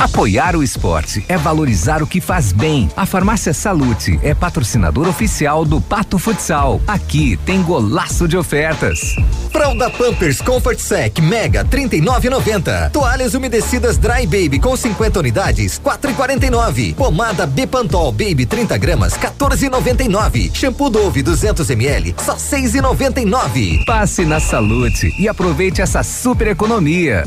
[0.00, 2.88] Apoiar o esporte é valorizar o que faz bem.
[2.96, 6.80] A Farmácia Salute é patrocinador oficial do Pato Futsal.
[6.86, 9.16] Aqui tem golaço de ofertas.
[9.50, 12.92] Fralda Pampers Comfort Sec Mega 39,90.
[12.92, 16.94] Toalhas umedecidas Dry Baby com 50 unidades 4,49.
[16.94, 20.54] Pomada Bepantol Baby 30 gramas 14,99.
[20.54, 23.84] Shampoo Dove 200 ml só 6,99.
[23.84, 27.26] Passe na Salute e aproveite essa super economia.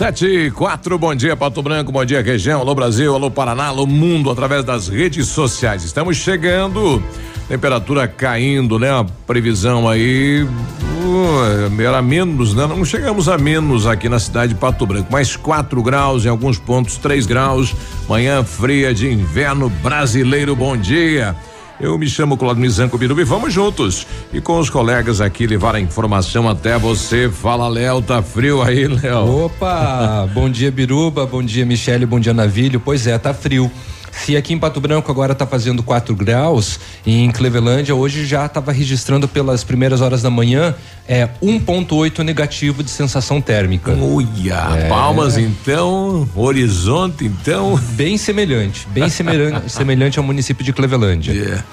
[0.00, 3.86] Sete e quatro, bom dia Pato Branco, bom dia região, alô Brasil, alô Paraná, alô
[3.86, 5.84] mundo, através das redes sociais.
[5.84, 7.02] Estamos chegando,
[7.46, 8.90] temperatura caindo, né?
[8.90, 12.66] A previsão aí uh, era menos, né?
[12.66, 16.58] Não chegamos a menos aqui na cidade de Pato Branco, mais quatro graus, em alguns
[16.58, 17.76] pontos três graus,
[18.08, 21.36] manhã fria de inverno brasileiro, bom dia.
[21.80, 24.06] Eu me chamo Claudio Mizanco Biruba e vamos juntos.
[24.34, 27.30] E com os colegas aqui levar a informação até você.
[27.30, 29.46] Fala, Léo, tá frio aí, Léo?
[29.46, 30.28] Opa!
[30.34, 32.78] bom dia, Biruba, bom dia, Michele, bom dia, Navilho.
[32.78, 33.70] Pois é, tá frio.
[34.12, 38.72] Se aqui em Pato Branco agora está fazendo 4 graus, em Clevelândia hoje já estava
[38.72, 40.74] registrando pelas primeiras horas da manhã
[41.08, 43.92] é 1.8 negativo de sensação térmica.
[43.92, 44.88] Uia, é.
[44.88, 47.76] Palmas então, Horizonte então.
[47.92, 51.32] Bem semelhante, bem semelhante, semelhante ao município de Clevelândia.
[51.32, 51.64] Yeah.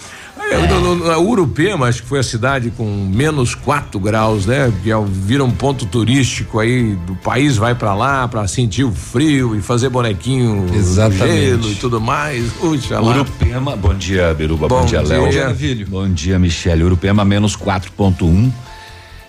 [0.49, 4.71] É, no, no, a Urupema, acho que foi a cidade com menos 4 graus, né?
[4.81, 8.91] Que é, vira um ponto turístico aí do país, vai para lá para sentir o
[8.91, 10.67] frio e fazer bonequinho
[11.11, 12.51] gelo e tudo mais.
[12.53, 13.15] Puxa lá.
[13.15, 15.25] Urupema, bom dia, Biruba, bom, bom dia, Léo.
[15.25, 15.87] Bom dia, filho.
[15.87, 16.83] Bom dia, Michele.
[16.83, 18.51] Urupema menos 4.1.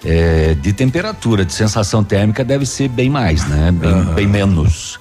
[0.04, 3.72] É, de temperatura, de sensação térmica deve ser bem mais, né?
[3.72, 4.14] Bem, uhum.
[4.14, 5.00] bem menos.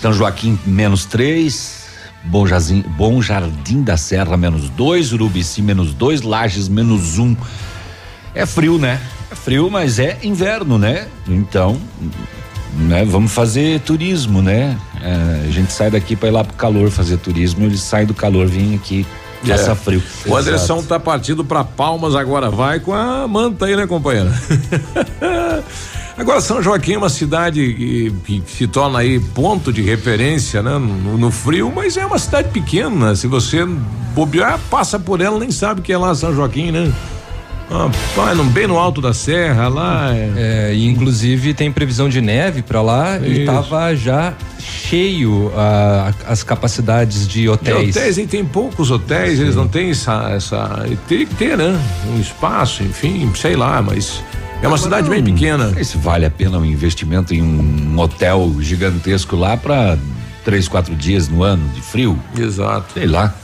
[0.00, 1.77] São Joaquim menos 3,
[2.24, 7.36] Bom Jardim, Bom Jardim da Serra, menos dois, Urubici, menos dois, Lages, menos um.
[8.34, 9.00] É frio, né?
[9.30, 11.08] É frio, mas é inverno, né?
[11.26, 11.80] Então,
[12.74, 13.04] né?
[13.04, 14.76] Vamos fazer turismo, né?
[15.00, 18.14] É, a gente sai daqui para ir lá pro calor fazer turismo, eles saem do
[18.14, 19.06] calor, vêm aqui
[19.46, 19.74] Passa é.
[19.74, 20.02] frio.
[20.26, 24.30] O Andressão tá partindo para Palmas agora, vai com a manta aí, né, companheiro?
[26.18, 30.72] Agora, São Joaquim é uma cidade que, que se torna aí ponto de referência, né?
[30.72, 33.14] No, no, frio, mas é uma cidade pequena.
[33.14, 33.64] Se você
[34.14, 36.92] bobear, passa por ela, nem sabe que é lá São Joaquim, né?
[37.70, 37.88] Ah,
[38.52, 40.12] bem no alto da serra lá.
[40.12, 43.42] É, é inclusive tem previsão de neve para lá Isso.
[43.42, 47.94] e tava já cheio uh, as capacidades de hotéis.
[47.94, 49.42] De hotéis, e tem poucos hotéis, Sim.
[49.42, 50.84] eles não têm essa, essa.
[51.06, 51.78] Teria que ter, né?
[52.12, 54.22] Um espaço, enfim, sei lá, mas
[54.62, 55.72] é uma cidade bem pequena.
[55.84, 59.98] Se vale a pena um investimento em um hotel gigantesco lá para
[60.44, 62.18] três, quatro dias no ano de frio.
[62.36, 62.94] Exato.
[62.94, 63.34] Sei lá.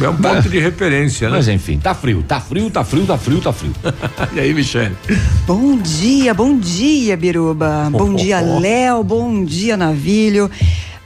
[0.00, 1.38] É um ponto mas, de referência, né?
[1.38, 3.72] Mas enfim, tá frio, tá frio, tá frio, tá frio, tá frio.
[4.32, 4.94] e aí, Michele?
[5.46, 7.86] Bom dia, bom dia, Biruba.
[7.88, 8.60] Oh, bom oh, dia, oh.
[8.60, 9.02] Léo.
[9.02, 10.50] Bom dia, Navilho.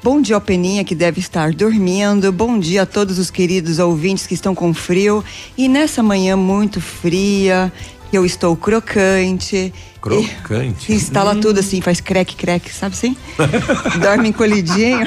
[0.03, 2.33] Bom dia, Peninha, que deve estar dormindo.
[2.33, 5.25] Bom dia a todos os queridos ouvintes que estão com frio.
[5.57, 7.73] E nessa manhã muito fria,
[8.13, 9.73] eu estou crocante.
[10.01, 10.93] Crocante.
[10.93, 11.41] instala hum.
[11.41, 13.17] tudo assim, faz creque, creque, sabe assim?
[14.03, 15.07] Dorme encolhidinho.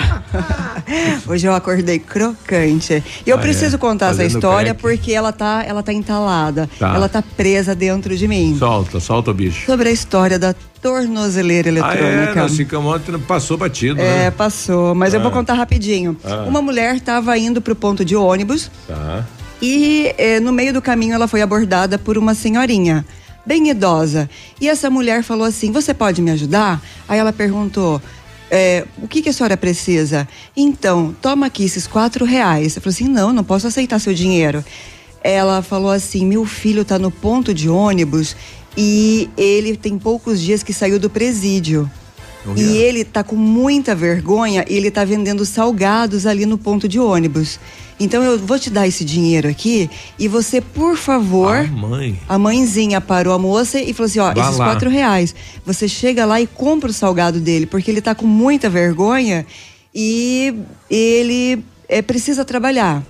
[1.28, 3.04] Hoje eu acordei crocante.
[3.26, 3.80] E eu ah, preciso é.
[3.80, 4.82] contar Fazendo essa história creque.
[4.82, 6.70] porque ela tá, ela tá entalada.
[6.80, 6.96] Tá.
[6.96, 8.56] Ela tá presa dentro de mim.
[8.58, 9.66] Solta, solta o bicho.
[9.66, 12.06] Sobre a história da tornozeleira eletrônica.
[12.06, 14.32] Ah, é, nós ficamos passou batido, É, né?
[14.32, 15.18] passou, mas ah.
[15.18, 15.34] eu vou ah.
[15.34, 16.16] contar rapidinho.
[16.24, 16.46] Ah.
[16.48, 18.72] Uma mulher estava indo pro ponto de ônibus.
[18.88, 19.26] Tá
[19.62, 23.06] e eh, no meio do caminho ela foi abordada por uma senhorinha,
[23.46, 24.30] bem idosa.
[24.60, 26.82] E essa mulher falou assim: Você pode me ajudar?
[27.08, 28.02] Aí ela perguntou.
[28.52, 30.28] É, o que, que, a senhora precisa?
[30.56, 32.76] Então, toma aqui esses quatro reais.
[32.76, 34.64] Eu falei assim: não, não posso aceitar seu dinheiro.
[35.24, 38.36] Ela falou assim: meu filho está no ponto de ônibus
[38.78, 41.90] e ele tem poucos dias que saiu do presídio.
[42.46, 46.88] Oh, e ele está com muita vergonha e ele está vendendo salgados ali no ponto
[46.88, 47.60] de ônibus.
[48.00, 49.90] Então eu vou te dar esse dinheiro aqui
[50.20, 51.58] e você, por favor.
[51.58, 52.20] A mãe.
[52.28, 54.66] A mãezinha parou a moça e falou assim: ó, Vá esses lá.
[54.66, 55.34] quatro reais.
[55.66, 59.46] Você chega lá e compra o salgado dele, porque ele tá com muita vergonha
[59.94, 60.54] e
[60.90, 63.02] ele é, precisa trabalhar.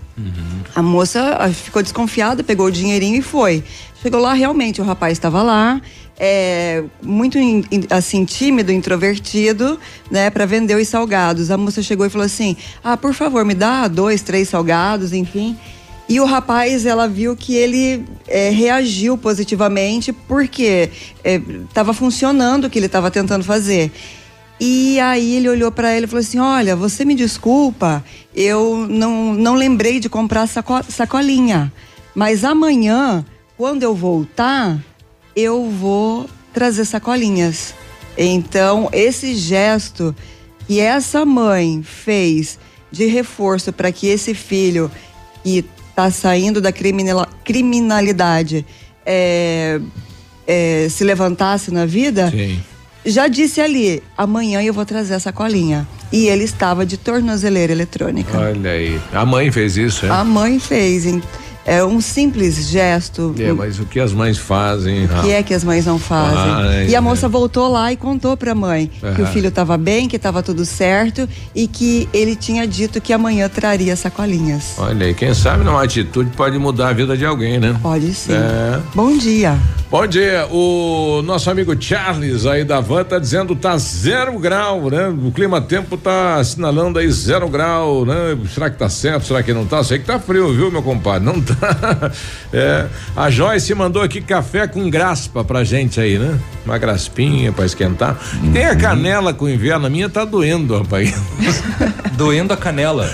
[0.74, 3.64] A moça ah, ficou desconfiada, pegou o dinheirinho e foi.
[4.02, 5.82] Chegou lá, realmente, o rapaz estava lá,
[6.18, 9.80] é, muito in- assim, tímido, introvertido,
[10.10, 11.52] né, para vender os salgados.
[11.52, 15.58] A moça chegou e falou assim: Ah, por favor, me dá dois, três salgados, enfim.
[16.08, 20.92] E o rapaz, ela viu que ele é, reagiu positivamente porque
[21.24, 23.92] estava funcionando o que ele estava tentando fazer.
[24.60, 28.04] E aí ele olhou para ela e falou assim: Olha, você me desculpa,
[28.36, 31.74] eu não, não lembrei de comprar saco, sacolinha.
[32.14, 33.26] Mas amanhã,
[33.58, 34.80] quando eu voltar,
[35.36, 37.74] eu vou trazer sacolinhas.
[38.18, 40.16] Então, esse gesto
[40.66, 42.58] que essa mãe fez
[42.92, 44.90] de reforço para que esse filho
[45.44, 48.66] que está saindo da criminalidade
[49.06, 49.80] é,
[50.48, 52.60] é, se levantasse na vida, Sim.
[53.06, 55.88] já disse ali, amanhã eu vou trazer a sacolinha.
[56.12, 58.38] E ele estava de tornozeleira eletrônica.
[58.38, 59.02] Olha aí.
[59.12, 60.10] A mãe fez isso, é?
[60.10, 61.06] A mãe fez.
[61.66, 63.34] É um simples gesto.
[63.40, 65.06] É, mas o que as mães fazem?
[65.06, 66.38] O que é que as mães não fazem?
[66.38, 67.10] Ai, e a né?
[67.10, 70.64] moça voltou lá e contou pra mãe que o filho estava bem, que estava tudo
[70.64, 74.76] certo e que ele tinha dito que amanhã traria sacolinhas.
[74.78, 77.76] Olha aí, quem sabe numa atitude pode mudar a vida de alguém, né?
[77.82, 78.34] Pode sim.
[78.34, 78.80] É.
[78.94, 79.58] Bom dia.
[79.90, 85.08] Bom dia, o nosso amigo Charles aí da Van tá dizendo tá zero grau, né?
[85.08, 88.38] O clima-tempo tá assinalando aí zero grau, né?
[88.54, 89.28] Será que tá certo?
[89.28, 89.84] Será que não tá?
[89.84, 91.24] Sei que tá frio, viu, meu compadre?
[91.26, 91.55] Não tá.
[92.54, 92.86] É,
[93.18, 96.40] a Joyce mandou aqui café com graspa pra gente aí, né?
[96.66, 98.18] Uma graspinha pra esquentar.
[98.54, 101.14] Tem a canela com inverno, a minha tá doendo, rapaz.
[102.16, 103.14] Doendo a canela.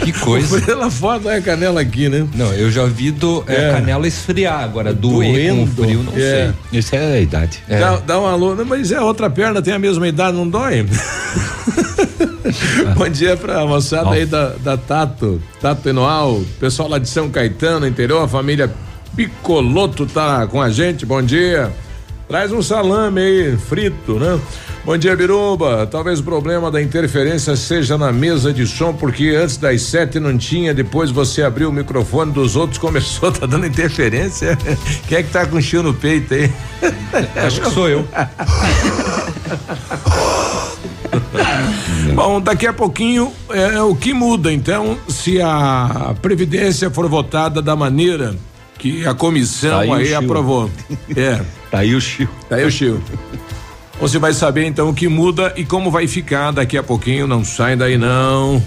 [0.00, 0.60] Que coisa.
[0.62, 2.26] Pela foto é a canela aqui, né?
[2.34, 3.72] Não, eu já vi do, é, É.
[3.74, 5.82] canela esfriar, agora doer com Doendo.
[5.84, 6.52] frio, não É.
[6.72, 6.78] sei.
[6.80, 7.62] Isso é a idade.
[7.68, 7.78] É.
[7.78, 10.84] Dá, dá um alô, Não, mas é outra perna, tem a mesma idade, não dói?
[12.96, 17.86] Bom dia pra moçada aí da, da Tato, Tato Enoal, pessoal lá de São Caetano,
[17.86, 18.72] interior, a família
[19.16, 21.72] Picoloto tá com a gente, bom dia.
[22.28, 24.40] Traz um salame aí, frito, né?
[24.84, 25.86] Bom dia, Biruba.
[25.86, 30.36] Talvez o problema da interferência seja na mesa de som, porque antes das sete não
[30.38, 34.56] tinha, depois você abriu o microfone dos outros, começou, tá dando interferência.
[35.06, 36.50] Quem é que tá com chio no peito aí?
[37.36, 38.08] Acho que sou eu.
[42.14, 47.76] Bom, daqui a pouquinho é, o que muda, então, se a Previdência for votada da
[47.76, 48.34] maneira
[48.78, 50.70] que a comissão Tá aí aí aprovou.
[51.16, 52.32] É, Tá aí o Chico.
[52.48, 53.00] tá aí o Chil.
[54.00, 57.44] Você vai saber então o que muda e como vai ficar daqui a pouquinho, não
[57.44, 58.62] sai daí não.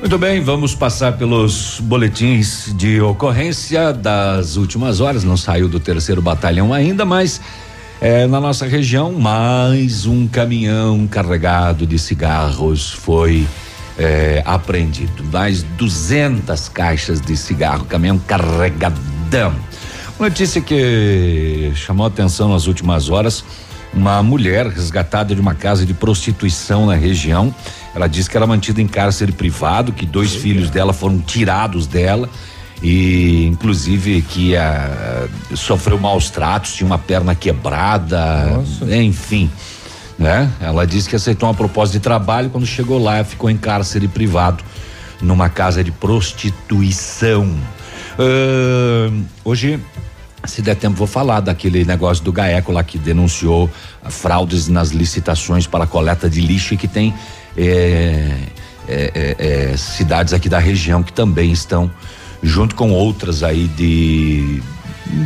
[0.00, 5.24] Muito bem, vamos passar pelos boletins de ocorrência das últimas horas.
[5.24, 7.40] Não saiu do terceiro batalhão ainda, mas
[8.00, 13.46] é, na nossa região, mais um caminhão carregado de cigarros foi
[13.98, 15.24] é, apreendido.
[15.32, 19.54] Mais 200 caixas de cigarro, caminhão carregadão.
[20.18, 23.44] Notícia que chamou a atenção nas últimas horas.
[23.92, 27.54] Uma mulher resgatada de uma casa de prostituição na região.
[27.94, 32.28] Ela disse que era mantida em cárcere privado, que dois filhos dela foram tirados dela
[32.84, 39.50] e inclusive que ah, sofreu maus tratos, tinha uma perna quebrada, enfim,
[40.18, 40.52] né?
[40.60, 44.62] Ela disse que aceitou uma proposta de trabalho quando chegou lá ficou em cárcere privado
[45.22, 47.56] numa casa de prostituição.
[48.18, 49.80] Ahn, hoje
[50.44, 53.70] se der tempo, vou falar daquele negócio do GAECO lá que denunciou
[54.10, 57.14] fraudes nas licitações para a coleta de lixo e que tem
[57.56, 58.30] eh,
[58.86, 61.90] eh, eh, cidades aqui da região que também estão,
[62.44, 64.62] junto com outras aí de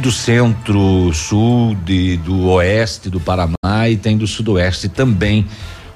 [0.00, 5.46] do centro, sul, de, do oeste do Paraná e tem do sudoeste também.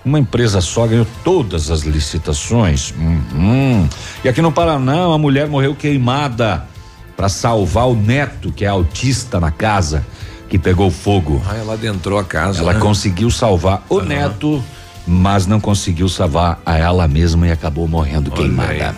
[0.05, 2.93] Uma empresa só ganhou todas as licitações.
[2.99, 3.89] Uhum.
[4.25, 6.67] E aqui no Paraná, uma mulher morreu queimada
[7.17, 10.05] para salvar o neto, que é autista na casa,
[10.49, 11.41] que pegou fogo.
[11.49, 12.61] Ah, ela adentrou a casa.
[12.61, 12.81] Ela né?
[12.81, 14.63] conseguiu salvar o neto,
[15.07, 18.89] mas não conseguiu salvar a ela mesma e acabou morrendo Olha queimada.
[18.91, 18.95] aí.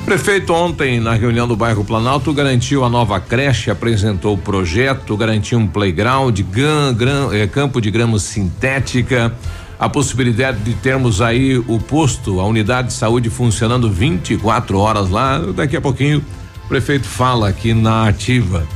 [0.00, 5.16] O prefeito ontem, na reunião do bairro Planalto, garantiu a nova creche, apresentou o projeto,
[5.16, 9.32] garantiu um playground, gan, gran- eh, campo de grama sintética,
[9.78, 15.38] a possibilidade de termos aí o posto, a unidade de saúde funcionando 24 horas lá.
[15.54, 16.24] Daqui a pouquinho
[16.64, 18.66] o prefeito fala aqui na ativa.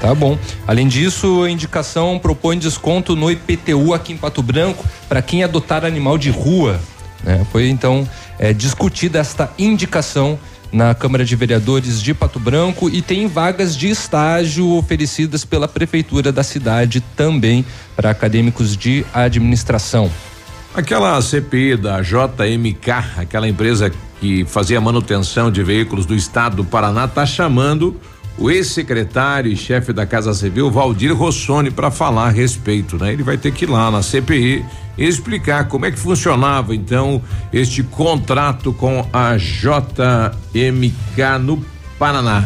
[0.00, 0.36] Tá bom.
[0.66, 5.84] Além disso, a indicação propõe desconto no IPTU aqui em Pato Branco para quem adotar
[5.84, 6.78] animal de rua.
[7.22, 7.46] né?
[7.50, 8.06] Foi então
[8.38, 10.38] é, discutida esta indicação
[10.72, 16.32] na Câmara de Vereadores de Pato Branco e tem vagas de estágio oferecidas pela prefeitura
[16.32, 17.64] da cidade também
[17.94, 20.10] para acadêmicos de administração.
[20.74, 27.04] Aquela CPI da JMK, aquela empresa que fazia manutenção de veículos do estado do Paraná,
[27.04, 27.96] está chamando
[28.36, 33.12] o ex-secretário e chefe da Casa Civil, Valdir Rossoni, para falar a respeito, né?
[33.12, 34.64] Ele vai ter que ir lá na CPI
[34.96, 37.22] explicar como é que funcionava então
[37.52, 40.92] este contrato com a JMK
[41.40, 41.64] no
[41.98, 42.44] Paraná.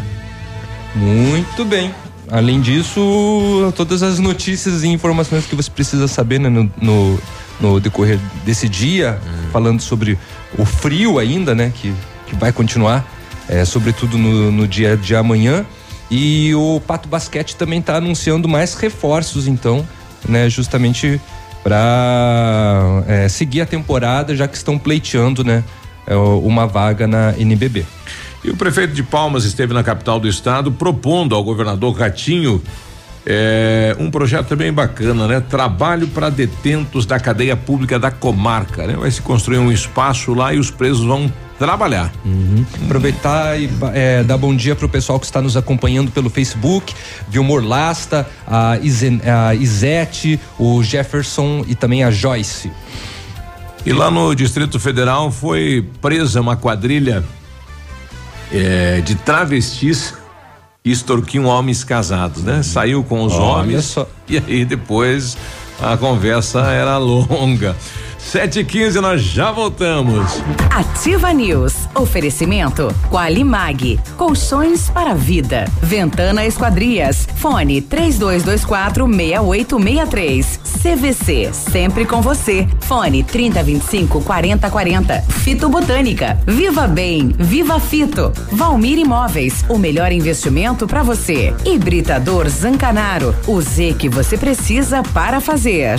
[0.94, 1.94] Muito bem.
[2.30, 7.18] Além disso, todas as notícias e informações que você precisa saber né, no, no,
[7.58, 9.48] no, decorrer desse dia, hum.
[9.50, 10.18] falando sobre
[10.58, 11.72] o frio ainda, né?
[11.74, 11.94] Que,
[12.26, 13.06] que vai continuar,
[13.48, 15.64] é, sobretudo no, no dia de amanhã.
[16.10, 19.86] E o Pato Basquete também está anunciando mais reforços, então,
[20.26, 21.20] né, justamente
[21.62, 25.64] para é, seguir a temporada, já que estão pleiteando, né,
[26.06, 27.84] é, uma vaga na NBB.
[28.44, 32.62] E o prefeito de Palmas esteve na capital do estado propondo ao governador Ratinho
[33.30, 35.38] é, um projeto bem bacana, né?
[35.38, 38.94] Trabalho para detentos da cadeia pública da comarca, né?
[38.94, 42.10] Vai se construir um espaço lá e os presos vão trabalhar.
[42.24, 42.64] Uhum.
[42.86, 46.94] Aproveitar e é, dar bom dia para o pessoal que está nos acompanhando pelo Facebook,
[47.28, 52.72] Vilmor Lasta, a, Izen, a Isete, o Jefferson e também a Joyce.
[53.84, 57.22] E lá no Distrito Federal foi presa uma quadrilha
[58.50, 60.14] é, de travestis
[60.84, 62.62] extorquiam homens casados, né?
[62.62, 64.08] Saiu com os Olha homens só.
[64.28, 65.36] e aí depois
[65.80, 67.76] a conversa era longa.
[68.18, 70.42] Sete e quinze, nós já voltamos.
[70.70, 71.88] Ativa News.
[71.94, 73.98] Oferecimento Qualimag.
[74.16, 75.64] Colchões para vida.
[75.82, 77.26] Ventana Esquadrias.
[77.36, 80.60] Fone três dois, dois quatro meia oito meia três.
[80.82, 81.50] CVC.
[81.52, 82.68] Sempre com você.
[82.80, 85.22] Fone trinta vinte e cinco quarenta quarenta.
[85.22, 86.38] Fito Botânica.
[86.46, 87.34] Viva Bem.
[87.38, 88.32] Viva Fito.
[88.52, 89.64] Valmir Imóveis.
[89.68, 91.54] O melhor investimento para você.
[91.64, 93.34] Hibridador Zancanaro.
[93.46, 95.98] O Z que você precisa para fazer.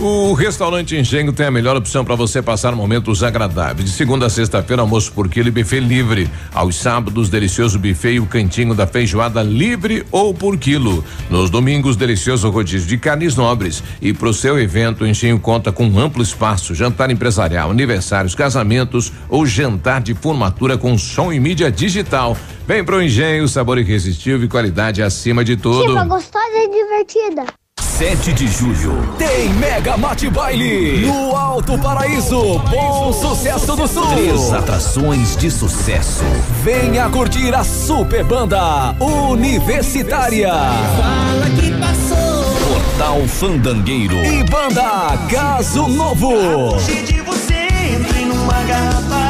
[0.00, 3.90] O restaurante Engenho tem a melhor opção para você passar momentos agradáveis.
[3.90, 6.30] De segunda a sexta-feira, almoço por quilo e buffet livre.
[6.54, 11.04] Aos sábados, delicioso buffet e o cantinho da feijoada livre ou por quilo.
[11.28, 13.82] Nos domingos, delicioso rodízio de carnes nobres.
[14.00, 18.36] E para o seu evento, o Engenho conta com um amplo espaço, jantar empresarial, aniversários,
[18.36, 22.36] casamentos ou jantar de formatura com som e mídia digital.
[22.68, 25.88] Vem pro Engenho, sabor irresistível e qualidade acima de tudo.
[25.88, 27.67] Chiva gostosa e divertida.
[27.98, 32.60] 7 de julho tem Mega Mate Baile no Alto Paraíso.
[32.70, 34.06] Bom sucesso do Sul.
[34.06, 36.22] Três atrações de sucesso.
[36.62, 40.52] Venha curtir a super banda universitária.
[40.52, 42.54] Fala que passou.
[42.68, 46.76] Portal Fandangueiro e banda Caso Novo.
[47.04, 49.27] De você, entre numa garrafa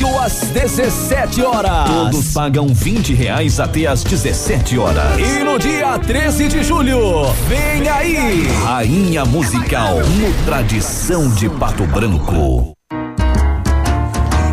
[0.00, 1.88] início às 17 horas.
[1.88, 5.18] Todos pagam 20 reais até às 17 horas.
[5.18, 8.48] E no dia 13 de julho, vem aí!
[8.64, 12.72] Rainha Musical no Tradição de Pato Branco.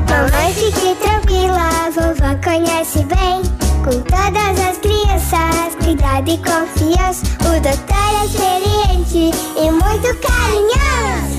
[0.10, 3.42] Mamãe, fique tranquila, vovó conhece bem.
[3.84, 7.24] Com todas as crianças, cuidado e confiança.
[7.42, 11.38] O doutor é experiente e muito carinhoso.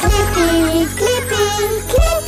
[0.00, 1.36] Clipe, clipe,
[1.88, 2.27] clipe.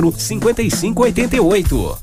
[0.09, 1.97] 5588.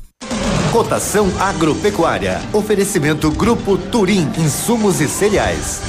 [0.71, 2.39] Cotação agropecuária.
[2.53, 5.81] Oferecimento Grupo Turim, insumos e cereais.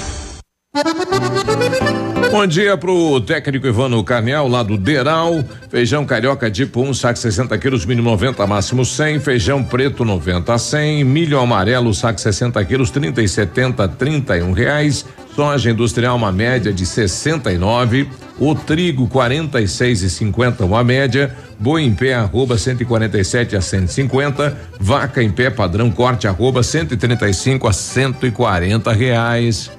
[2.30, 5.44] Bom dia pro técnico Ivano Carnel, lá do Deral.
[5.68, 9.18] Feijão carioca tipo 1, um, saco 60 quilos, mínimo 90, máximo 100.
[9.18, 11.04] Feijão preto 90 a 100.
[11.04, 15.04] Milho amarelo, saco 60 quilos, 30 e 70, 31 reais.
[15.34, 18.08] Soja industrial, uma média de 69.
[18.40, 21.36] O trigo, 46 e 50, uma média.
[21.58, 24.56] Boi em pé, arroba 147 a 150.
[24.80, 29.70] Vaca em pé, padrão corte, arroba 135 a 140 reais.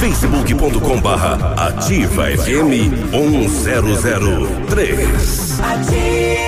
[0.00, 6.47] facebook.com barra ativa FM 1003 Ativa.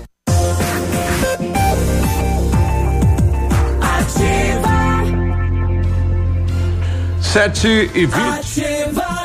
[7.31, 8.05] Sete e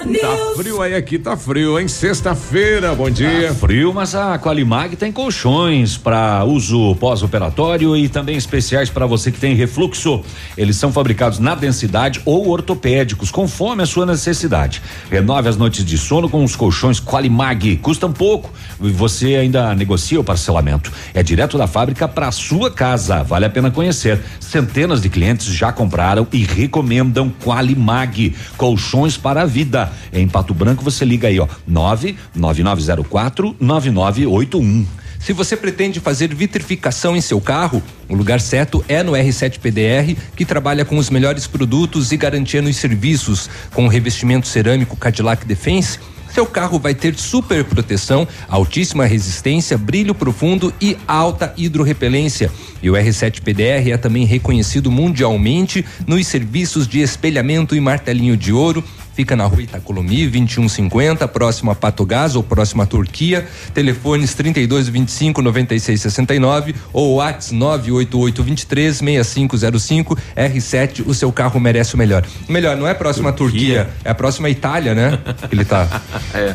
[0.07, 0.21] vinte.
[0.21, 1.89] Tá frio aí aqui, tá frio, hein?
[1.89, 3.49] Sexta-feira, bom dia.
[3.49, 9.31] Tá frio, mas a Qualimag tem colchões para uso pós-operatório e também especiais para você
[9.31, 10.23] que tem refluxo.
[10.57, 14.83] Eles são fabricados na densidade ou ortopédicos, conforme a sua necessidade.
[15.11, 17.77] Renove as noites de sono com os colchões Qualimag.
[17.79, 20.93] Custam pouco e você ainda negocia o parcelamento.
[21.13, 23.23] É direto da fábrica para sua casa.
[23.23, 24.21] Vale a pena conhecer.
[24.41, 28.35] Centenas de clientes já compraram e recomendam Qualimag.
[28.57, 29.93] Colchões para a vida.
[30.13, 34.87] Em Pato Branco você liga aí, ó, 99904 9981.
[35.19, 40.17] Se você pretende fazer vitrificação em seu carro, o lugar certo é no R7 PDR,
[40.37, 45.99] que trabalha com os melhores produtos e garantia nos serviços, com revestimento cerâmico Cadillac Defense.
[46.33, 52.53] Seu carro vai ter super proteção, altíssima resistência, brilho profundo e alta hidrorrepelência.
[52.83, 58.53] E o R7 PDR é também reconhecido mundialmente nos serviços de espelhamento e martelinho de
[58.53, 58.85] ouro,
[59.17, 63.47] fica na rua Itacolomi, 2150, próximo a Patogás ou próximo à Turquia.
[63.73, 70.19] Telefones 32 25 96 69 ou WhatsApp 988 23 6505.
[70.37, 72.27] R7, o seu carro merece o melhor.
[72.47, 75.19] Melhor, não é próximo à Turquia, é a próxima à Itália, né?
[75.51, 76.03] Ele tá.
[76.35, 76.55] é.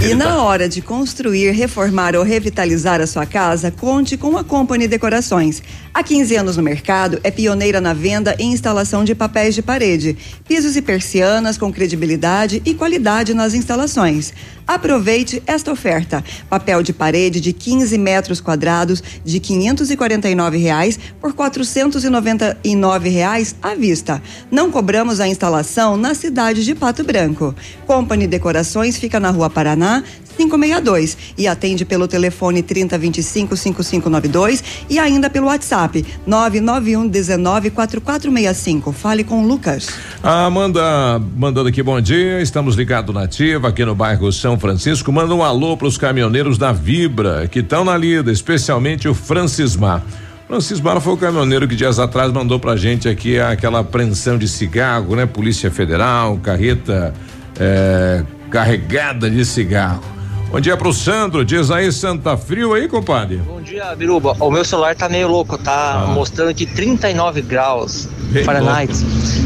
[0.00, 4.86] E na hora de construir, reformar ou revitalizar a sua casa, conte com a Company
[4.86, 5.60] Decorações.
[5.92, 10.16] Há 15 anos no mercado, é pioneira na venda e instalação de papéis de parede,
[10.46, 14.32] pisos e persianas com credibilidade e qualidade nas instalações.
[14.68, 23.08] Aproveite esta oferta: papel de parede de 15 metros quadrados de 549 reais por 499
[23.08, 24.22] reais à vista.
[24.50, 27.54] Não cobramos a instalação na cidade de Pato Branco.
[27.86, 30.04] Company Decorações fica na Rua Paraná
[30.38, 38.92] Paraná, 562 e atende pelo telefone 3025 5592 e ainda pelo WhatsApp 991 19 4465.
[38.92, 39.88] Fale com o Lucas.
[40.22, 45.10] A Amanda mandando aqui bom dia, estamos ligados na ativa aqui no bairro São Francisco.
[45.10, 50.02] Manda um alô para os caminhoneiros da Vibra que estão na lida, especialmente o Francismar.
[50.46, 55.14] Francismar foi o caminhoneiro que dias atrás mandou pra gente aqui aquela apreensão de cigarro,
[55.14, 55.26] né?
[55.26, 57.12] Polícia Federal, carreta
[57.60, 60.17] eh, carregada de cigarro.
[60.50, 63.36] Bom dia pro Sandro, diz aí Santa Frio aí, compadre.
[63.36, 64.34] Bom dia, Biruba.
[64.40, 68.92] O meu celular tá meio louco, tá mostrando aqui 39 graus Bem Fahrenheit.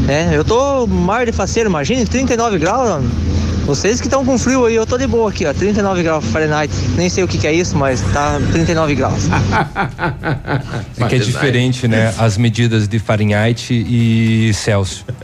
[0.09, 2.89] É, eu tô mar de faceiro, imagine 39 graus.
[2.89, 3.11] mano.
[3.67, 6.73] Vocês que estão com frio aí, eu tô de boa aqui, ó, 39 graus Fahrenheit.
[6.97, 9.25] Nem sei o que, que é isso, mas tá 39 graus.
[10.99, 12.15] É que é diferente, né?
[12.19, 15.05] As medidas de Fahrenheit e Celsius.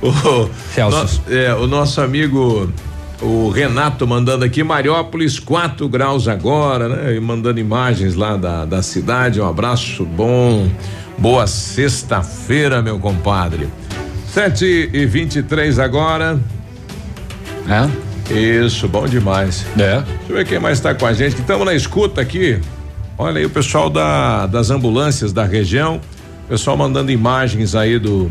[0.00, 1.20] O, Celsius.
[1.26, 2.72] no- é, o nosso amigo
[3.20, 7.16] o Renato mandando aqui Mariópolis 4 graus agora, né?
[7.16, 9.40] E mandando imagens lá da, da cidade.
[9.40, 10.68] Um abraço bom.
[11.16, 13.68] Boa sexta-feira, meu compadre.
[14.28, 16.38] 7 e 23 agora.
[17.68, 18.34] É?
[18.34, 19.66] Isso, bom demais.
[19.76, 20.00] É.
[20.00, 21.34] Deixa eu ver quem mais está com a gente.
[21.34, 22.60] que Estamos na escuta aqui.
[23.16, 26.00] Olha aí o pessoal da, das ambulâncias da região.
[26.48, 28.30] Pessoal mandando imagens aí do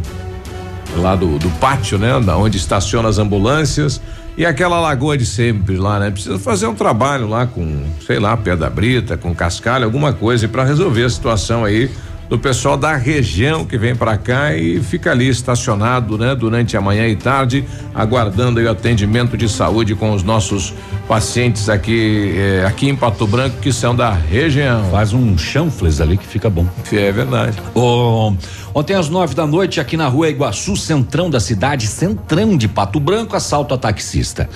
[0.95, 2.19] lá do, do pátio, né?
[2.21, 4.02] Da onde estaciona as ambulâncias.
[4.38, 6.12] E aquela lagoa de sempre lá, né?
[6.12, 10.63] Precisa fazer um trabalho lá com, sei lá, pedra brita, com cascalho, alguma coisa para
[10.63, 11.89] resolver a situação aí
[12.30, 16.36] do pessoal da região que vem para cá e fica ali estacionado, né?
[16.36, 17.63] Durante a manhã e tarde,
[17.96, 20.74] aguardando o atendimento de saúde com os nossos
[21.08, 24.84] pacientes aqui, eh, aqui em Pato Branco que são da região.
[24.92, 26.66] Faz um chanfles ali que fica bom.
[26.92, 27.58] É verdade.
[27.74, 28.34] Ô,
[28.74, 33.00] ontem às nove da noite, aqui na rua Iguaçu, centrão da cidade, centrão de Pato
[33.00, 34.50] Branco, assalto a taxista.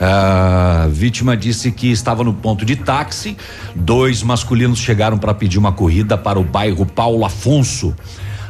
[0.00, 3.36] A vítima disse que estava no ponto de táxi.
[3.74, 7.94] Dois masculinos chegaram para pedir uma corrida para o bairro Paulo Afonso.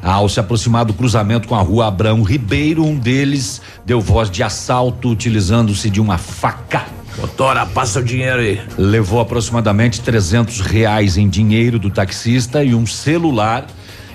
[0.03, 4.43] Ao se aproximar do cruzamento com a rua Abrão Ribeiro, um deles deu voz de
[4.43, 6.85] assalto utilizando-se de uma faca.
[7.17, 8.61] Doutora, passa o dinheiro aí.
[8.77, 13.67] Levou aproximadamente 300 reais em dinheiro do taxista e um celular.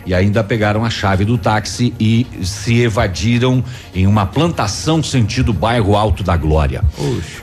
[0.05, 3.63] E ainda pegaram a chave do táxi e se evadiram
[3.95, 6.83] em uma plantação sentido bairro Alto da Glória.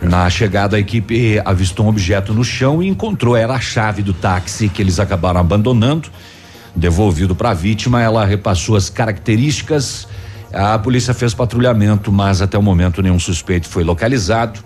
[0.03, 4.13] Na chegada, a equipe avistou um objeto no chão e encontrou era a chave do
[4.13, 6.11] táxi que eles acabaram abandonando.
[6.75, 10.07] Devolvido para a vítima, ela repassou as características.
[10.53, 14.61] A polícia fez patrulhamento, mas até o momento nenhum suspeito foi localizado.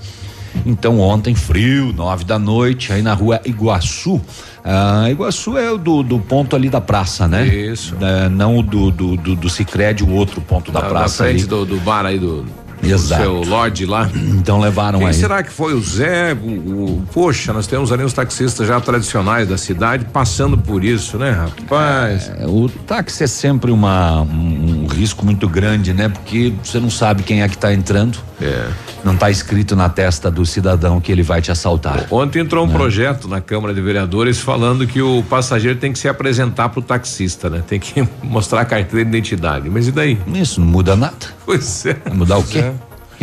[0.64, 4.20] Então ontem, frio, nove da noite, aí na rua Iguaçu.
[4.64, 7.46] Ah, Iguaçu é o do, do ponto ali da praça, né?
[7.46, 7.96] Isso.
[8.00, 11.28] É, não o do, do, do, do Cicred, o outro ponto da Na- praça na
[11.30, 11.48] frente ali.
[11.48, 12.46] do, do bar aí do,
[12.90, 13.22] Exato.
[13.22, 14.10] seu Lorde lá.
[14.14, 15.14] Então levaram Quem aí.
[15.14, 16.34] será que foi o Zé?
[16.34, 21.18] O, o- poxa, nós temos ali os taxistas já tradicionais da cidade passando por isso,
[21.18, 22.30] né, rapaz?
[22.38, 26.08] É, o táxi é sempre uma, um, um risco muito grande, né?
[26.08, 28.18] Porque você não sabe quem é que tá entrando.
[28.40, 28.68] É.
[29.02, 32.06] Não tá escrito na testa do cidadão que ele vai te assaltar.
[32.10, 36.08] Ontem entrou um projeto na Câmara de Vereadores falando que o passageiro tem que se
[36.08, 37.62] apresentar pro taxista, né?
[37.66, 39.70] Tem que mostrar a carteira de identidade.
[39.70, 40.18] Mas e daí?
[40.34, 41.14] Isso não muda nada.
[41.44, 41.94] Pois é.
[42.04, 42.72] Vai mudar o quê?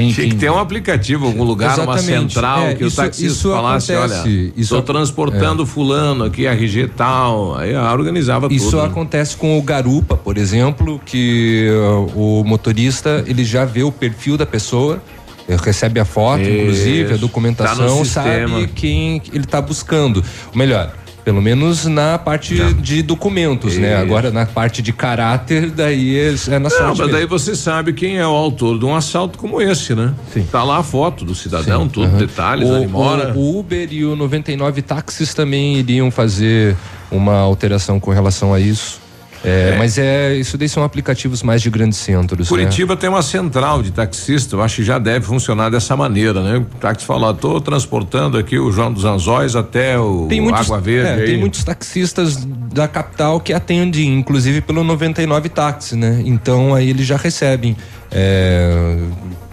[0.05, 2.33] Quem, Tinha que ter um aplicativo, algum lugar, uma Exatamente.
[2.33, 4.19] central, É, que isso- o taxista isso falasse, acontece.
[4.21, 7.57] olha, Isso estou transportando fulano aqui, RG tal.
[7.57, 8.81] Aí organizava Isso tudo.
[8.81, 8.87] né?
[8.87, 11.67] acontece com o garupa, por exemplo, que
[12.15, 15.01] uh, o motorista ele já vê o perfil da pessoa,
[15.47, 16.49] eh, recebe a foto, Isso.
[16.51, 18.47] inclusive a Tá documentação, sistema.
[18.59, 20.23] sabe quem ele está buscando.
[20.51, 23.93] Ou melhor, pelo menos na parte de documentos, né?
[23.93, 24.01] Isso.
[24.01, 27.01] Agora na parte de caráter, daí é, é na Não, sorte.
[27.01, 30.13] mas daí você sabe quem é o autor de um assalto como esse, né?
[30.33, 30.47] Sim.
[30.51, 32.17] Tá lá a foto do cidadão, tudo, Aham.
[32.17, 33.33] detalhes, o, onde mora.
[33.35, 36.75] o- o Uber e o 99 táxis também iriam fazer
[37.11, 39.00] uma alteração com relação a isso.
[39.43, 39.77] É, É.
[39.77, 42.49] Mas é isso daí são aplicativos mais de grandes centros.
[42.49, 42.57] né?
[42.57, 46.57] Curitiba tem uma central de taxista, eu acho que já deve funcionar dessa maneira, né?
[46.57, 50.79] O táxi fala, tô transportando aqui o João dos Anzóis até o Tem muitos, Água
[50.79, 51.23] Verde.
[51.23, 56.21] é, tem muitos taxistas da capital que atendem, inclusive pelo 99 táxi, né?
[56.25, 57.75] Então aí eles já recebem
[58.11, 58.97] é,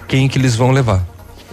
[0.07, 1.05] quem que eles vão levar.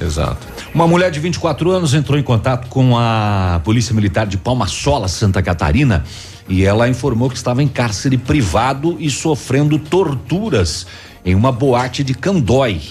[0.01, 0.45] Exato.
[0.73, 5.07] Uma mulher de 24 anos entrou em contato com a Polícia Militar de Palma Sola,
[5.07, 6.03] Santa Catarina,
[6.47, 10.85] e ela informou que estava em cárcere privado e sofrendo torturas
[11.23, 12.81] em uma boate de Candói,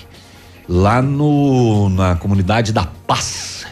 [0.69, 3.64] lá no na comunidade da Paz.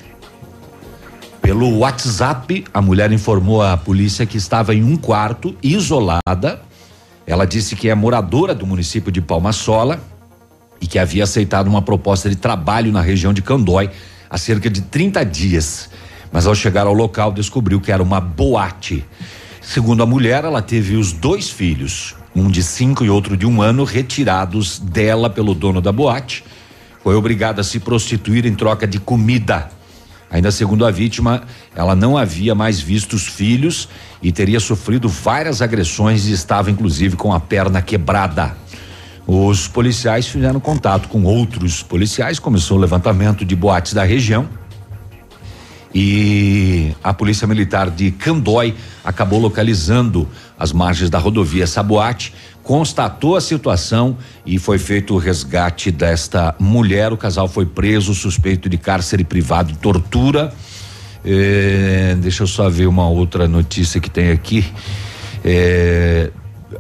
[1.41, 6.63] Pelo WhatsApp, a mulher informou à polícia que estava em um quarto, isolada.
[7.27, 10.01] Ela disse que é moradora do município de Palma Sola
[10.81, 13.91] e que havia aceitado uma proposta de trabalho na região de Candói,
[14.31, 15.91] há cerca de 30 dias.
[16.31, 19.05] Mas ao chegar ao local, descobriu que era uma boate.
[19.63, 23.63] Segundo a mulher, ela teve os dois filhos, um de cinco e outro de um
[23.63, 26.45] ano, retirados dela pelo dono da boate.
[27.03, 29.71] Foi obrigada a se prostituir em troca de comida.
[30.31, 31.43] Ainda segundo a vítima,
[31.77, 33.89] ela não havia mais visto os filhos
[34.23, 38.57] e teria sofrido várias agressões e estava inclusive com a perna quebrada.
[39.27, 44.49] Os policiais fizeram contato com outros policiais, começou o levantamento de boates da região.
[45.95, 48.75] E a Polícia Militar de Candói
[49.05, 50.29] acabou localizando
[50.59, 57.13] as margens da rodovia Saboate, constatou a situação e foi feito o resgate desta mulher.
[57.13, 60.53] O casal foi preso, suspeito de cárcere privado e tortura.
[61.25, 64.65] Eh, deixa eu só ver uma outra notícia que tem aqui.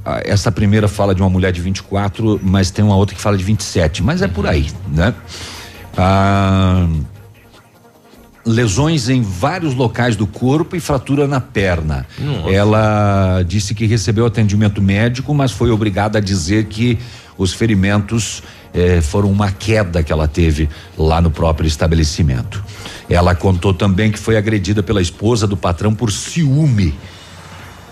[0.05, 3.37] A- essa primeira fala de uma mulher de 24, mas tem uma outra que fala
[3.37, 5.15] de 27, mas é por aí, né?
[5.97, 6.89] Ah,
[8.45, 12.07] lesões em vários locais do corpo e fratura na perna.
[12.19, 12.51] Nossa.
[12.51, 16.99] Ela disse que recebeu atendimento médico, mas foi obrigada a dizer que
[17.39, 18.43] os ferimentos
[18.75, 22.63] eh, foram uma queda que ela teve lá no próprio estabelecimento.
[23.09, 26.95] Ela contou também que foi agredida pela esposa do patrão por ciúme.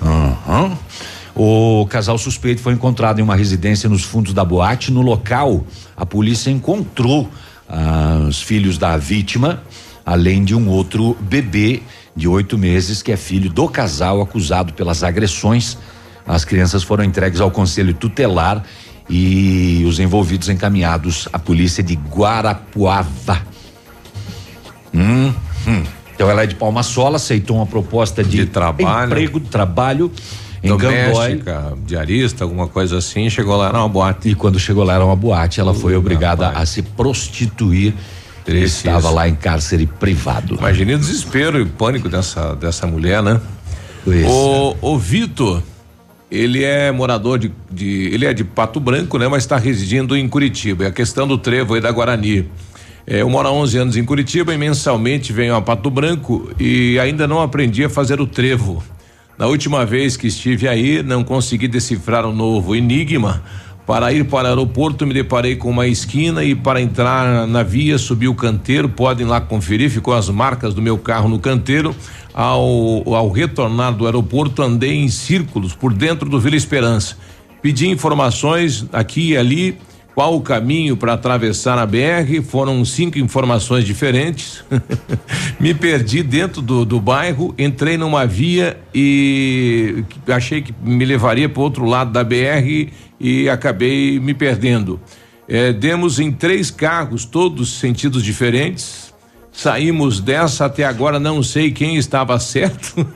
[0.02, 0.76] Aham.
[1.34, 4.90] O casal suspeito foi encontrado em uma residência nos fundos da boate.
[4.90, 5.64] No local,
[5.96, 7.30] a polícia encontrou
[7.68, 9.62] ah, os filhos da vítima,
[10.10, 11.82] além de um outro bebê
[12.16, 15.78] de oito meses, que é filho do casal acusado pelas agressões.
[16.26, 18.64] As crianças foram entregues ao conselho tutelar
[19.08, 23.40] e os envolvidos encaminhados à polícia de Guarapuava.
[24.92, 25.32] Hum,
[25.68, 25.82] hum.
[26.12, 29.06] Então ela é de Palma Sola, aceitou uma proposta de, trabalho.
[29.06, 30.10] emprego, de trabalho
[30.60, 30.76] em.
[30.76, 34.30] Doméstica, diarista, alguma coisa assim, chegou lá, era uma boate.
[34.30, 37.94] E quando chegou lá era uma boate, ela foi obrigada a se prostituir.
[38.98, 40.54] Estava lá em cárcere privado.
[40.56, 43.40] Imagine o desespero e pânico dessa, dessa mulher, né?
[44.04, 45.62] Pois O, o Vitor,
[46.30, 49.28] ele é morador de, de- Ele é de Pato Branco, né?
[49.28, 50.84] Mas está residindo em Curitiba.
[50.84, 52.48] É a questão do trevo aí da Guarani.
[53.06, 56.98] É, eu moro há 11 anos em Curitiba e mensalmente venho a Pato Branco e
[56.98, 58.82] ainda não aprendi a fazer o trevo.
[59.36, 63.42] Na última vez que estive aí, não consegui decifrar um novo enigma.
[63.86, 67.98] Para ir para o aeroporto, me deparei com uma esquina e para entrar na via,
[67.98, 68.88] subi o canteiro.
[68.88, 71.94] Podem lá conferir, ficou as marcas do meu carro no canteiro.
[72.32, 77.16] Ao, ao retornar do aeroporto, andei em círculos por dentro do Vila Esperança.
[77.60, 79.76] Pedi informações aqui e ali,
[80.14, 82.42] qual o caminho para atravessar a BR.
[82.44, 84.62] Foram cinco informações diferentes.
[85.58, 91.62] Me perdi dentro do, do bairro, entrei numa via e achei que me levaria para
[91.62, 92.88] outro lado da BR
[93.20, 94.98] e acabei me perdendo.
[95.46, 99.12] Eh, demos em três carros, todos sentidos diferentes.
[99.52, 102.94] Saímos dessa até agora, não sei quem estava certo.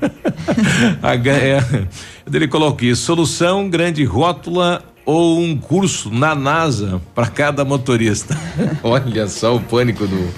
[1.05, 1.87] É,
[2.33, 8.37] ele colocou aqui: solução, grande rótula ou um curso na NASA para cada motorista.
[8.83, 10.29] Olha só o pânico do,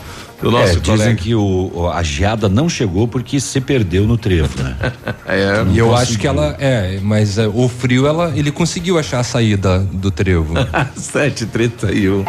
[0.40, 4.62] do nosso é, dizem que o, a geada não chegou porque se perdeu no trevo,
[4.62, 4.76] né?
[5.28, 9.18] É, E eu acho que ela é, mas é, o frio ela ele conseguiu achar
[9.18, 10.54] a saída do trevo.
[10.94, 12.24] 731.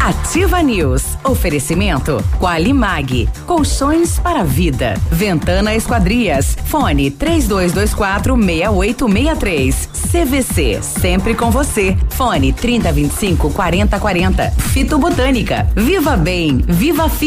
[0.00, 1.16] Ativa News.
[1.22, 3.28] Oferecimento Qualimag.
[3.46, 4.94] Colchões para a vida.
[5.12, 6.56] Ventana Esquadrias.
[6.66, 9.88] Fone 3224 6863.
[10.10, 10.80] CVC.
[10.82, 11.96] Sempre com você.
[12.10, 14.50] Fone 3025 4040.
[14.50, 15.68] Fito Botânica.
[15.76, 16.58] Viva Bem.
[16.66, 17.08] Viva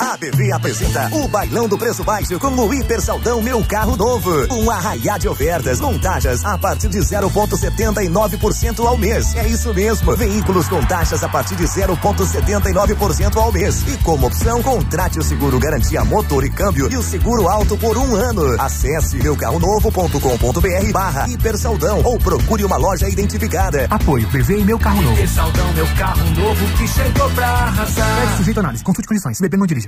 [0.00, 4.30] A BV apresenta o Bailão do Preço Baixo com o Hiper Saldão Meu Carro Novo.
[4.54, 9.34] Um arraiá de ofertas, com taxas a partir de 0,79% ao mês.
[9.34, 10.14] É isso mesmo.
[10.16, 13.82] Veículos com taxas a partir de 0,79% ao mês.
[13.88, 17.98] E como opção, contrate o seguro garantia motor e câmbio e o seguro alto por
[17.98, 18.54] um ano.
[18.60, 23.88] Acesse meucarronovo.com.br barra Hiper Saldão ou procure uma loja identificada.
[23.90, 25.26] Apoio PV e meu carro novo.
[25.26, 28.20] Saldão, meu carro novo que chegou pra arrasar.
[28.20, 29.36] Deve sujeito a análise, consulte condições.
[29.36, 29.87] Se beber, não dirija.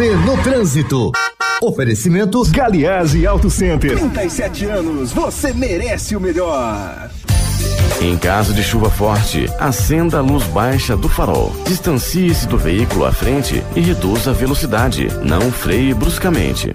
[0.00, 1.10] Você no trânsito.
[1.62, 3.98] Oferecimento Galiase Auto Center.
[3.98, 7.10] 37 anos, você merece o melhor.
[8.00, 11.54] Em caso de chuva forte, acenda a luz baixa do farol.
[11.66, 15.08] Distancie-se do veículo à frente e reduza a velocidade.
[15.22, 16.74] Não freie bruscamente.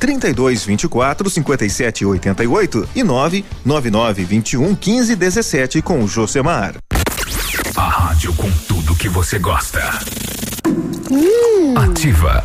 [0.00, 6.74] 32 24 57 88 e 999 21 15 17 com o Josemar.
[7.76, 9.80] A rádio com tudo que você gosta.
[11.76, 12.44] Ativa.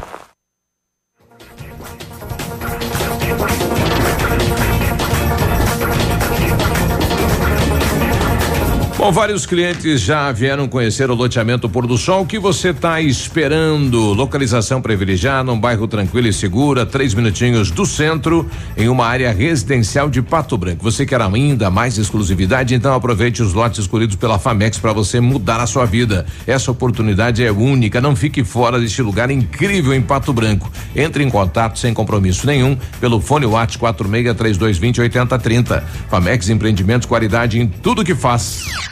[9.05, 12.23] Bom, vários clientes já vieram conhecer o loteamento Pôr do Sol.
[12.23, 13.99] O que você está esperando?
[14.13, 20.09] Localização privilegiada, um bairro tranquilo e segura, três minutinhos do centro, em uma área residencial
[20.09, 20.83] de Pato Branco.
[20.83, 22.73] Você quer ainda mais exclusividade?
[22.73, 26.25] Então aproveite os lotes escolhidos pela Famex para você mudar a sua vida.
[26.47, 28.01] Essa oportunidade é única.
[28.01, 30.71] Não fique fora deste lugar incrível em Pato Branco.
[30.95, 35.83] Entre em contato sem compromisso nenhum pelo fone WhatsApp 46 3220 8030.
[36.09, 38.65] Famex Empreendimentos, qualidade em tudo que faz.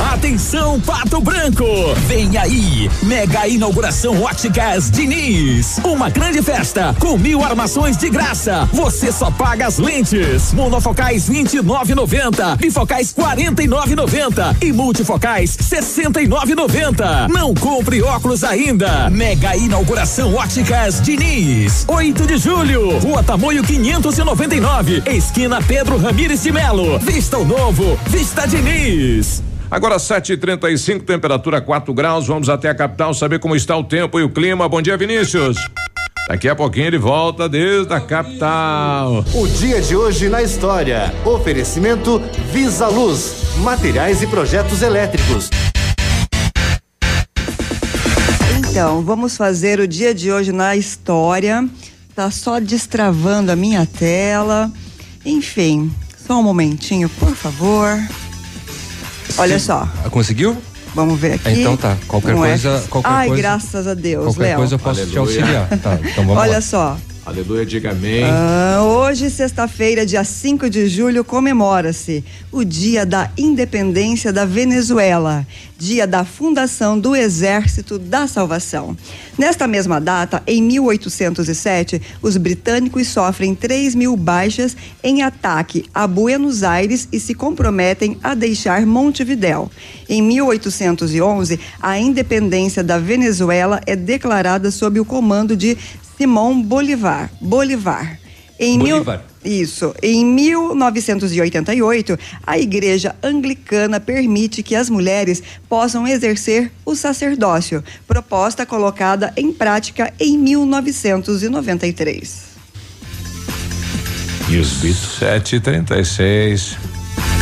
[0.00, 1.64] Atenção, Pato Branco!
[2.06, 2.90] Vem aí!
[3.02, 5.78] Mega inauguração Óticas Diniz.
[5.84, 8.66] Uma grande festa com mil armações de graça.
[8.72, 10.54] Você só paga as lentes.
[10.54, 12.56] Monofocais 29,90.
[12.56, 14.56] Bifocais 49,90.
[14.62, 17.28] E multifocais 69,90.
[17.28, 19.10] Não compre óculos ainda.
[19.10, 21.84] Mega inauguração Óticas Diniz.
[21.86, 22.98] 8 de julho.
[23.00, 25.02] Rua Tamoio 599.
[25.06, 26.98] Esquina Pedro Ramires de Melo.
[26.98, 27.98] Vista o novo.
[28.06, 29.49] Vista Diniz.
[29.70, 32.26] Agora 7:35, temperatura 4 graus.
[32.26, 34.68] Vamos até a capital saber como está o tempo e o clima.
[34.68, 35.56] Bom dia, Vinícius.
[36.28, 39.24] Daqui a pouquinho ele volta desde a capital.
[39.32, 41.14] O dia de hoje na história.
[41.24, 42.20] Oferecimento
[42.52, 45.50] Visa Luz, materiais e projetos elétricos.
[48.58, 51.68] Então, vamos fazer o dia de hoje na história.
[52.14, 54.70] Tá só destravando a minha tela.
[55.24, 55.92] Enfim,
[56.26, 57.98] só um momentinho, por favor.
[59.40, 59.88] Olha só.
[60.04, 60.56] Ah, Conseguiu?
[60.94, 61.50] Vamos ver aqui.
[61.60, 61.96] Então tá.
[62.08, 62.84] Qualquer Um coisa.
[62.90, 64.56] Qualquer Ai, coisa, graças a Deus, Qualquer Léo.
[64.56, 65.40] coisa eu posso te Aleluia.
[65.42, 65.68] auxiliar.
[65.78, 66.60] Tá, então vamos Olha lá.
[66.60, 66.96] só.
[67.30, 68.24] Aleluia, diga amém.
[68.24, 75.46] Ah, hoje, sexta-feira, dia 5 de julho, comemora-se o Dia da Independência da Venezuela,
[75.78, 78.96] dia da fundação do Exército da Salvação.
[79.38, 86.64] Nesta mesma data, em 1807, os britânicos sofrem 3 mil baixas em ataque a Buenos
[86.64, 89.70] Aires e se comprometem a deixar Montevidéu.
[90.08, 95.78] Em 1811, a independência da Venezuela é declarada sob o comando de
[96.20, 97.30] Simão Bolivar.
[97.40, 98.20] Bolivar.
[98.58, 99.22] Em Bolívar.
[99.42, 99.62] Mil...
[99.62, 99.94] Isso.
[100.02, 109.32] Em 1988, a Igreja Anglicana permite que as mulheres possam exercer o sacerdócio, proposta colocada
[109.34, 112.50] em prática em 1993.
[114.50, 115.18] E os bitos?
[115.18, 116.76] 7:36.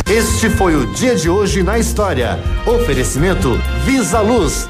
[0.09, 2.39] Este foi o dia de hoje na história.
[2.65, 4.69] Oferecimento Visa Luz.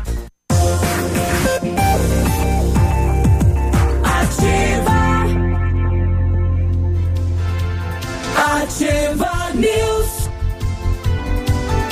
[8.71, 10.00] Ativa News.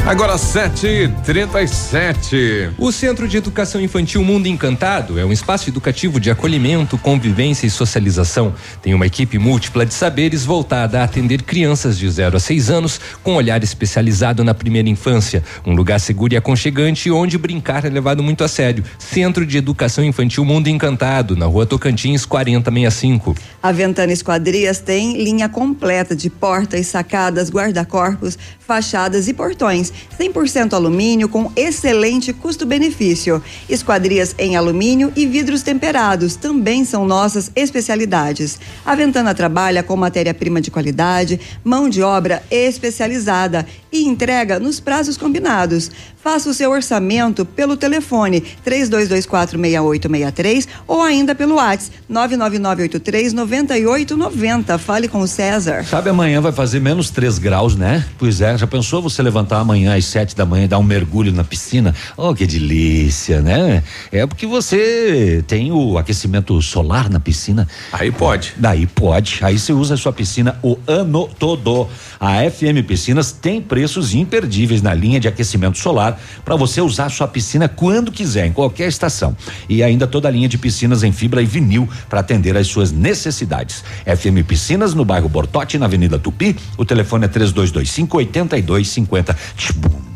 [0.09, 2.73] Agora 7h37.
[2.79, 7.69] O Centro de Educação Infantil Mundo Encantado é um espaço educativo de acolhimento, convivência e
[7.69, 8.55] socialização.
[8.81, 12.99] Tem uma equipe múltipla de saberes voltada a atender crianças de 0 a 6 anos
[13.21, 15.43] com olhar especializado na primeira infância.
[15.63, 18.83] Um lugar seguro e aconchegante onde brincar é levado muito a sério.
[18.97, 23.35] Centro de Educação Infantil Mundo Encantado, na rua Tocantins 4065.
[23.61, 29.98] A Ventana Esquadrias tem linha completa de portas, sacadas, guarda-corpos, fachadas e portões.
[30.19, 33.41] 100% alumínio com excelente custo-benefício.
[33.69, 38.59] Esquadrias em alumínio e vidros temperados também são nossas especialidades.
[38.85, 45.17] A Ventana trabalha com matéria-prima de qualidade, mão de obra especializada e entrega nos prazos
[45.17, 45.89] combinados.
[46.21, 54.77] Faça o seu orçamento pelo telefone 32246863 ou ainda pelo WhatsApp 999839890.
[54.77, 55.85] Fale com o César.
[55.85, 58.05] Sabe, amanhã vai fazer menos 3 graus, né?
[58.17, 61.31] Pois é, já pensou você levantar amanhã às 7 da manhã e dar um mergulho
[61.31, 61.95] na piscina?
[62.17, 63.81] Oh, que delícia, né?
[64.11, 67.65] É porque você tem o aquecimento solar na piscina.
[67.93, 68.53] Aí pode.
[68.57, 69.39] Daí pode.
[69.41, 71.87] Aí você usa a sua piscina o ano todo.
[72.19, 77.29] A FM Piscinas tem preços imperdíveis na linha de aquecimento solar para você usar sua
[77.29, 79.33] piscina quando quiser, em qualquer estação.
[79.69, 82.91] E ainda toda a linha de piscinas em fibra e vinil para atender às suas
[82.91, 83.81] necessidades.
[84.03, 86.57] FM Piscinas no bairro Bortote, na Avenida Tupi.
[86.77, 89.37] O telefone é 3225 8250.
[89.55, 90.08] Tchum.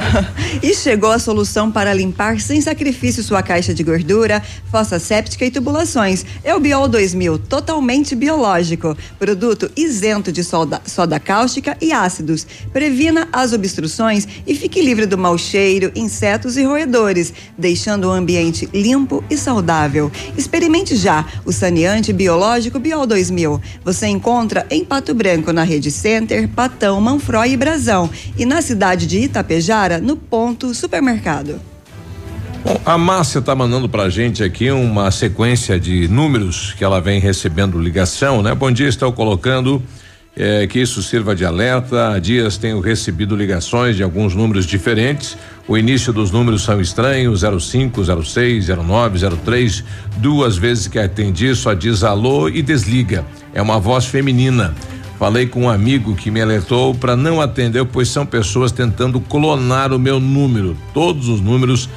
[0.62, 5.50] E chegou a solução para limpar sem sacrifício sua caixa de gordura, fossa séptica e
[5.50, 6.24] tubulações.
[6.44, 8.96] É o Biol 2000, totalmente biológico.
[9.18, 12.46] Produto isento de soda, soda cáustica e ácidos.
[12.72, 18.68] Previna as obstruções e fique livre do mau cheiro, insetos e roedores, deixando o ambiente
[18.72, 20.10] limpo e saudável.
[20.36, 23.60] Experimente já o saneante biológico Biol 2000.
[23.84, 28.10] Você encontra em Pato Branco, na Rede Center, Patão, Manfroy e Brasão.
[28.36, 31.60] E na cidade de Itapejara, no Ponto Supermercado.
[32.62, 37.18] Bom, a Márcia tá mandando pra gente aqui uma sequência de números que ela vem
[37.18, 38.54] recebendo ligação, né?
[38.54, 39.82] Bom dia, estou colocando
[40.36, 42.12] eh, que isso sirva de alerta.
[42.12, 45.36] Há dias tenho recebido ligações de alguns números diferentes.
[45.66, 49.84] O início dos números são estranhos: 05, 06, 09, 03.
[50.18, 53.24] Duas vezes que atendi, só diz alô e desliga.
[53.54, 54.74] É uma voz feminina.
[55.20, 59.92] Falei com um amigo que me alertou para não atender, pois são pessoas tentando clonar
[59.92, 60.74] o meu número.
[60.94, 61.90] Todos os números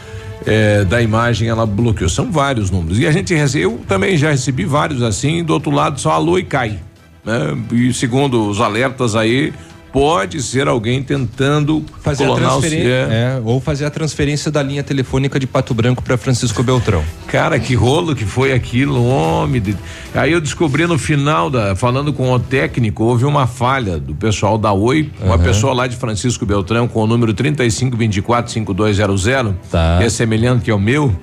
[0.45, 2.09] eh, da imagem ela bloqueou.
[2.09, 2.99] São vários números.
[2.99, 6.37] E a gente recebe, eu também já recebi vários assim, do outro lado só alô
[6.37, 6.77] e cai.
[7.23, 7.57] Né?
[7.71, 9.53] E segundo os alertas aí,
[9.93, 14.81] pode ser alguém tentando Fazer a clonar transferência, é, ou fazer a transferência da linha
[14.83, 17.03] telefônica de Pato Branco para Francisco Beltrão.
[17.27, 19.61] Cara, que rolo que foi aquilo, homem.
[19.61, 19.77] de-
[20.15, 24.57] Aí eu descobri no final da, falando com o técnico, houve uma falha do pessoal
[24.57, 25.43] da Oi, uma Aham.
[25.43, 29.97] pessoa lá de Francisco Beltrão com o número 35245200, Tá.
[29.99, 31.15] que é semelhante que é o meu,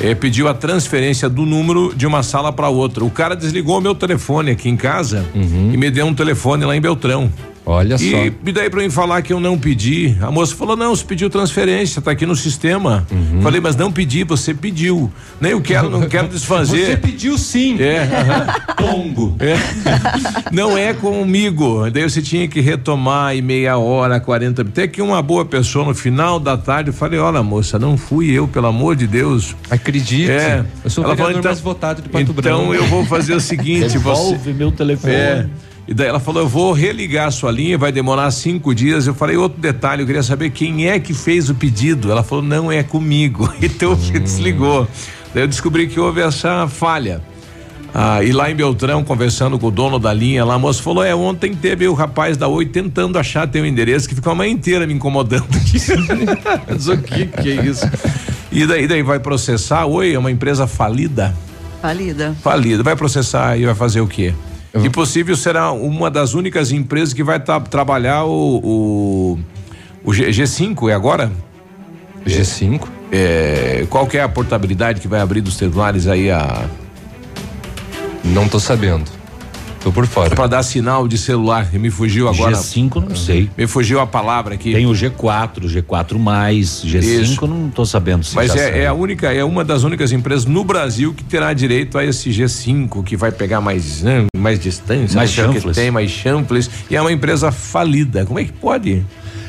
[0.00, 3.04] eh, pediu a transferência do número de uma sala para outra.
[3.04, 6.76] O cara desligou o meu telefone aqui em casa e me deu um telefone lá
[6.76, 7.30] em Beltrão.
[7.70, 8.04] Olha só.
[8.04, 10.16] E, e daí pra mim falar que eu não pedi.
[10.20, 13.06] A moça falou: não, você pediu transferência, tá aqui no sistema.
[13.12, 13.40] Uhum.
[13.42, 15.10] Falei, mas não pedi, você pediu.
[15.40, 16.86] Nem eu quero, não quero desfazer.
[16.86, 17.80] Você pediu sim.
[17.80, 18.08] É.
[18.76, 19.36] Tombo.
[19.38, 19.54] É.
[20.52, 21.88] Não é comigo.
[21.90, 24.62] Daí você tinha que retomar em meia hora, 40.
[24.62, 28.32] Até que uma boa pessoa no final da tarde, eu falei: olha, moça, não fui
[28.32, 29.54] eu, pelo amor de Deus.
[29.70, 30.28] Acredite.
[30.28, 30.64] É.
[30.82, 32.74] Eu sou o Ela falou, vereador então, mais votado de Pato então Branco.
[32.74, 33.98] eu vou fazer o seguinte: você.
[33.98, 35.12] Devolve meu telefone.
[35.14, 35.46] É.
[35.90, 39.08] E daí ela falou: eu vou religar a sua linha, vai demorar cinco dias.
[39.08, 42.12] Eu falei: outro detalhe, eu queria saber quem é que fez o pedido.
[42.12, 43.52] Ela falou: não é comigo.
[43.60, 44.86] Então desligou.
[45.34, 47.20] Daí eu descobri que houve essa falha.
[47.92, 51.02] Ah, e lá em Beltrão, conversando com o dono da linha, lá a moça falou:
[51.02, 54.52] é, ontem teve o rapaz da Oi tentando achar teu endereço, que ficou a manhã
[54.52, 55.48] inteira me incomodando.
[56.70, 57.84] Mas o que que é isso?
[58.52, 59.86] E daí, daí vai processar?
[59.86, 61.34] Oi, é uma empresa falida?
[61.82, 62.36] Falida.
[62.40, 62.82] Falida.
[62.84, 64.32] Vai processar e vai fazer o quê?
[64.82, 69.38] E possível será uma das únicas empresas que vai tra- trabalhar o, o,
[70.04, 71.30] o G, G5, é agora?
[72.24, 72.86] G5?
[73.10, 76.64] É, qual que é a portabilidade que vai abrir dos celulares aí a.
[78.24, 79.10] Não tô sabendo.
[79.82, 80.34] Tô por fora.
[80.34, 81.66] Pra dar sinal de celular.
[81.72, 82.54] E me fugiu agora.
[82.54, 83.48] G5 não sei.
[83.56, 84.74] Me fugiu a palavra aqui.
[84.74, 87.46] Tem o G4, G4 mais, G5 Isso.
[87.46, 90.44] não tô sabendo se Mas já é, é a única, é uma das únicas empresas
[90.44, 95.16] no Brasil que terá direito a esse G5, que vai pegar mais, né, mais distância,
[95.16, 95.74] Mais que chanfles.
[95.76, 98.26] tem, mais chanfles, e é uma empresa falida.
[98.26, 99.02] Como é que pode?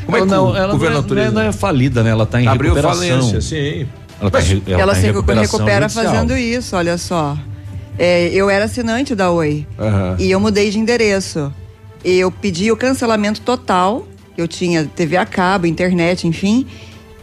[0.05, 2.09] Como é que não, o ela governo não, é, não, é, não é falida, né?
[2.09, 3.05] Ela tá em Abriu recuperação.
[3.19, 3.85] falência, sim.
[4.19, 6.13] Ela, tá, em re- Ela, tá em se recuperação recupera judicial.
[6.13, 7.37] fazendo isso, olha só.
[8.03, 10.15] É, eu era assinante da Oi Aham.
[10.17, 11.53] e eu mudei de endereço.
[12.03, 16.65] Eu pedi o cancelamento total, eu tinha TV a cabo, internet, enfim,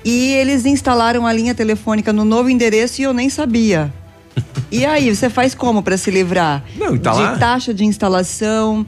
[0.04, 3.92] e eles instalaram a linha telefônica no novo endereço e eu nem sabia.
[4.70, 6.62] E aí, você faz como para se livrar?
[6.76, 7.38] Não, tá de lá.
[7.38, 8.84] taxa de instalação.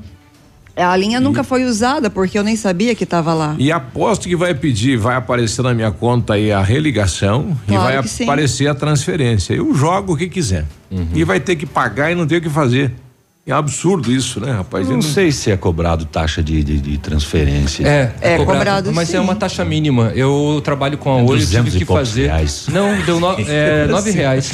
[0.76, 3.54] A linha nunca foi usada porque eu nem sabia que estava lá.
[3.58, 7.82] E aposto que vai pedir, vai aparecer na minha conta aí a religação e Claro
[7.84, 8.24] vai que sim.
[8.24, 9.54] aparecer a transferência.
[9.54, 10.66] Eu jogo o que quiser.
[10.90, 11.08] Uhum.
[11.14, 12.92] E vai ter que pagar e não tem o que fazer.
[13.46, 14.86] É absurdo isso, né, rapaz?
[14.86, 17.88] Eu não sei se é cobrado taxa de, de, de transferência.
[17.88, 19.16] É, É, cobrado mas sim.
[19.16, 20.12] é uma taxa mínima.
[20.14, 22.26] Eu trabalho com a É Oi, eu 200 tive e que poucos fazer.
[22.26, 22.66] reais.
[22.68, 24.52] Não, deu no, é, nove reais.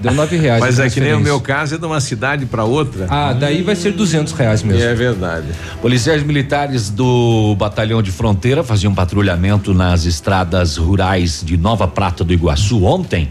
[0.00, 0.60] Deu nove reais.
[0.60, 3.06] Mas é que nem o meu caso é de uma cidade para outra.
[3.10, 4.82] Ah, daí vai ser duzentos reais mesmo.
[4.82, 5.48] É verdade.
[5.82, 12.32] Policiais militares do Batalhão de Fronteira faziam patrulhamento nas estradas rurais de Nova Prata do
[12.32, 13.28] Iguaçu ontem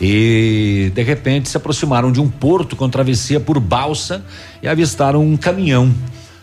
[0.00, 4.24] e de repente se aproximaram de um porto com travessia por balsa
[4.62, 5.92] e avistaram um caminhão.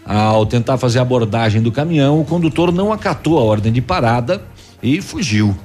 [0.05, 4.41] Ao tentar fazer a abordagem do caminhão, o condutor não acatou a ordem de parada
[4.83, 5.55] e fugiu.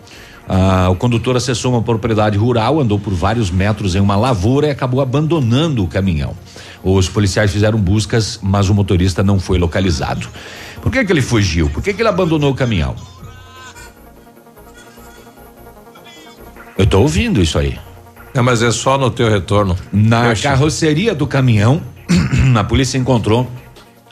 [0.49, 4.70] Ah, o condutor acessou uma propriedade rural, andou por vários metros em uma lavoura e
[4.70, 6.34] acabou abandonando o caminhão.
[6.82, 10.28] Os policiais fizeram buscas, mas o motorista não foi localizado.
[10.82, 11.68] Por que, que ele fugiu?
[11.68, 12.97] Por que, que ele abandonou o caminhão?
[16.81, 17.76] Eu tô ouvindo isso aí.
[18.35, 19.76] Não, mas é só no teu retorno.
[19.93, 21.83] Na achei- carroceria do caminhão,
[22.57, 23.47] a polícia encontrou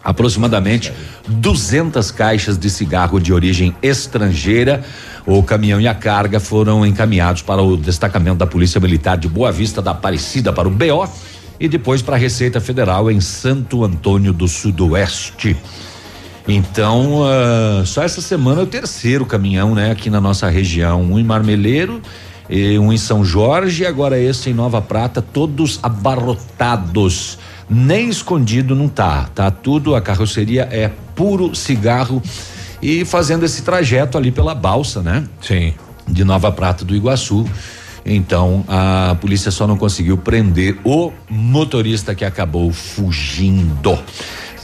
[0.05, 0.93] aproximadamente
[1.27, 4.85] 200 caixas de cigarro de origem estrangeira.
[5.25, 9.51] O caminhão e a carga foram encaminhados para o destacamento da Polícia Militar de Boa
[9.51, 11.09] Vista da Aparecida para o BO
[11.59, 15.57] e depois para a Receita Federal em Santo Antônio do Sudoeste.
[16.47, 21.03] Então, ah, só essa semana é o terceiro caminhão, né, aqui na nossa região.
[21.03, 22.03] Um em Marmeleiro,
[22.49, 27.39] e um em São Jorge, e agora esse em Nova Prata, todos abarrotados.
[27.69, 29.29] Nem escondido não tá.
[29.35, 32.23] Tá tudo, a carroceria é puro cigarro
[32.81, 35.25] e fazendo esse trajeto ali pela balsa, né?
[35.41, 35.75] Sim.
[36.07, 37.45] De Nova Prata do Iguaçu.
[38.07, 43.99] Então, a polícia só não conseguiu prender o motorista que acabou fugindo.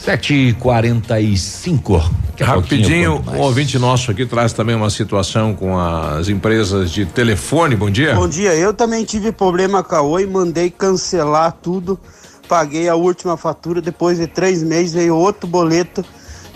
[0.05, 2.03] 7h45.
[2.31, 6.29] Daqui a pouquinho eu Rapidinho, um ouvinte nosso aqui traz também uma situação com as
[6.29, 7.75] empresas de telefone.
[7.75, 8.15] Bom dia.
[8.15, 11.99] Bom dia, eu também tive problema com a Oi, mandei cancelar tudo,
[12.47, 16.05] paguei a última fatura, depois de três meses veio outro boleto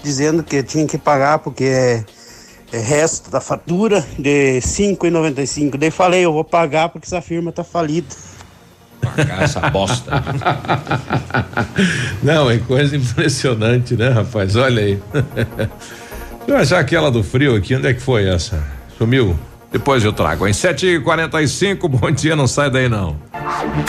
[0.02, 2.04] dizendo que eu tinha que pagar porque é,
[2.70, 5.78] é resto da fatura de R$ 5,95.
[5.78, 8.08] Daí falei, eu vou pagar porque essa firma tá falida.
[9.40, 10.22] Essa bosta.
[12.22, 14.56] Não, é coisa impressionante, né, rapaz?
[14.56, 14.98] Olha aí.
[16.46, 17.76] Deixa eu achar aquela do frio aqui.
[17.76, 18.62] Onde é que foi essa?
[18.96, 19.38] Sumiu?
[19.70, 20.46] Depois eu trago.
[20.46, 23.16] Em 7h45, bom dia, não sai daí não.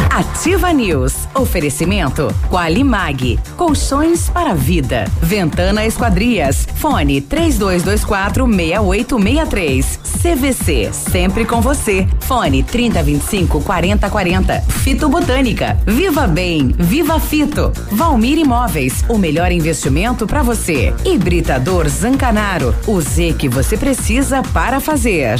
[0.10, 1.14] Ativa News.
[1.34, 3.40] Oferecimento Qualimag.
[3.56, 5.06] Colchões para vida.
[5.22, 6.68] Ventana Esquadrias.
[6.76, 10.00] Fone 3224 6863.
[10.22, 10.90] CVC.
[10.92, 12.08] Sempre com você.
[12.22, 14.62] Fone 3025 4040.
[14.62, 15.78] Fito Botânica.
[15.86, 16.74] Viva Bem.
[16.78, 17.72] Viva Fito.
[17.92, 19.04] Valmir Imóveis.
[19.08, 20.94] O melhor investimento para você.
[21.06, 22.76] Hibridador Zancanaro.
[22.88, 25.40] O Z que você precisa para fazer.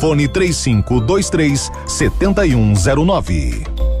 [0.01, 4.00] fone 3523 7109.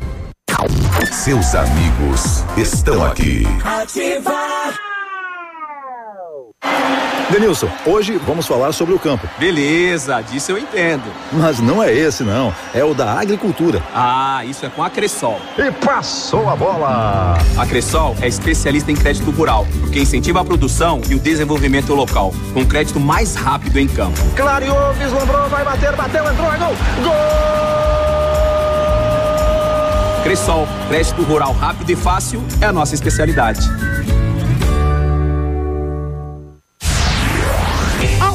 [1.11, 3.45] Seus amigos estão aqui.
[3.63, 4.31] Ativa.
[7.31, 9.27] Denilson, hoje vamos falar sobre o campo.
[9.39, 11.03] Beleza, disso eu entendo.
[11.31, 13.81] Mas não é esse não, é o da agricultura.
[13.95, 15.39] Ah, isso é com a Cressol.
[15.57, 17.37] E passou a bola!
[17.57, 22.33] A Cressol é especialista em crédito rural, que incentiva a produção e o desenvolvimento local,
[22.53, 24.19] com crédito mais rápido em campo.
[24.35, 26.75] Clareou, vislumbrou, vai bater, bateu, entrou, é gol!
[27.03, 28.10] Gol!
[30.23, 33.67] Cressol, crédito rural rápido e fácil é a nossa especialidade.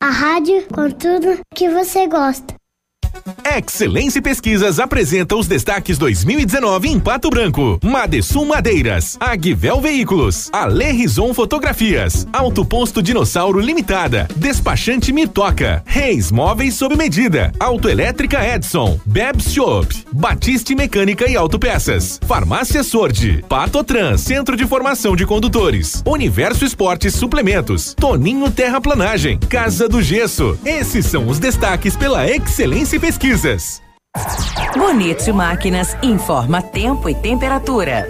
[0.00, 2.57] a rádio com tudo que você gosta.
[3.56, 7.78] Excelência Pesquisas apresenta os destaques 2019 em Pato Branco.
[7.82, 16.74] Madesum Madeiras, Agvel Veículos, Ale Rison Fotografias, Auto Posto Dinossauro Limitada, Despachante Mitoca, Reis Móveis
[16.74, 24.66] sob medida, Autoelétrica Edson, Bebs Shop, Batiste Mecânica e Autopeças, Farmácia Sordi, Patotran Centro de
[24.66, 30.58] Formação de Condutores, Universo Esportes Suplementos, Toninho Terraplanagem, Casa do Gesso.
[30.64, 33.37] Esses são os destaques pela Excelência Pesquisas.
[34.76, 38.04] Bonito Máquinas informa tempo e temperatura.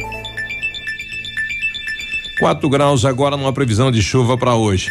[2.38, 4.90] 4 graus agora numa previsão de chuva para hoje.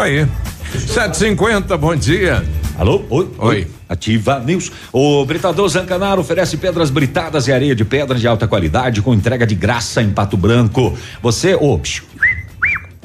[0.00, 0.26] Aí.
[0.72, 2.44] 750, bom dia.
[2.78, 3.02] Alô?
[3.10, 3.28] Oi?
[3.38, 3.66] Oi.
[3.88, 4.70] Ativa News.
[4.92, 9.46] O Britador Zancanaro oferece pedras britadas e areia de pedra de alta qualidade com entrega
[9.46, 10.96] de graça em Pato Branco.
[11.20, 11.80] Você, ô, oh,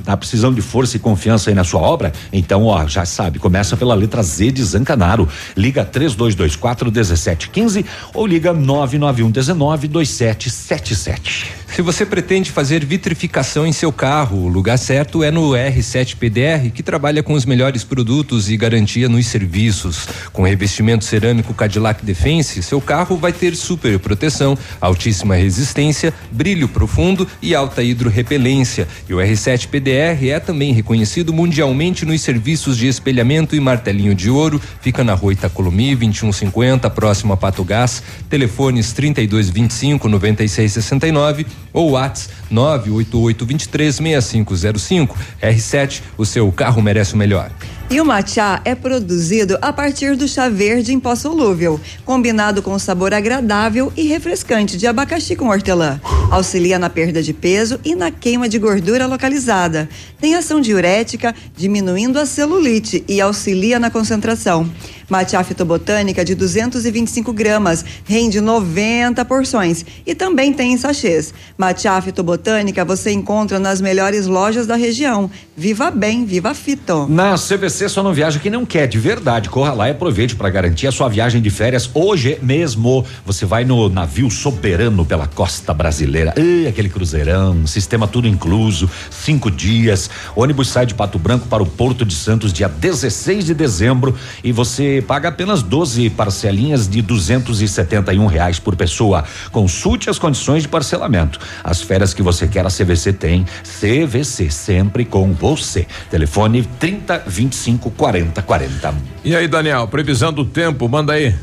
[0.06, 2.14] Tá precisando de força e confiança aí na sua obra?
[2.32, 5.28] Então, ó, já sabe, começa pela letra Z de Zancanaro.
[5.58, 7.84] Liga 3224 1715
[8.14, 11.65] ou liga 991 19 2777.
[11.76, 16.72] Se você pretende fazer vitrificação em seu carro, o lugar certo é no R7 PDR,
[16.74, 20.08] que trabalha com os melhores produtos e garantia nos serviços.
[20.32, 27.28] Com revestimento cerâmico Cadillac Defense, seu carro vai ter super proteção, altíssima resistência, brilho profundo
[27.42, 28.88] e alta hidrorrepelência.
[29.10, 34.30] E o R7 PDR é também reconhecido mundialmente nos serviços de espelhamento e martelinho de
[34.30, 34.62] ouro.
[34.80, 38.02] Fica na rua Itacolomi, 2150, próximo a Pato Gás.
[38.30, 45.10] Telefones 3225 9669 ou Whats 988236505.
[45.42, 47.52] R7, o seu carro merece o melhor.
[47.88, 52.74] E o matcha é produzido a partir do chá verde em pó solúvel, combinado com
[52.74, 56.02] o sabor agradável e refrescante de abacaxi com hortelã.
[56.32, 59.88] Auxilia na perda de peso e na queima de gordura localizada.
[60.20, 64.68] Tem ação diurética, diminuindo a celulite e auxilia na concentração.
[65.10, 69.86] Matcha fitobotânica de 225 gramas, rende 90 porções.
[70.06, 71.34] E também tem em sachês.
[71.58, 75.30] Matcha fitobotânica você encontra nas melhores lojas da região.
[75.56, 77.08] Viva bem, viva fito.
[77.08, 79.50] Na CVC só não viaja quem não quer, de verdade.
[79.50, 83.06] Corra lá e aproveite para garantir a sua viagem de férias hoje mesmo.
[83.26, 86.34] Você vai no navio soberano pela costa brasileira.
[86.36, 90.10] Ei, aquele cruzeirão, sistema tudo incluso, cinco dias.
[90.36, 94.16] O ônibus sai de Pato Branco para o Porto de Santos dia 16 de dezembro
[94.44, 99.24] e você paga apenas 12 parcelinhas de 271 reais por pessoa.
[99.52, 101.40] Consulte as condições de parcelamento.
[101.64, 103.46] As férias que você quer, a CVC tem.
[103.64, 105.88] CVC, sempre com você.
[106.10, 108.96] Telefone 30 25 40 40.
[109.24, 111.34] E aí, Daniel, previsão do tempo, manda aí.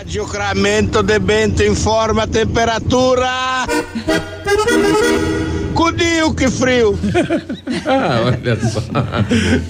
[0.00, 3.66] Radiocramento de Bento informa a temperatura.
[5.74, 6.98] Cudinho, que frio.
[7.86, 8.80] ah, olha só.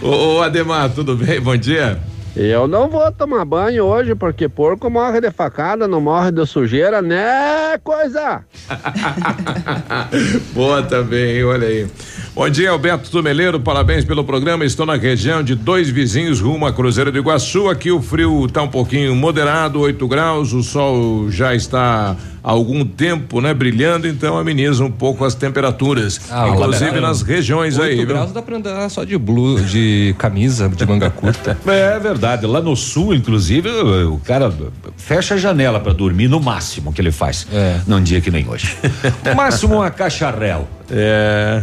[0.03, 1.41] ô, ô, Ademar, tudo bem?
[1.41, 2.01] Bom dia.
[2.37, 7.03] Eu não vou tomar banho hoje, porque porco morre de facada, não morre de sujeira,
[7.03, 8.45] né, coisa?
[10.55, 11.89] Boa também, olha aí.
[12.33, 14.65] Bom dia, Alberto Tumeleiro, parabéns pelo programa.
[14.65, 17.69] Estou na região de dois vizinhos rumo a Cruzeiro do Iguaçu.
[17.69, 22.85] Aqui o frio está um pouquinho moderado, 8 graus, o sol já está há algum
[22.85, 26.21] tempo, né, brilhando, então ameniza um pouco as temperaturas.
[26.31, 28.07] Ah, inclusive nas regiões 8 aí, viu?
[28.07, 31.57] graus dá pra andar só de blue, de camisa, de manga curta.
[31.71, 32.47] É verdade.
[32.47, 34.53] Lá no sul, inclusive, o cara
[34.97, 37.47] fecha a janela para dormir no máximo que ele faz.
[37.53, 37.81] É.
[37.87, 38.77] Num dia que nem hoje.
[39.37, 40.69] Máximo uma cacharel.
[40.91, 41.63] É.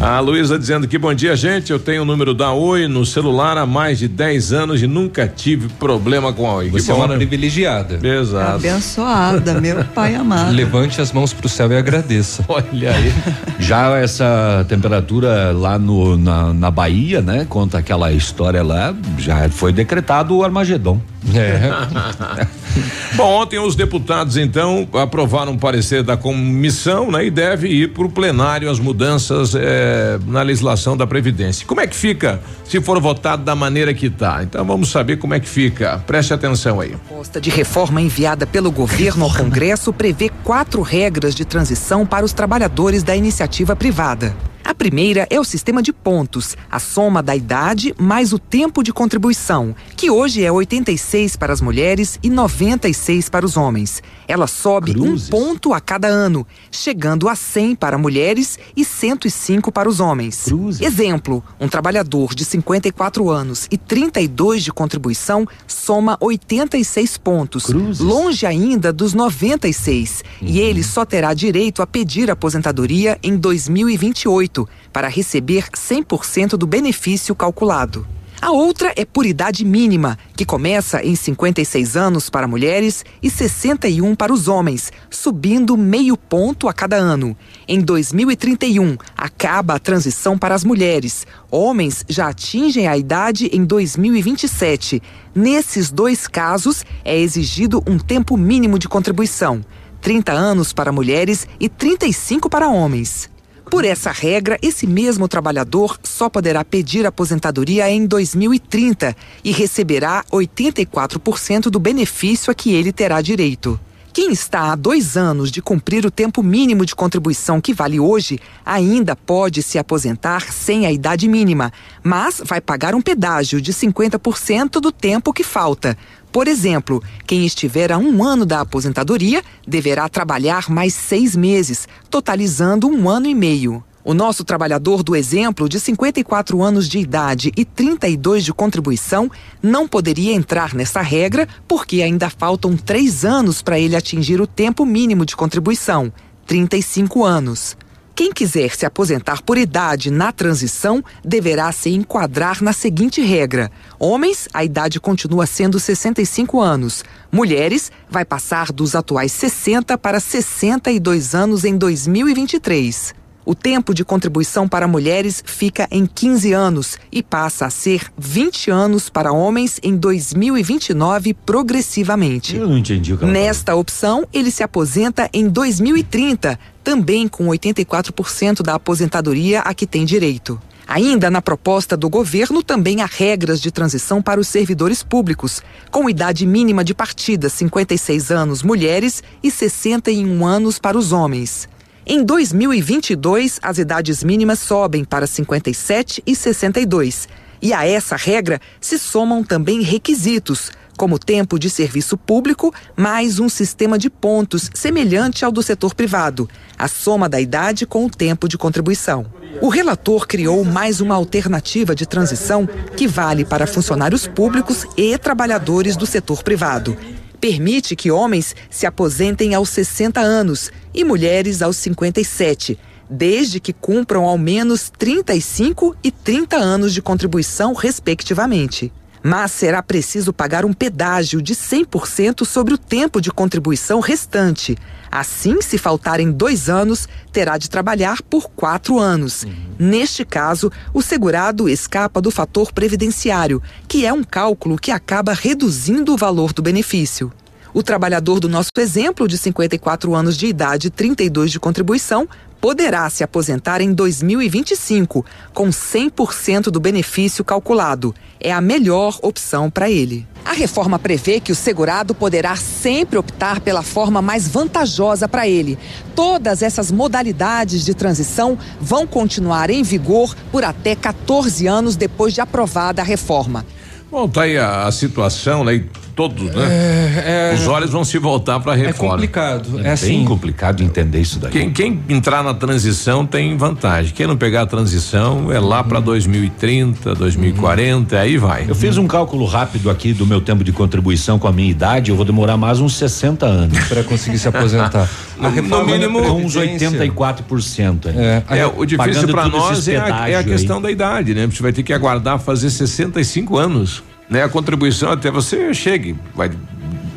[0.00, 1.72] A Luísa dizendo que bom dia, gente.
[1.72, 5.26] Eu tenho o número da Oi no celular há mais de 10 anos e nunca
[5.26, 6.66] tive problema com a Oi.
[6.66, 7.16] Que Você é bom, uma né?
[7.16, 7.98] privilegiada.
[8.06, 8.56] Exato.
[8.56, 10.52] Abençoada, meu pai amado.
[10.54, 12.44] Levante as mãos pro céu e agradeça.
[12.48, 13.12] Olha aí.
[13.58, 17.46] Já essa temperatura lá no, na, na Bahia, né?
[17.48, 21.00] Conta aquela história lá, já foi decretado o Armagedon.
[21.34, 22.46] É.
[23.14, 27.26] Bom, ontem os deputados então aprovaram um parecer da comissão, né?
[27.26, 31.66] E deve ir para o plenário as mudanças eh, na legislação da previdência.
[31.66, 34.42] Como é que fica se for votado da maneira que tá?
[34.42, 36.02] Então vamos saber como é que fica.
[36.06, 36.90] Preste atenção aí.
[36.90, 42.32] proposta de reforma enviada pelo governo ao Congresso prevê quatro regras de transição para os
[42.32, 44.34] trabalhadores da iniciativa privada.
[44.82, 48.92] A primeira é o sistema de pontos, a soma da idade mais o tempo de
[48.92, 54.02] contribuição, que hoje é 86 para as mulheres e 96 para os homens.
[54.26, 59.88] Ela sobe um ponto a cada ano, chegando a 100 para mulheres e 105 para
[59.88, 60.48] os homens.
[60.80, 67.68] Exemplo: um trabalhador de 54 anos e 32 de contribuição soma 86 pontos,
[68.00, 75.08] longe ainda dos 96, e ele só terá direito a pedir aposentadoria em 2028 para
[75.08, 78.06] receber 100% do benefício calculado.
[78.42, 84.16] A outra é por idade mínima, que começa em 56 anos para mulheres e 61
[84.16, 87.36] para os homens, subindo meio ponto a cada ano.
[87.68, 91.24] Em 2031, acaba a transição para as mulheres.
[91.52, 95.00] Homens já atingem a idade em 2027.
[95.32, 99.64] Nesses dois casos, é exigido um tempo mínimo de contribuição:
[100.00, 103.30] 30 anos para mulheres e 35 para homens.
[103.72, 111.70] Por essa regra, esse mesmo trabalhador só poderá pedir aposentadoria em 2030 e receberá 84%
[111.70, 113.80] do benefício a que ele terá direito.
[114.12, 118.38] Quem está há dois anos de cumprir o tempo mínimo de contribuição que vale hoje,
[118.62, 124.80] ainda pode se aposentar sem a idade mínima, mas vai pagar um pedágio de 50%
[124.80, 125.96] do tempo que falta.
[126.32, 132.88] Por exemplo, quem estiver a um ano da aposentadoria deverá trabalhar mais seis meses, totalizando
[132.88, 133.84] um ano e meio.
[134.02, 139.30] O nosso trabalhador do exemplo, de 54 anos de idade e 32 de contribuição,
[139.62, 144.86] não poderia entrar nessa regra porque ainda faltam três anos para ele atingir o tempo
[144.86, 146.10] mínimo de contribuição
[146.46, 147.76] 35 anos.
[148.22, 153.68] Quem quiser se aposentar por idade na transição deverá se enquadrar na seguinte regra:
[153.98, 157.04] homens, a idade continua sendo 65 anos.
[157.32, 163.21] Mulheres, vai passar dos atuais 60 para 62 anos em 2023.
[163.44, 168.70] O tempo de contribuição para mulheres fica em 15 anos e passa a ser 20
[168.70, 172.56] anos para homens em 2029 progressivamente.
[172.56, 177.46] Eu não entendi o que ela Nesta opção, ele se aposenta em 2030, também com
[177.48, 180.60] 84% da aposentadoria a que tem direito.
[180.86, 186.10] Ainda na proposta do governo, também há regras de transição para os servidores públicos, com
[186.10, 191.68] idade mínima de partida 56 anos mulheres e 61 anos para os homens.
[192.04, 197.28] Em 2022, as idades mínimas sobem para 57 e 62.
[197.60, 203.48] E a essa regra se somam também requisitos, como tempo de serviço público, mais um
[203.48, 208.48] sistema de pontos semelhante ao do setor privado, a soma da idade com o tempo
[208.48, 209.24] de contribuição.
[209.60, 215.96] O relator criou mais uma alternativa de transição que vale para funcionários públicos e trabalhadores
[215.96, 216.96] do setor privado.
[217.42, 222.78] Permite que homens se aposentem aos 60 anos e mulheres aos 57
[223.10, 228.92] desde que cumpram ao menos 35 e 30 anos de contribuição, respectivamente.
[229.22, 234.76] Mas será preciso pagar um pedágio de 100% sobre o tempo de contribuição restante.
[235.10, 239.42] Assim, se faltarem dois anos, terá de trabalhar por quatro anos.
[239.42, 239.52] Uhum.
[239.78, 246.14] Neste caso, o segurado escapa do fator previdenciário, que é um cálculo que acaba reduzindo
[246.14, 247.32] o valor do benefício.
[247.74, 252.28] O trabalhador do nosso exemplo, de 54 anos de idade e 32 de contribuição,
[252.60, 258.14] poderá se aposentar em 2025, com 100% do benefício calculado.
[258.38, 260.26] É a melhor opção para ele.
[260.44, 265.78] A reforma prevê que o segurado poderá sempre optar pela forma mais vantajosa para ele.
[266.14, 272.40] Todas essas modalidades de transição vão continuar em vigor por até 14 anos depois de
[272.42, 273.64] aprovada a reforma.
[274.10, 275.84] Bom, tá aí a, a situação, né?
[276.28, 276.68] Todos, né?
[276.70, 279.06] É, é, Os olhos vão se voltar para a reforma.
[279.06, 279.80] É complicado.
[279.80, 281.50] É, é assim, bem complicado de entender isso daí.
[281.50, 284.12] Quem, quem, entrar na transição tem vantagem.
[284.12, 288.20] Quem não pegar a transição é lá para 2030, 2040, uhum.
[288.20, 288.66] aí vai.
[288.68, 292.10] Eu fiz um cálculo rápido aqui do meu tempo de contribuição com a minha idade,
[292.10, 295.08] eu vou demorar mais uns 60 anos para conseguir se aposentar.
[295.36, 298.06] no, no mínimo uns 84%.
[298.14, 300.82] É, é, o difícil para nós é a, é a questão aí.
[300.82, 301.46] da idade, né?
[301.46, 304.42] Você vai ter que aguardar fazer 65 anos né?
[304.42, 306.50] A contribuição até você chegue, vai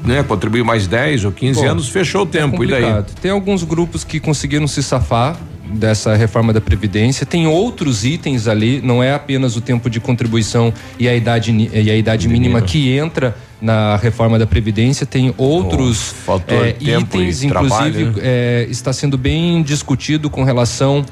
[0.03, 2.61] né, contribuir mais 10 ou 15 Pô, anos, fechou o tempo.
[2.63, 3.03] É e daí?
[3.21, 5.35] Tem alguns grupos que conseguiram se safar
[5.67, 7.25] dessa reforma da Previdência.
[7.25, 11.89] Tem outros itens ali, não é apenas o tempo de contribuição e a idade, e
[11.89, 17.49] a idade mínima que entra na reforma da Previdência, tem outros oh, é, itens, inclusive
[17.49, 18.21] trabalho, né?
[18.21, 21.03] é, está sendo bem discutido com relação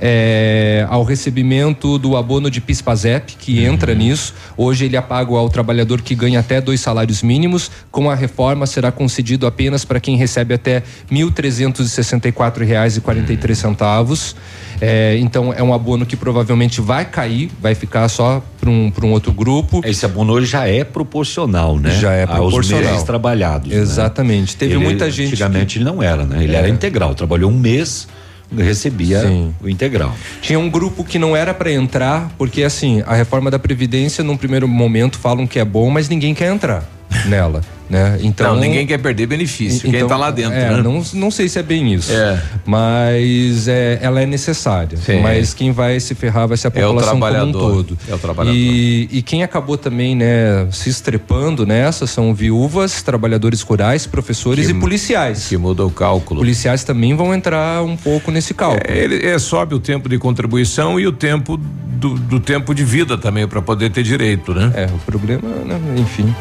[0.00, 3.74] é, ao recebimento do abono de PIS/PASEP, que uhum.
[3.74, 4.34] entra nisso.
[4.56, 7.70] Hoje ele é pago ao trabalhador que ganha até dois salários mínimos.
[7.90, 14.34] Com a reforma será concedido apenas para quem recebe até R$ 1.364,43 centavos.
[14.80, 19.12] É, então é um abono que provavelmente vai cair, vai ficar só para um, um
[19.12, 19.82] outro grupo.
[19.84, 21.90] Esse abono hoje já é proporcional, né?
[21.90, 22.84] Já é proporcional.
[22.84, 23.68] Aos meses trabalhados.
[23.68, 23.76] Né?
[23.76, 24.54] Exatamente.
[24.54, 24.58] Né?
[24.58, 25.28] Teve ele, muita gente.
[25.28, 25.78] Antigamente que...
[25.78, 26.42] ele não era, né?
[26.42, 26.58] Ele é.
[26.58, 27.14] era integral.
[27.14, 28.08] Trabalhou um mês
[28.56, 29.54] recebia Sim.
[29.62, 30.14] o integral.
[30.40, 34.36] Tinha um grupo que não era para entrar, porque assim, a reforma da Previdência, num
[34.36, 36.84] primeiro momento, falam que é bom, mas ninguém quer entrar
[37.26, 37.60] nela.
[37.90, 38.20] Né?
[38.22, 40.52] Então, não, ninguém quer perder benefício, então, quem está lá dentro.
[40.52, 40.80] É, né?
[40.80, 42.12] não, não sei se é bem isso.
[42.12, 42.40] É.
[42.64, 44.96] Mas é, ela é necessária.
[44.96, 45.20] Sim.
[45.20, 47.98] Mas quem vai se ferrar vai ser a população é como um todo.
[48.08, 48.56] É o trabalhador.
[48.56, 54.72] E, e quem acabou também né, se estrepando nessa são viúvas, trabalhadores rurais, professores que,
[54.72, 55.48] e policiais.
[55.48, 56.38] Que muda o cálculo.
[56.38, 58.82] Policiais também vão entrar um pouco nesse cálculo.
[58.86, 62.84] É, ele é, sobe o tempo de contribuição e o tempo do, do tempo de
[62.84, 64.72] vida também para poder ter direito, né?
[64.76, 66.32] É, o problema, né, enfim.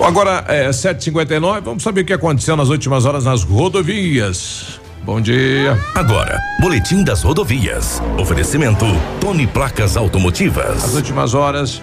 [0.00, 4.80] Agora é 7h59, vamos saber o que aconteceu nas últimas horas nas rodovias.
[5.04, 5.78] Bom dia.
[5.94, 8.00] Agora, Boletim das Rodovias.
[8.18, 8.84] Oferecimento
[9.20, 10.82] Tony Placas Automotivas.
[10.82, 11.82] As últimas horas.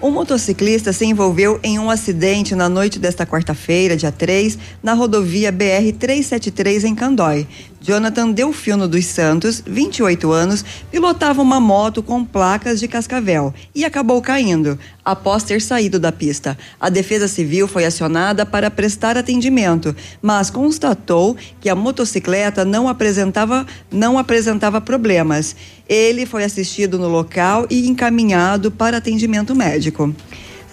[0.00, 5.50] Um motociclista se envolveu em um acidente na noite desta quarta-feira, dia 3, na rodovia
[5.50, 7.46] BR 373 em Candói.
[7.84, 14.22] Jonathan Delfino dos Santos, 28 anos, pilotava uma moto com placas de Cascavel e acabou
[14.22, 16.56] caindo após ter saído da pista.
[16.80, 23.66] A Defesa Civil foi acionada para prestar atendimento, mas constatou que a motocicleta não apresentava
[23.92, 25.54] não apresentava problemas.
[25.86, 30.14] Ele foi assistido no local e encaminhado para atendimento médico.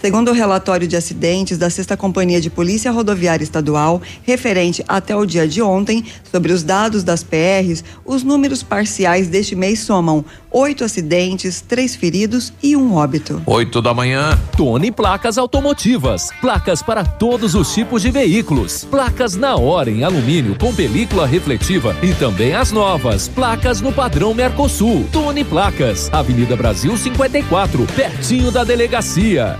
[0.02, 5.28] Segundo o relatório de acidentes da Sexta Companhia de Polícia Rodoviária Estadual, referente até o
[5.28, 10.84] dia de ontem, sobre os dados das PRs, os números parciais deste mês somam oito
[10.84, 13.44] acidentes, três feridos e um óbito.
[13.46, 14.40] Oito da manhã.
[14.58, 16.30] Tony Placas Automotivas.
[16.42, 18.84] Placas para todos os tipos de veículos.
[18.84, 23.28] Placas na hora em alumínio com película refletiva e também as novas.
[23.28, 25.08] Placas no padrão Mercosul.
[25.12, 26.10] Tony Placas.
[26.12, 29.60] Avenida Brasil 54, pertinho da delegacia.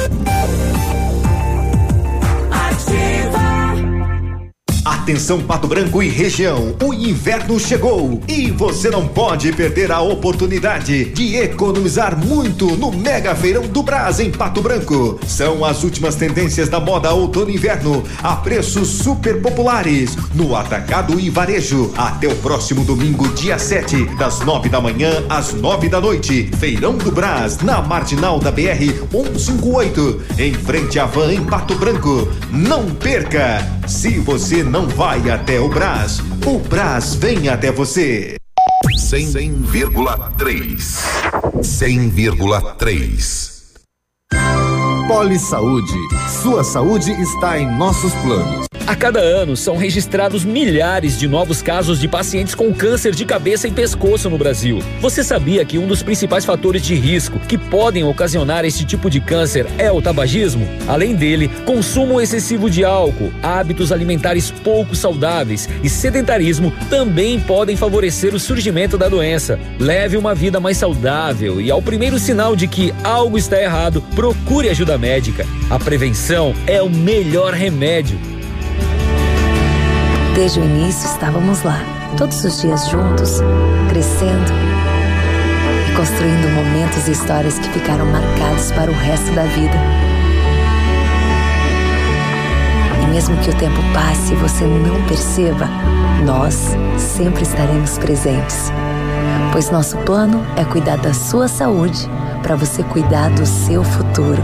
[4.83, 11.05] Atenção Pato Branco e região, o inverno chegou e você não pode perder a oportunidade
[11.05, 15.19] de economizar muito no Mega Feirão do Brás em Pato Branco.
[15.27, 21.19] São as últimas tendências da moda outono e inverno a preços super populares no atacado
[21.19, 26.01] e varejo até o próximo domingo, dia 7, das 9 da manhã às 9 da
[26.01, 26.49] noite.
[26.59, 32.27] Feirão do Brás, na marginal da BR 158, em frente à van em Pato Branco.
[32.49, 33.63] Não perca!
[33.87, 38.37] Se você não vai até o Brás, o Brás vem até você.
[38.97, 40.79] 100,3.
[41.61, 43.51] 100,3.
[45.09, 45.93] Poli Saúde.
[46.41, 48.65] Sua saúde está em nossos planos.
[48.91, 53.65] A cada ano são registrados milhares de novos casos de pacientes com câncer de cabeça
[53.65, 54.83] e pescoço no Brasil.
[54.99, 59.21] Você sabia que um dos principais fatores de risco que podem ocasionar esse tipo de
[59.21, 60.67] câncer é o tabagismo?
[60.89, 68.35] Além dele, consumo excessivo de álcool, hábitos alimentares pouco saudáveis e sedentarismo também podem favorecer
[68.35, 69.57] o surgimento da doença.
[69.79, 74.67] Leve uma vida mais saudável e ao primeiro sinal de que algo está errado, procure
[74.67, 75.47] ajuda médica.
[75.69, 78.30] A prevenção é o melhor remédio.
[80.41, 81.77] Desde o início estávamos lá,
[82.17, 83.41] todos os dias juntos,
[83.89, 84.51] crescendo
[85.87, 89.75] e construindo momentos e histórias que ficaram marcados para o resto da vida.
[93.03, 95.69] E mesmo que o tempo passe e você não perceba,
[96.25, 98.71] nós sempre estaremos presentes.
[99.51, 102.09] Pois nosso plano é cuidar da sua saúde
[102.41, 104.41] para você cuidar do seu futuro.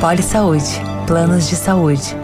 [0.00, 2.23] Poli Saúde, planos de saúde.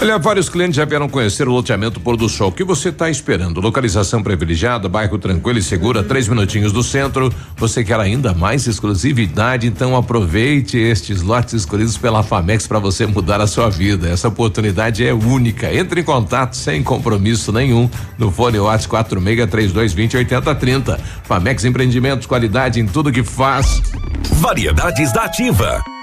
[0.00, 2.50] Olha, vários clientes já vieram conhecer o loteamento Pôr do Sol.
[2.50, 3.60] O que você está esperando?
[3.60, 7.34] Localização privilegiada, bairro tranquilo e seguro, a três minutinhos do centro.
[7.56, 9.66] Você quer ainda mais exclusividade?
[9.66, 14.08] Então aproveite estes lotes escolhidos pela Famex para você mudar a sua vida.
[14.08, 15.74] Essa oportunidade é única.
[15.74, 21.00] Entre em contato sem compromisso nenhum no fone WhatsApp 463220 8030.
[21.24, 23.82] Famex Empreendimentos, qualidade em tudo que faz.
[24.30, 25.97] Variedades da Ativa.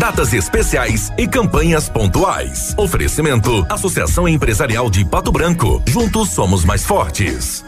[0.00, 2.74] Datas especiais e campanhas pontuais.
[2.78, 5.82] Oferecimento: Associação Empresarial de Pato Branco.
[5.86, 7.62] Juntos somos mais fortes.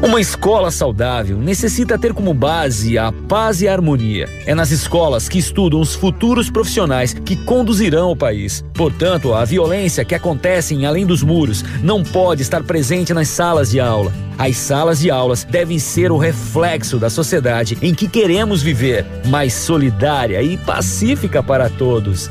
[0.00, 4.28] Uma escola saudável necessita ter como base a paz e a harmonia.
[4.46, 8.64] É nas escolas que estudam os futuros profissionais que conduzirão o país.
[8.74, 13.70] Portanto, a violência que acontece em além dos muros não pode estar presente nas salas
[13.70, 14.12] de aula.
[14.38, 19.52] As salas de aulas devem ser o reflexo da sociedade em que queremos viver, mais
[19.52, 22.30] solidária e pacífica para todos.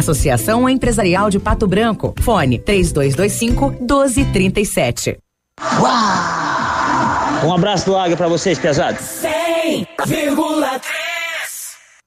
[0.00, 2.14] Associação Empresarial de Pato Branco.
[2.20, 5.18] Fone 3225 1237.
[7.44, 9.00] Um abraço do Águia pra vocês, pesados.
[9.00, 10.99] 100,3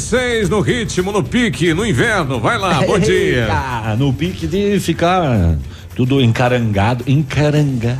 [0.00, 0.10] News.
[0.10, 2.40] 8 6 no ritmo, no pique, no inverno.
[2.40, 3.42] Vai lá, bom dia.
[3.44, 5.56] Eita, no pique de ficar
[5.94, 7.98] tudo encarangado, encaranga.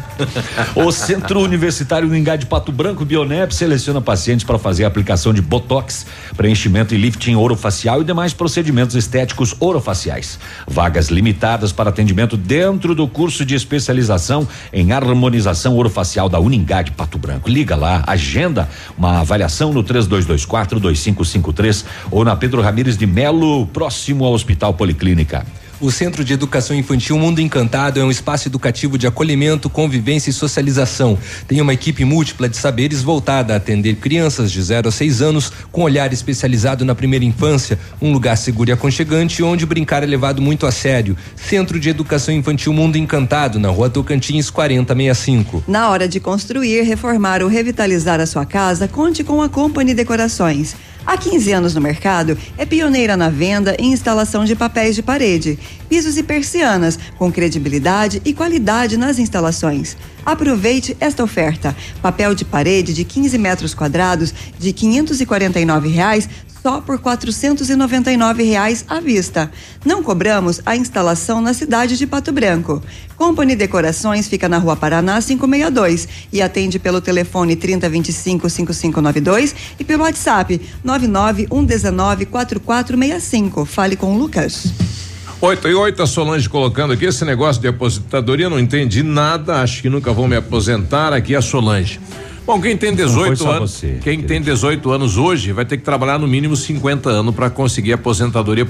[0.74, 5.42] o Centro Universitário Uningá de Pato Branco, Bionep, seleciona pacientes para fazer a aplicação de
[5.42, 10.38] botox, preenchimento e lifting orofacial e demais procedimentos estéticos orofaciais.
[10.66, 16.92] Vagas limitadas para atendimento dentro do curso de especialização em harmonização orofacial da Uningá de
[16.92, 17.48] Pato Branco.
[17.48, 24.24] Liga lá, agenda uma avaliação no 3224 2553 ou na Pedro Ramires de Melo, próximo
[24.24, 25.44] ao Hospital Policlínica.
[25.80, 30.32] O Centro de Educação Infantil Mundo Encantado é um espaço educativo de acolhimento, convivência e
[30.32, 31.18] socialização.
[31.48, 35.50] Tem uma equipe múltipla de saberes voltada a atender crianças de 0 a 6 anos
[35.72, 40.42] com olhar especializado na primeira infância, um lugar seguro e aconchegante onde brincar é levado
[40.42, 41.16] muito a sério.
[41.34, 45.64] Centro de Educação Infantil Mundo Encantado, na Rua Tocantins 4065.
[45.66, 50.76] Na hora de construir, reformar ou revitalizar a sua casa, conte com a Company Decorações.
[51.06, 55.58] Há 15 anos no mercado, é pioneira na venda e instalação de papéis de parede,
[55.88, 59.96] pisos e persianas, com credibilidade e qualidade nas instalações.
[60.24, 66.28] Aproveite esta oferta: papel de parede de 15 metros quadrados de 549 reais
[66.62, 69.50] só por 499 reais à vista.
[69.84, 72.82] Não cobramos a instalação na cidade de Pato Branco.
[73.16, 80.02] Company Decorações fica na Rua Paraná 562 e atende pelo telefone 3025 5592 e pelo
[80.02, 83.64] WhatsApp 99119 4465.
[83.64, 84.72] Fale com o Lucas.
[85.42, 89.80] 8 e 8, a Solange colocando aqui esse negócio de aposentadoria, não entendi nada, acho
[89.80, 91.14] que nunca vou me aposentar.
[91.14, 91.98] Aqui é a Solange.
[92.46, 96.18] Bom, quem tem 18 anos, você, quem tem 18 anos hoje vai ter que trabalhar
[96.18, 98.66] no mínimo 50 anos para conseguir aposentadoria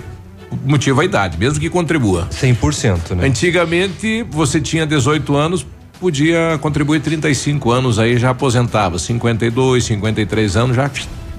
[0.65, 2.29] motivo a idade, mesmo que contribua.
[2.31, 3.27] 100%, né?
[3.27, 5.67] Antigamente, você tinha 18 anos,
[5.99, 10.91] podia contribuir 35 anos aí já aposentava, 52, 53 anos já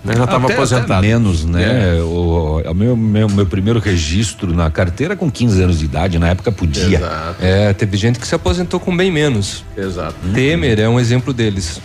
[0.03, 0.93] né, já estava aposentado.
[0.93, 1.97] até menos, né?
[1.97, 2.01] É.
[2.01, 6.29] O, o meu, meu, meu primeiro registro na carteira com 15 anos de idade, na
[6.29, 6.97] época podia.
[6.97, 7.35] Exato.
[7.39, 9.63] É, teve gente que se aposentou com bem menos.
[9.77, 10.15] Exato.
[10.33, 11.79] Temer é um exemplo deles.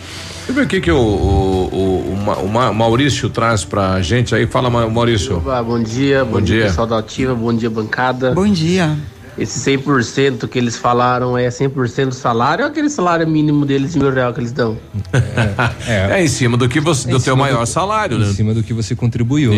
[0.47, 3.65] Deixa eu ver o que que o, o, o, o Ma- o Ma- Maurício traz
[3.65, 4.47] pra gente aí.
[4.47, 5.37] Fala, Ma- Maurício.
[5.37, 6.55] Opa, bom dia, bom, Bom dia.
[6.59, 6.65] dia.
[6.67, 8.31] pessoal da Ativa, bom dia bancada.
[8.33, 8.97] Bom dia.
[9.37, 13.99] Esse 100% que eles falaram é 100% do salário ou aquele salário mínimo deles de
[13.99, 14.77] mil reais que eles dão?
[15.87, 18.33] É, em cima do que você, É do em teu maior do- salário, Em né?
[18.33, 19.51] cima do que você contribuiu.
[19.51, 19.57] né?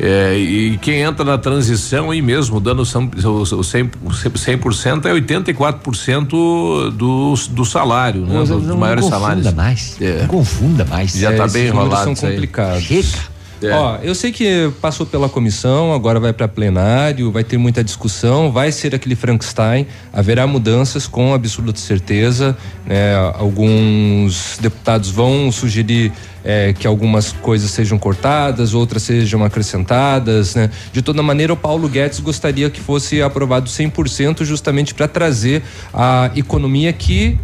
[0.00, 6.90] É, e quem entra na transição aí mesmo, dando o, o 100%, 100% é 84%
[6.92, 8.38] do, do salário, né?
[8.38, 9.54] Dos, não maiores confunda salários.
[9.54, 9.96] mais.
[10.00, 10.20] É.
[10.20, 11.12] Não confunda mais.
[11.12, 12.84] Já É, tá esses bem enrolado são complicados.
[12.84, 13.38] Chega.
[13.60, 13.72] É.
[13.72, 18.52] Ó, eu sei que passou pela comissão, agora vai para plenário, vai ter muita discussão,
[18.52, 22.56] vai ser aquele Frankenstein, haverá mudanças com absoluta certeza.
[22.86, 23.16] né?
[23.34, 26.12] Alguns deputados vão sugerir
[26.44, 30.54] eh, que algumas coisas sejam cortadas, outras sejam acrescentadas.
[30.54, 30.70] Né?
[30.92, 35.62] De toda maneira, o Paulo Guedes gostaria que fosse aprovado 100% justamente para trazer
[35.92, 37.38] a economia que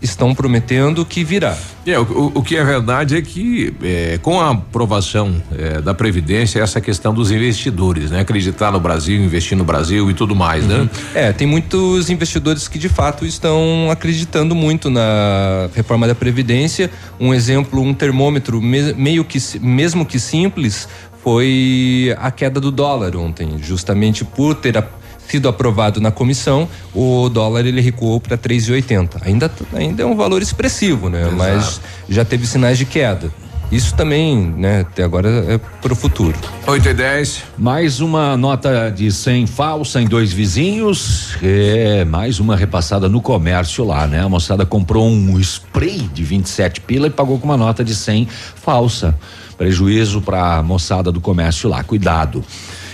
[0.00, 1.56] estão prometendo que virá.
[1.86, 6.60] É, o, o- que é verdade é que é, com a aprovação é, da Previdência,
[6.60, 8.20] essa questão dos investidores, né?
[8.20, 10.88] Acreditar no Brasil, investir no Brasil e tudo mais, né?
[11.14, 16.90] É, tem muitos investidores que de fato estão acreditando muito na reforma da Previdência.
[17.18, 20.88] Um exemplo, um termômetro me- meio que mesmo que simples
[21.22, 24.86] foi a queda do dólar ontem, justamente por ter a-
[25.28, 29.22] sido aprovado na comissão, o dólar ele recuou para 3,80.
[29.22, 31.30] Ainda ainda é um valor expressivo, né?
[31.36, 33.30] Mas já teve sinais de queda.
[33.70, 36.34] Isso também, né, até agora é para o futuro.
[36.66, 37.42] 8 e 10.
[37.58, 41.36] Mais uma nota de 100 falsa em dois vizinhos.
[41.42, 44.22] É, mais uma repassada no comércio lá, né?
[44.22, 48.26] A moçada comprou um spray de 27 pila e pagou com uma nota de 100
[48.56, 49.14] falsa.
[49.58, 51.84] Prejuízo para a moçada do comércio lá.
[51.84, 52.42] Cuidado.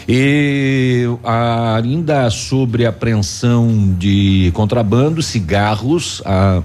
[0.08, 6.62] E ainda sobre apreensão de contrabando, cigarros, a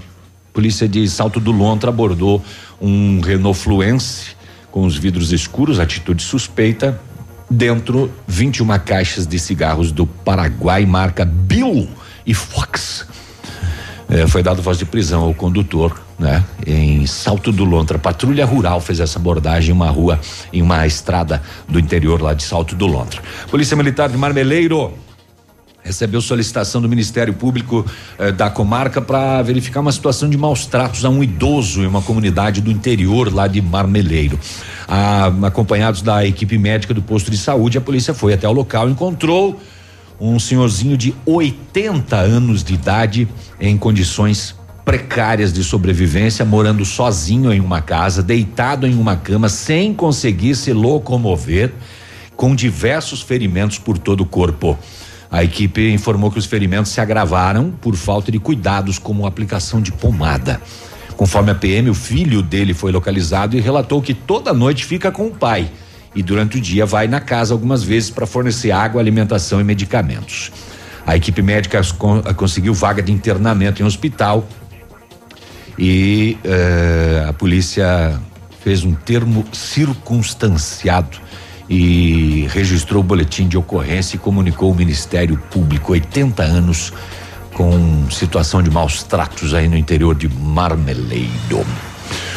[0.52, 2.42] polícia de Salto do Lontra abordou
[2.80, 4.36] um Renault Fluence
[4.70, 7.00] com os vidros escuros, atitude suspeita.
[7.52, 11.88] Dentro, 21 caixas de cigarros do Paraguai, marca Bill
[12.24, 13.06] e Fox.
[14.08, 16.44] É, foi dado voz de prisão ao condutor, né?
[16.66, 17.98] Em Salto do Lontra.
[17.98, 20.20] Patrulha Rural fez essa abordagem em uma rua,
[20.52, 23.22] em uma estrada do interior lá de Salto do Lontra.
[23.50, 24.92] Polícia Militar de Marmeleiro
[25.82, 27.86] recebeu solicitação do Ministério Público
[28.18, 32.02] eh, da comarca para verificar uma situação de maus tratos a um idoso em uma
[32.02, 34.38] comunidade do interior lá de Marmeleiro.
[34.86, 38.90] Ah, acompanhados da equipe médica do posto de saúde, a polícia foi até o local
[38.90, 39.58] e encontrou
[40.20, 43.26] um senhorzinho de 80 anos de idade
[43.58, 44.54] em condições
[44.90, 50.72] precárias de sobrevivência, morando sozinho em uma casa, deitado em uma cama, sem conseguir se
[50.72, 51.72] locomover,
[52.34, 54.76] com diversos ferimentos por todo o corpo.
[55.30, 59.92] A equipe informou que os ferimentos se agravaram por falta de cuidados, como aplicação de
[59.92, 60.60] pomada.
[61.16, 65.28] Conforme a PM, o filho dele foi localizado e relatou que toda noite fica com
[65.28, 65.70] o pai
[66.16, 70.50] e durante o dia vai na casa algumas vezes para fornecer água, alimentação e medicamentos.
[71.06, 71.80] A equipe médica
[72.36, 74.46] conseguiu vaga de internamento em hospital
[75.80, 78.20] e eh, a polícia
[78.62, 81.16] fez um termo circunstanciado
[81.70, 86.92] e registrou o boletim de ocorrência e comunicou o Ministério Público 80 anos
[87.54, 91.64] com situação de maus tratos aí no interior de Marmeleiro.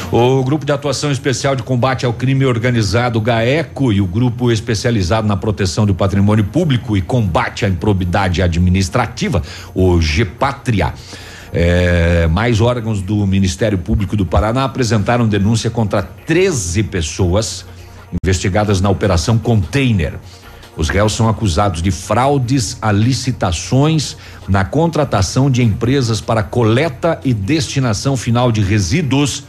[0.10, 5.28] O Grupo de Atuação Especial de Combate ao Crime Organizado, GAECO, e o Grupo Especializado
[5.28, 9.42] na Proteção do Patrimônio Público e Combate à Improbidade Administrativa,
[9.74, 10.94] o GEPATRIA,
[11.54, 17.64] é, mais órgãos do Ministério Público do Paraná apresentaram denúncia contra 13 pessoas
[18.24, 20.16] investigadas na Operação Container.
[20.76, 24.18] Os réus são acusados de fraudes a licitações
[24.50, 29.44] na contratação de empresas para coleta e destinação final de resíduos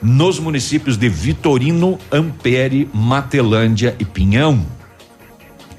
[0.00, 4.64] nos municípios de Vitorino, Ampere, Matelândia e Pinhão.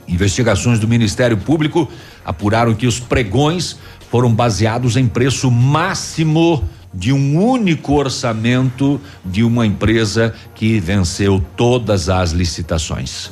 [0.06, 1.90] Investigações do Ministério Público
[2.26, 3.80] apuraram que os pregões
[4.12, 6.64] foram baseados em preço máximo
[6.94, 13.32] de um único orçamento de uma empresa que venceu todas as licitações.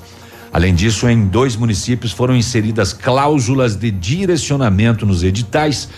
[0.52, 5.90] Além disso, em dois municípios foram inseridas cláusulas de direcionamento nos editais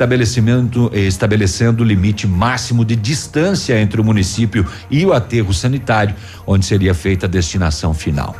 [0.00, 6.14] estabelecimento eh, estabelecendo o limite máximo de distância entre o município e o aterro sanitário,
[6.46, 8.34] onde seria feita a destinação final.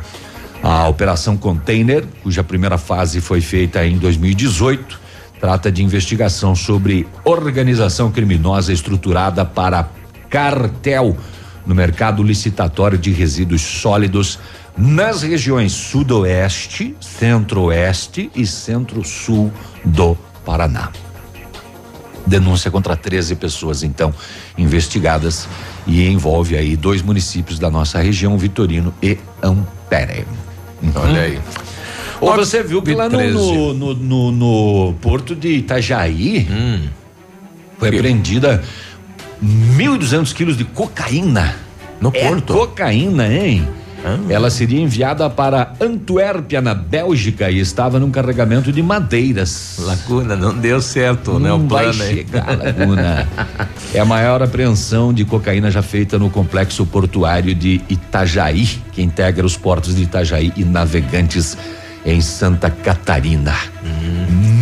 [0.63, 5.00] A operação Container, cuja primeira fase foi feita em 2018,
[5.41, 9.89] trata de investigação sobre organização criminosa estruturada para
[10.29, 11.17] cartel
[11.65, 14.37] no mercado licitatório de resíduos sólidos
[14.77, 19.51] nas regiões Sudoeste, Centro-Oeste e Centro-Sul
[19.83, 20.15] do
[20.45, 20.91] Paraná.
[22.25, 24.13] Denúncia contra 13 pessoas, então,
[24.57, 25.47] investigadas
[25.87, 30.25] e envolve aí dois municípios da nossa região, Vitorino e Ampere.
[30.95, 31.39] Olha aí.
[32.21, 36.87] Ou você viu que lá no, no, no, no, porto de Itajaí hum.
[37.79, 38.63] foi apreendida
[39.43, 41.55] 1.200 quilos de cocaína.
[41.99, 42.53] No é porto?
[42.53, 43.67] Cocaína, hein?
[44.29, 49.77] Ela seria enviada para Antuérpia, na Bélgica, e estava num carregamento de madeiras.
[49.79, 51.51] Laguna, não deu certo, né?
[51.51, 52.15] O Não vai plano aí.
[52.15, 53.27] chegar, Laguna.
[53.93, 59.45] é a maior apreensão de cocaína já feita no complexo portuário de Itajaí, que integra
[59.45, 61.55] os portos de Itajaí e Navegantes
[62.05, 63.55] em Santa Catarina.
[63.83, 64.21] Hum.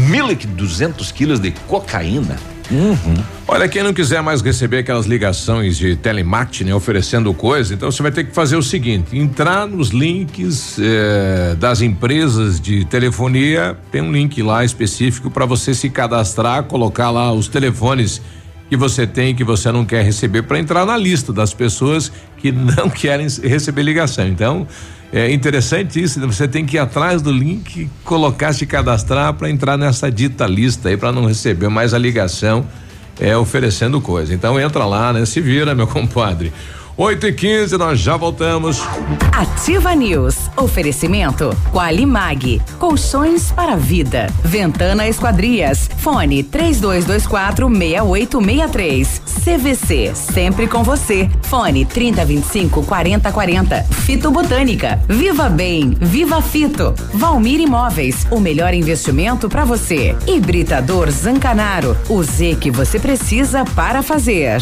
[0.10, 2.38] 1.200 quilos de cocaína.
[2.72, 3.16] Uhum.
[3.48, 8.12] Olha, quem não quiser mais receber aquelas ligações de telemarketing oferecendo coisa, então você vai
[8.12, 14.12] ter que fazer o seguinte: entrar nos links eh, das empresas de telefonia, tem um
[14.12, 18.22] link lá específico para você se cadastrar, colocar lá os telefones
[18.70, 22.52] que você tem que você não quer receber para entrar na lista das pessoas que
[22.52, 24.28] não querem receber ligação.
[24.28, 24.68] Então,
[25.12, 29.76] é interessante isso, você tem que ir atrás do link, colocar, se cadastrar para entrar
[29.78, 32.66] nessa dita lista aí para não receber mais a ligação
[33.20, 34.34] é oferecendo coisa.
[34.34, 35.26] Então entra lá, né?
[35.26, 36.54] Se vira, meu compadre.
[37.00, 38.82] 8 e 15 nós já voltamos.
[39.32, 40.36] Ativa News.
[40.58, 42.62] Oferecimento Qualimag.
[42.78, 44.28] Colchões para vida.
[44.44, 45.90] Ventana Esquadrias.
[46.00, 49.22] Fone 3224 6863.
[49.46, 50.12] CVC.
[50.14, 51.30] Sempre com você.
[51.44, 53.82] Fone 3025 4040.
[53.84, 55.00] Fito Botânica.
[55.08, 55.96] Viva Bem.
[56.02, 56.94] Viva Fito.
[57.14, 58.28] Valmir Imóveis.
[58.30, 60.18] O melhor investimento para você.
[60.28, 61.96] Hibridador Zancanaro.
[62.10, 64.62] O Z que você precisa para fazer.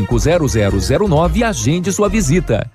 [0.00, 2.70] 0009 e agende sua visita.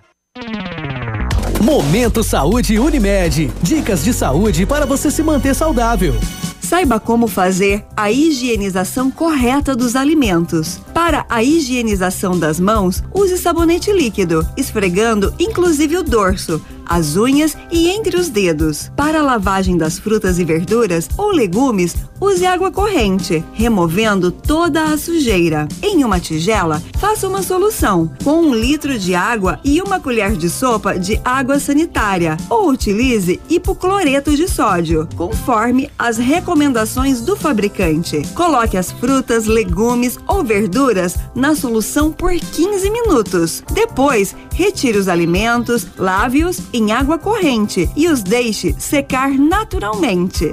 [1.62, 3.52] Momento Saúde Unimed.
[3.62, 6.16] Dicas de saúde para você se manter saudável.
[6.62, 10.80] Saiba como fazer a higienização correta dos alimentos.
[10.94, 17.90] Para a higienização das mãos, use sabonete líquido, esfregando inclusive o dorso as unhas e
[17.90, 18.92] entre os dedos.
[18.96, 24.98] Para a lavagem das frutas e verduras ou legumes, use água corrente, removendo toda a
[24.98, 25.68] sujeira.
[25.82, 30.50] Em uma tigela, faça uma solução com um litro de água e uma colher de
[30.50, 38.22] sopa de água sanitária ou utilize hipocloreto de sódio, conforme as recomendações do fabricante.
[38.34, 43.64] Coloque as frutas, legumes ou verduras na solução por 15 minutos.
[43.74, 50.52] Depois, retire os alimentos, lave-os em água corrente e os deixe secar naturalmente.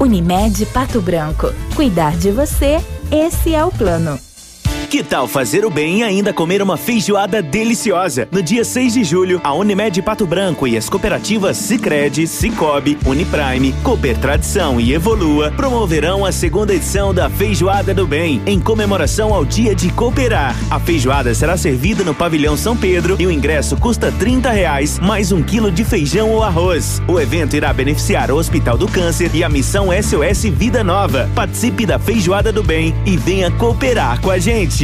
[0.00, 1.52] Unimed Pato Branco.
[1.74, 2.78] Cuidar de você,
[3.10, 4.29] esse é o plano.
[4.90, 8.26] Que tal fazer o bem e ainda comer uma feijoada deliciosa?
[8.32, 13.72] No dia 6 de julho, a Unimed Pato Branco e as cooperativas Sicredi, Cicobi, Uniprime,
[13.84, 19.44] Cooper Tradição e Evolua promoverão a segunda edição da Feijoada do Bem, em comemoração ao
[19.44, 20.56] Dia de Cooperar.
[20.68, 25.30] A feijoada será servida no pavilhão São Pedro e o ingresso custa 30 reais, mais
[25.30, 27.00] um quilo de feijão ou arroz.
[27.06, 31.30] O evento irá beneficiar o Hospital do Câncer e a missão SOS Vida Nova.
[31.32, 34.79] Participe da Feijoada do Bem e venha cooperar com a gente.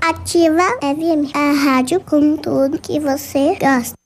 [0.00, 4.05] Ativa FM, a rádio com tudo que você gosta.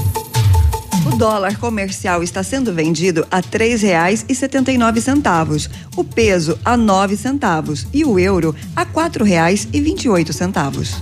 [1.05, 6.03] O dólar comercial está sendo vendido a três reais e setenta e nove centavos, o
[6.03, 11.01] peso a nove centavos e o euro a quatro reais e vinte e oito centavos.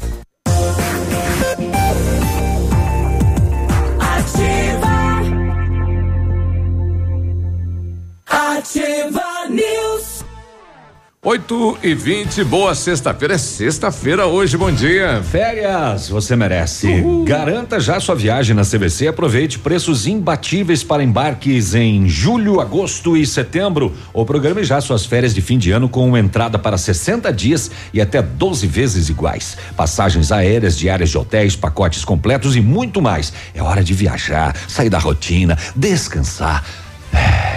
[9.51, 10.23] News.
[11.23, 13.35] 8 e 20 boa sexta-feira.
[13.35, 15.21] É sexta-feira hoje, bom dia.
[15.21, 16.87] Férias, você merece.
[16.87, 17.25] Uhul.
[17.25, 19.09] Garanta já sua viagem na CVC.
[19.09, 23.93] Aproveite preços imbatíveis para embarques em julho, agosto e setembro.
[24.13, 28.01] Ou programe já suas férias de fim de ano com entrada para 60 dias e
[28.01, 29.57] até 12 vezes iguais.
[29.75, 33.31] Passagens aéreas, diárias de hotéis, pacotes completos e muito mais.
[33.53, 36.63] É hora de viajar, sair da rotina, descansar.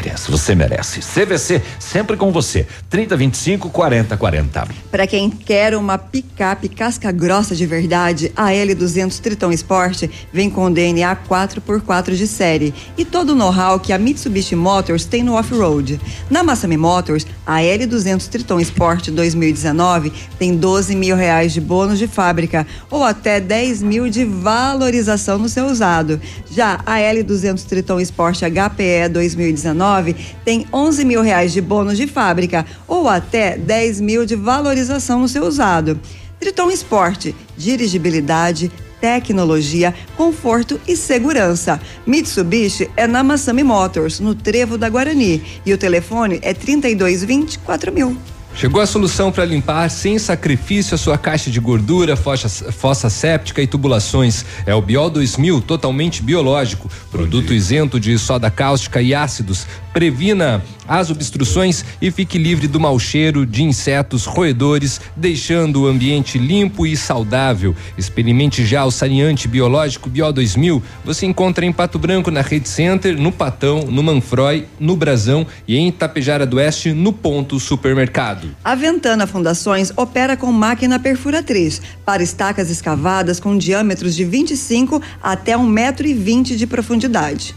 [0.05, 0.27] Férias.
[0.27, 1.01] Você merece.
[1.01, 2.67] CVC, sempre com você.
[2.91, 4.69] 30, 25, 40, 40.
[4.91, 10.71] Para quem quer uma picape casca grossa de verdade, a L200 Triton Sport vem com
[10.71, 16.01] DNA 4x4 de série e todo o know-how que a Mitsubishi Motors tem no off-road.
[16.31, 22.07] Na Massami Motors, a L200 Triton Sport 2019 tem 12 mil reais de bônus de
[22.07, 26.21] fábrica ou até 10 mil de valorização no seu usado.
[26.51, 29.44] Já a L200 Triton Sport HPE 2019
[30.45, 35.29] tem 11 mil reais de bônus de fábrica ou até 10 mil de valorização no
[35.29, 35.99] seu usado.
[36.39, 41.81] Triton Sport, dirigibilidade, tecnologia, conforto e segurança.
[42.07, 45.43] Mitsubishi é na Massami Motors, no Trevo da Guarani.
[45.65, 48.34] E o telefone é 3220 4000.
[48.57, 53.61] Chegou a solução para limpar sem sacrifício a sua caixa de gordura, fossa, fossa séptica
[53.61, 54.45] e tubulações.
[54.65, 56.89] É o Biol 2000, totalmente biológico.
[57.11, 59.67] Produto isento de soda cáustica e ácidos.
[59.95, 66.37] Previna as obstruções e fique livre do mau cheiro de insetos roedores, deixando o ambiente
[66.37, 67.77] limpo e saudável.
[67.97, 70.83] Experimente já o saneante biológico Biol 2000.
[71.05, 75.77] Você encontra em Pato Branco na Rede Center, no Patão, no Manfroy, no Brasão e
[75.77, 78.49] em Itapejara do Oeste, no Ponto Supermercado.
[78.65, 85.57] A Ventana Fundações opera com máquina perfuratriz para estacas escavadas com diâmetros de 25 até
[85.57, 87.55] 1,20m de profundidade.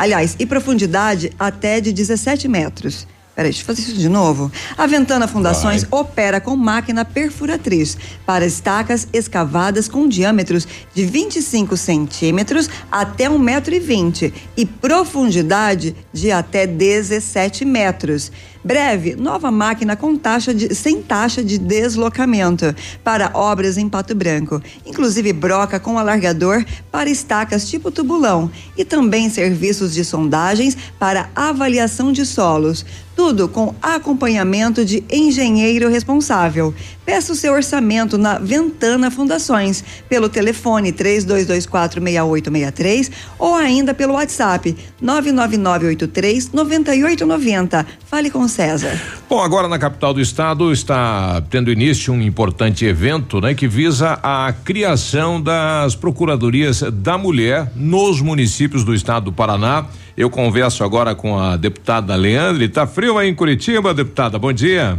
[0.00, 3.06] Aliás, e profundidade até de 17 metros.
[3.36, 4.50] Peraí, deixa eu fazer isso de novo.
[4.78, 6.00] A Ventana Fundações Vai.
[6.00, 14.64] opera com máquina perfuratriz para estacas escavadas com diâmetros de 25 centímetros até 1,20m e
[14.64, 18.32] profundidade de até 17 metros.
[18.62, 24.62] Breve, nova máquina com taxa de, sem taxa de deslocamento para obras em Pato Branco.
[24.84, 32.12] Inclusive broca com alargador para estacas tipo tubulão e também serviços de sondagens para avaliação
[32.12, 32.84] de solos.
[33.16, 36.74] Tudo com acompanhamento de engenheiro responsável.
[37.10, 46.52] Peça o seu orçamento na Ventana Fundações pelo telefone 32246863 ou ainda pelo WhatsApp 99983
[46.52, 47.84] 9890.
[48.06, 48.96] Fale com César.
[49.28, 54.16] Bom, agora na capital do estado está tendo início um importante evento, né, que visa
[54.22, 59.86] a criação das procuradorias da mulher nos municípios do estado do Paraná.
[60.16, 62.68] Eu converso agora com a deputada Leandre.
[62.68, 64.38] Tá frio aí em Curitiba, deputada?
[64.38, 64.96] Bom dia.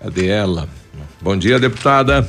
[0.00, 0.68] Cadê ela?
[1.20, 2.26] Bom dia, deputada.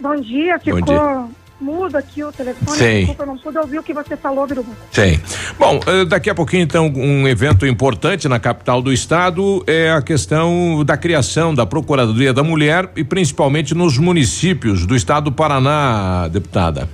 [0.00, 1.34] Bom dia, ficou Bom dia.
[1.60, 2.76] mudo aqui o telefone.
[2.76, 2.98] Sim.
[2.98, 4.72] Desculpa, não pude ouvir o que você falou, Biruba.
[4.90, 5.20] Sim.
[5.56, 10.02] Bom, eh, daqui a pouquinho, então, um evento importante na capital do estado é a
[10.02, 16.26] questão da criação da Procuradoria da Mulher e principalmente nos municípios do estado do Paraná,
[16.26, 16.88] deputada.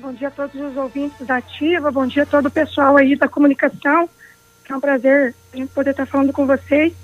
[0.00, 3.14] Bom dia a todos os ouvintes da Ativa, bom dia a todo o pessoal aí
[3.14, 4.08] da comunicação.
[4.68, 6.94] É um prazer a gente poder estar falando com vocês.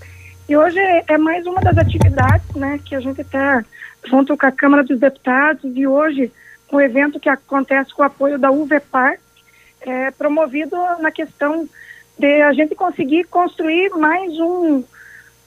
[0.48, 3.64] E hoje é, é mais uma das atividades, né, que a gente está
[4.04, 6.30] junto com a Câmara dos Deputados e hoje
[6.72, 9.16] um evento que acontece com o apoio da UVPAR,
[9.80, 11.68] é, promovido na questão
[12.18, 14.82] de a gente conseguir construir mais um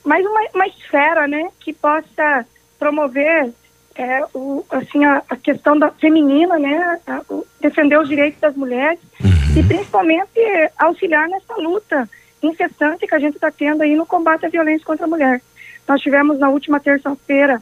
[0.04, 2.46] mais uma, uma esfera, né, que possa
[2.80, 3.52] promover
[3.96, 8.56] é, o, assim a, a, questão da feminina, né, a, o, defender os direitos das
[8.56, 9.60] mulheres uhum.
[9.60, 10.40] e principalmente
[10.78, 12.10] auxiliar nessa luta
[12.42, 15.42] incessante que a gente está tendo aí no combate à violência contra a mulher.
[15.88, 17.62] Nós tivemos na última terça-feira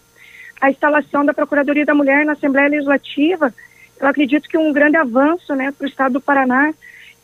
[0.60, 3.54] a instalação da Procuradoria da Mulher na Assembleia Legislativa.
[4.00, 6.74] Eu acredito que um grande avanço né, para o Estado do Paraná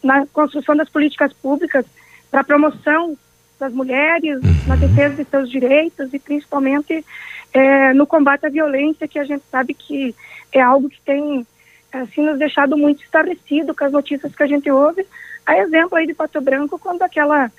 [0.04, 1.86] na construção das políticas públicas
[2.30, 3.18] para a promoção
[3.60, 7.06] das mulheres, na defesa de seus direitos e principalmente
[7.54, 10.16] é, no combate à violência, que a gente sabe que
[10.52, 11.46] é algo que tem
[11.92, 15.06] assim, nos deixado muito estarrecido com as notícias que a gente ouve,
[15.46, 17.52] a exemplo aí de Pato Branco, quando aquela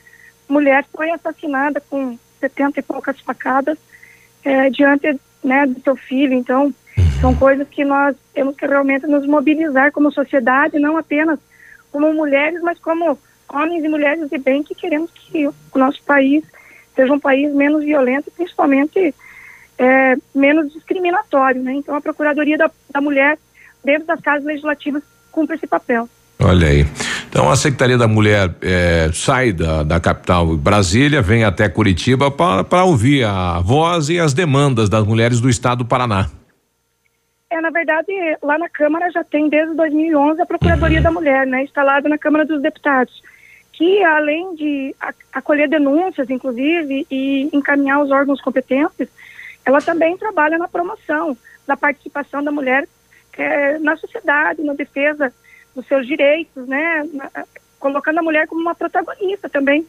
[0.48, 3.78] mulher foi assassinada com 70 e poucas facadas
[4.44, 6.34] é, diante né, do seu filho.
[6.34, 6.74] Então,
[7.20, 11.38] são coisas que nós temos que realmente nos mobilizar como sociedade, não apenas
[11.90, 13.18] como mulheres, mas como
[13.48, 16.44] homens e mulheres de bem que queremos que o nosso país
[16.94, 19.14] seja um país menos violento e principalmente
[19.78, 21.62] é, menos discriminatório.
[21.62, 21.74] Né?
[21.74, 23.38] Então, a Procuradoria da, da Mulher,
[23.84, 26.09] dentro das casas legislativas, cumpre esse papel.
[26.38, 26.86] Olha aí.
[27.28, 32.84] Então a Secretaria da Mulher é, sai da, da capital Brasília, vem até Curitiba para
[32.84, 36.28] ouvir a voz e as demandas das mulheres do estado do Paraná.
[37.48, 38.10] É, na verdade,
[38.42, 41.02] lá na Câmara já tem desde 2011 a Procuradoria uhum.
[41.02, 43.22] da Mulher, né, instalada na Câmara dos Deputados,
[43.72, 44.96] que além de
[45.32, 49.06] acolher denúncias, inclusive, e encaminhar os órgãos competentes,
[49.64, 51.36] ela também trabalha na promoção
[51.66, 52.88] da participação da mulher
[53.36, 55.32] é, na sociedade, na defesa
[55.74, 57.05] dos seus direitos, né,
[57.78, 59.86] colocando a mulher como uma protagonista também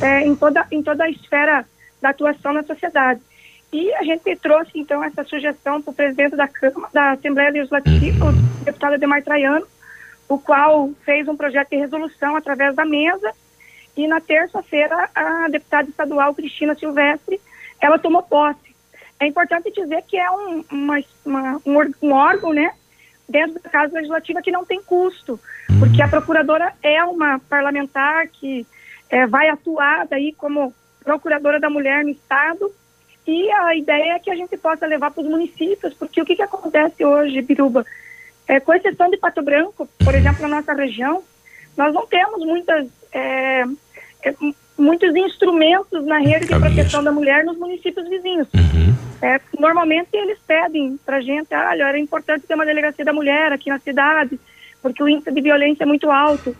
[0.00, 1.66] é, em, toda, em toda a esfera
[2.00, 3.20] da atuação na sociedade.
[3.72, 8.26] E a gente trouxe, então, essa sugestão para o presidente da Câmara, da Assembleia Legislativa,
[8.26, 9.66] o deputado Ademar Traiano,
[10.28, 13.32] o qual fez um projeto de resolução através da mesa,
[13.96, 17.40] e na terça-feira a deputada estadual Cristina Silvestre,
[17.80, 18.74] ela tomou posse.
[19.18, 22.72] É importante dizer que é um, uma, uma, um, um órgão, né,
[23.32, 25.40] dentro da Casa Legislativa que não tem custo,
[25.78, 28.66] porque a procuradora é uma parlamentar que
[29.08, 30.72] é, vai atuar daí como
[31.02, 32.70] procuradora da mulher no Estado,
[33.26, 36.36] e a ideia é que a gente possa levar para os municípios, porque o que,
[36.36, 37.84] que acontece hoje, Biruba?
[38.46, 41.22] É, com exceção de Pato Branco, por exemplo, na nossa região,
[41.76, 43.64] nós não temos muitas, é,
[44.22, 44.34] é,
[44.82, 48.48] muitos instrumentos na rede de proteção da mulher nos municípios vizinhos.
[49.22, 53.52] É, normalmente eles pedem para gente, ah, olha, era importante ter uma delegacia da mulher
[53.52, 54.38] aqui na cidade,
[54.82, 56.56] porque o índice de violência é muito alto.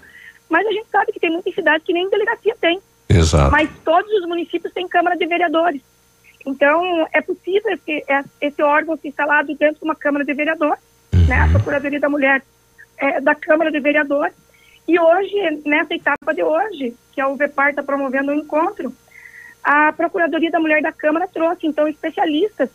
[0.49, 2.81] Mas a gente sabe que tem muitas cidades que nem delegacia tem.
[3.09, 3.51] Exato.
[3.51, 5.83] Mas todos os municípios têm Câmara de Vereadores.
[6.47, 8.05] Então, é possível esse,
[8.41, 10.81] esse órgão ser instalado dentro de uma Câmara de Vereadores,
[11.29, 12.43] né, a Procuradoria da Mulher
[12.99, 14.35] é, da Câmara de Vereadores.
[14.87, 18.93] E hoje, nessa etapa de hoje, que a UVEPAR está promovendo um encontro,
[19.63, 22.69] a Procuradoria da Mulher da Câmara trouxe, então, especialistas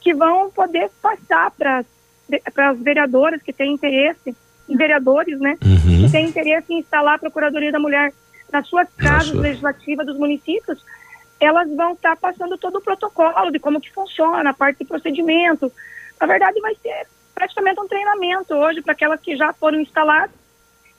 [0.00, 1.84] que vão poder passar para
[2.68, 4.36] as vereadoras que têm interesse,
[4.68, 6.04] vereadores, né, Uhum.
[6.04, 8.12] que têm interesse em instalar a Procuradoria da Mulher
[8.52, 10.84] nas suas casas legislativas dos municípios,
[11.40, 15.72] elas vão estar passando todo o protocolo de como que funciona, a parte de procedimento.
[16.20, 20.30] Na verdade, vai ser praticamente um treinamento hoje para aquelas que já foram instaladas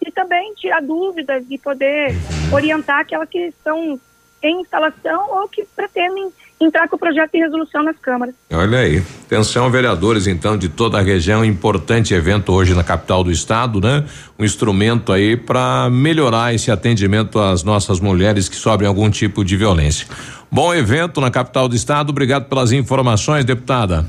[0.06, 2.16] e também tirar dúvidas e poder
[2.52, 4.00] orientar aquelas que estão
[4.44, 8.34] em instalação ou que pretendem entrar com o projeto de resolução nas câmaras.
[8.52, 9.04] Olha aí.
[9.26, 11.44] Atenção, vereadores, então, de toda a região.
[11.44, 14.06] Importante evento hoje na capital do estado, né?
[14.38, 19.58] Um instrumento aí para melhorar esse atendimento às nossas mulheres que sofrem algum tipo de
[19.58, 20.08] violência.
[20.50, 22.12] Bom evento na capital do estado.
[22.12, 24.06] Obrigado pelas informações, deputada.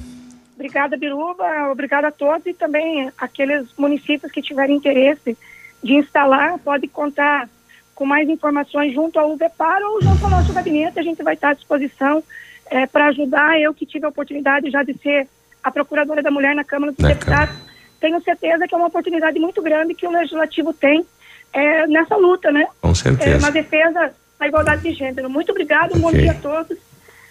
[0.55, 1.71] Obrigada, Biruba.
[1.71, 5.37] Obrigada a todos e também aqueles municípios que tiverem interesse
[5.83, 7.49] de instalar, pode contar
[7.95, 10.99] com mais informações junto ao UVEPAR ou junto ao nosso gabinete.
[10.99, 12.23] A gente vai estar à disposição
[12.93, 13.61] para ajudar.
[13.61, 15.29] Eu que tive a oportunidade já de ser
[15.63, 17.57] a procuradora da mulher na Câmara dos Deputados,
[18.01, 21.05] tenho certeza que é uma oportunidade muito grande que o Legislativo tem
[21.53, 22.67] eh, nessa luta, né?
[22.81, 23.37] Com certeza.
[23.37, 25.29] Eh, na defesa da igualdade de gênero.
[25.29, 26.79] Muito obrigada, um bom dia a todos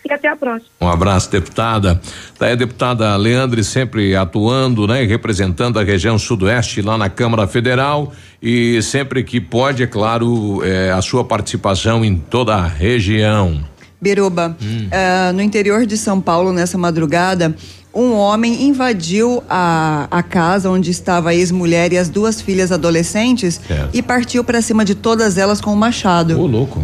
[0.06, 0.70] e até a próxima.
[0.80, 2.00] Um abraço, deputada.
[2.38, 5.04] Tá aí a deputada Leandre sempre atuando, né?
[5.04, 10.62] e Representando a região sudoeste lá na Câmara Federal e sempre que pode, é claro,
[10.64, 13.64] eh, a sua participação em toda a região.
[14.00, 14.88] Biruba, Hum.
[14.92, 17.56] ah, no interior de São Paulo, nessa madrugada,
[17.94, 23.60] um homem invadiu a, a casa onde estava a ex-mulher e as duas filhas adolescentes
[23.66, 23.90] Certo.
[23.96, 26.40] e partiu para cima de todas elas com um machado.
[26.40, 26.84] Ô, louco.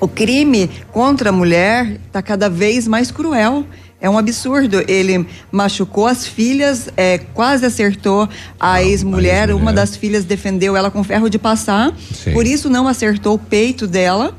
[0.00, 3.66] O crime contra a mulher está cada vez mais cruel.
[4.00, 4.84] É um absurdo.
[4.86, 9.52] Ele machucou as filhas, é, quase acertou a ex-mulher.
[9.52, 12.32] Uma das filhas defendeu ela com ferro de passar, Sim.
[12.32, 14.36] por isso não acertou o peito dela.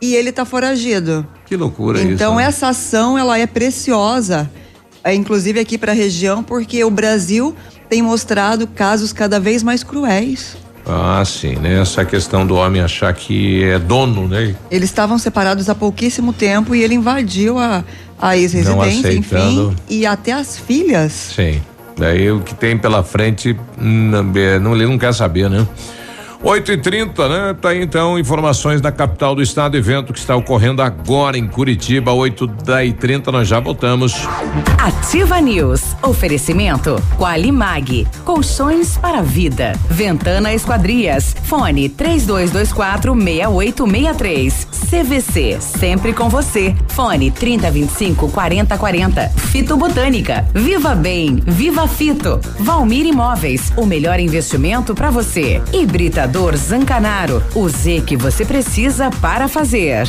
[0.00, 1.26] E ele está foragido.
[1.46, 2.12] Que loucura isso.
[2.12, 2.44] Então né?
[2.44, 4.50] essa ação ela é preciosa,
[5.02, 7.54] é, inclusive aqui para a região, porque o Brasil
[7.88, 10.56] tem mostrado casos cada vez mais cruéis.
[10.86, 11.80] Ah, sim, né?
[11.80, 14.54] Essa questão do homem achar que é dono, né?
[14.70, 17.82] Eles estavam separados há pouquíssimo tempo e ele invadiu a,
[18.20, 21.12] a ex-residência, enfim, e até as filhas.
[21.12, 21.62] Sim.
[21.96, 25.66] Daí o que tem pela frente, não, é, não, ele não quer saber, né?
[26.44, 27.56] 8 e 30 né?
[27.58, 32.12] Tá aí então informações da capital do estado, evento que está ocorrendo agora em Curitiba,
[32.12, 34.14] 8 da e 30 nós já voltamos.
[34.78, 35.96] Ativa News.
[36.02, 38.06] Oferecimento Qualimag.
[38.26, 39.72] Colchões para vida.
[39.88, 41.34] Ventana Esquadrias.
[41.44, 44.68] Fone 3224 6863.
[44.90, 45.58] CVC.
[45.60, 46.76] Sempre com você.
[46.88, 49.28] Fone 3025 4040.
[49.30, 50.46] Fito Botânica.
[50.52, 51.36] Viva Bem.
[51.36, 52.38] Viva Fito.
[52.60, 53.72] Valmir Imóveis.
[53.78, 55.62] O melhor investimento para você.
[55.72, 57.40] Hibridador Zancanaro.
[57.54, 60.08] O Z que você precisa para fazer.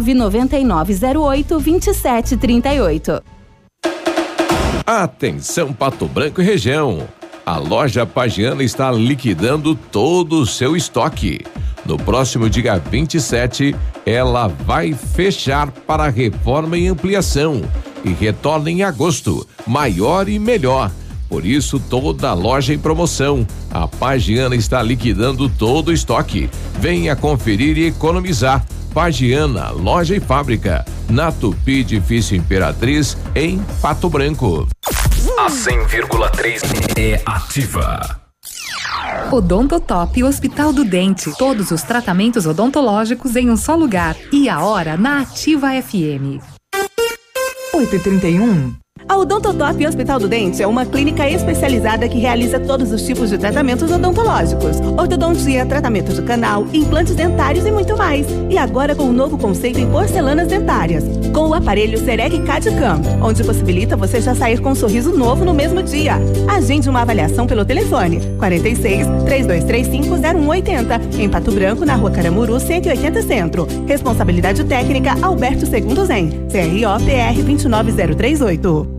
[0.00, 3.22] 99908 2738.
[4.86, 7.06] Atenção Pato Branco e região.
[7.44, 11.40] A loja Pagiana está liquidando todo o seu estoque.
[11.84, 17.62] No próximo dia 27, ela vai fechar para reforma e ampliação
[18.04, 20.90] e retorna em agosto, maior e melhor.
[21.28, 23.46] Por isso, toda a loja em promoção.
[23.70, 26.48] A Pagiana está liquidando todo o estoque.
[26.78, 28.64] Venha conferir e economizar.
[28.98, 30.84] Pagiana, loja e fábrica.
[31.08, 34.66] Na Tupi Difícil Imperatriz, em Pato Branco.
[35.38, 36.60] A 100,3
[36.98, 38.20] é ativa.
[39.30, 41.32] Odontotop Hospital do Dente.
[41.38, 44.16] Todos os tratamentos odontológicos em um só lugar.
[44.32, 46.42] E a hora na Ativa FM.
[47.72, 48.74] 8h31.
[49.08, 53.38] A Odontotop Hospital do Dente é uma clínica especializada que realiza todos os tipos de
[53.38, 58.26] tratamentos odontológicos: ortodontia, tratamento de canal, implantes dentários e muito mais.
[58.50, 63.42] E agora com um novo conceito em porcelanas dentárias, com o aparelho Serec CAD-CAM, onde
[63.42, 66.16] possibilita você já sair com um sorriso novo no mesmo dia.
[66.46, 73.22] Agende uma avaliação pelo telefone 46 3235 0180 em Pato Branco, na Rua Caramuru, 180
[73.22, 73.66] Centro.
[73.86, 78.97] Responsabilidade técnica Alberto Segundo Zen, CRO PR 29038.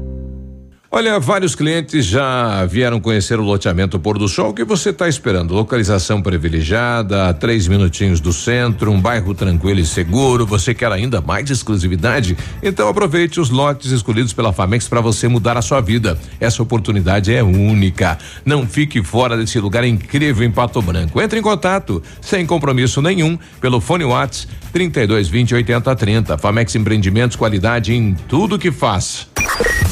[0.91, 4.49] Olha, vários clientes já vieram conhecer o loteamento Pôr do Sol.
[4.49, 5.53] O que você está esperando?
[5.53, 10.47] Localização privilegiada, três minutinhos do centro, um bairro tranquilo e seguro.
[10.47, 12.35] Você quer ainda mais exclusividade?
[12.63, 16.17] Então aproveite os lotes escolhidos pela Famex para você mudar a sua vida.
[16.39, 18.17] Essa oportunidade é única.
[18.43, 21.21] Não fique fora desse lugar incrível em Pato Branco.
[21.21, 26.37] Entre em contato, sem compromisso nenhum, pelo fone Whats 32 20 80 30.
[26.39, 29.27] Famex Empreendimentos, qualidade em tudo que faz.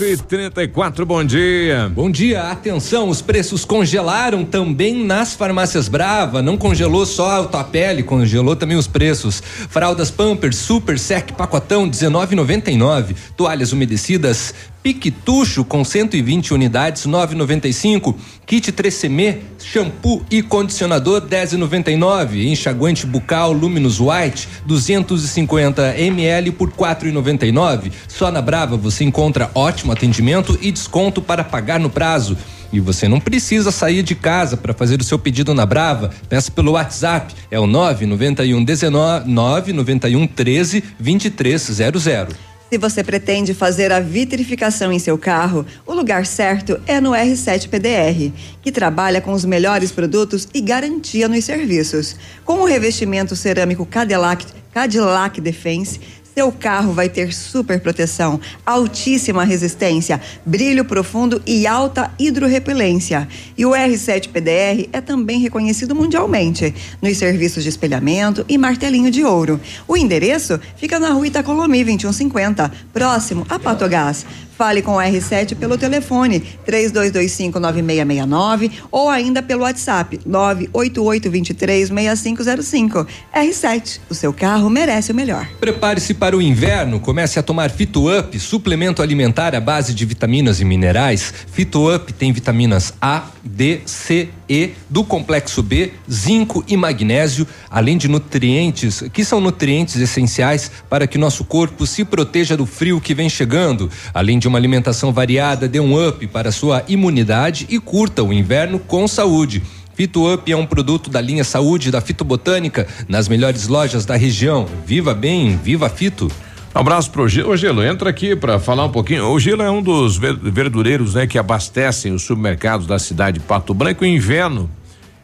[0.00, 1.90] 8 e 34 bom dia.
[1.94, 6.40] Bom dia, atenção, os preços congelaram também nas farmácias Brava.
[6.40, 9.42] Não congelou só a autopele, congelou também os preços.
[9.68, 13.14] Fraldas Pampers Super Sec Pacotão 19,99.
[13.36, 18.14] Toalhas umedecidas Piquetucho com 120 unidades 9,95.
[18.46, 22.46] Kit 3CM, shampoo e condicionador 10,99.
[22.46, 27.92] Enxaguante bucal Luminous White 250 ml por 4,99.
[28.08, 32.36] Só na Brava você encontra ótimo atendimento e desconto para pagar no prazo.
[32.72, 36.10] E você não precisa sair de casa para fazer o seu pedido na Brava.
[36.28, 42.49] Peça pelo WhatsApp, é o 991 19 991 13 2300.
[42.70, 47.68] Se você pretende fazer a vitrificação em seu carro, o lugar certo é no R7
[47.68, 48.32] PDR,
[48.62, 52.14] que trabalha com os melhores produtos e garantia nos serviços.
[52.44, 56.00] Com o revestimento cerâmico Cadillac, Cadillac Defense,
[56.40, 63.28] seu carro vai ter super proteção, altíssima resistência, brilho profundo e alta hidrorrepelência.
[63.58, 69.22] E o R7 PDR é também reconhecido mundialmente nos serviços de espelhamento e martelinho de
[69.22, 69.60] ouro.
[69.86, 74.24] O endereço fica na rua Itacolomi 2150, próximo a Patogás.
[74.60, 83.06] Fale com o R7 pelo telefone 32259669 ou ainda pelo WhatsApp 988236505.
[83.34, 85.48] R7, o seu carro merece o melhor.
[85.58, 90.60] Prepare-se para o inverno, comece a tomar Fito Up, suplemento alimentar à base de vitaminas
[90.60, 91.32] e minerais.
[91.50, 97.96] Fito Up tem vitaminas A, D, C, E, do complexo B, zinco e magnésio, além
[97.96, 103.14] de nutrientes que são nutrientes essenciais para que nosso corpo se proteja do frio que
[103.14, 103.90] vem chegando.
[104.12, 108.78] Além de uma alimentação variada, dê um up para sua imunidade e curta o inverno
[108.80, 109.62] com saúde.
[109.94, 114.66] Fito Up é um produto da linha Saúde da Fitobotânica, nas melhores lojas da região.
[114.86, 116.30] Viva bem, viva Fito.
[116.74, 117.50] Um abraço pro Gelo.
[117.50, 119.26] Ô, Gelo, entra aqui para falar um pouquinho.
[119.28, 123.44] O Gelo é um dos ver- verdureiros, né, que abastecem os supermercados da cidade de
[123.44, 124.02] Pato Branco.
[124.02, 124.70] O inverno,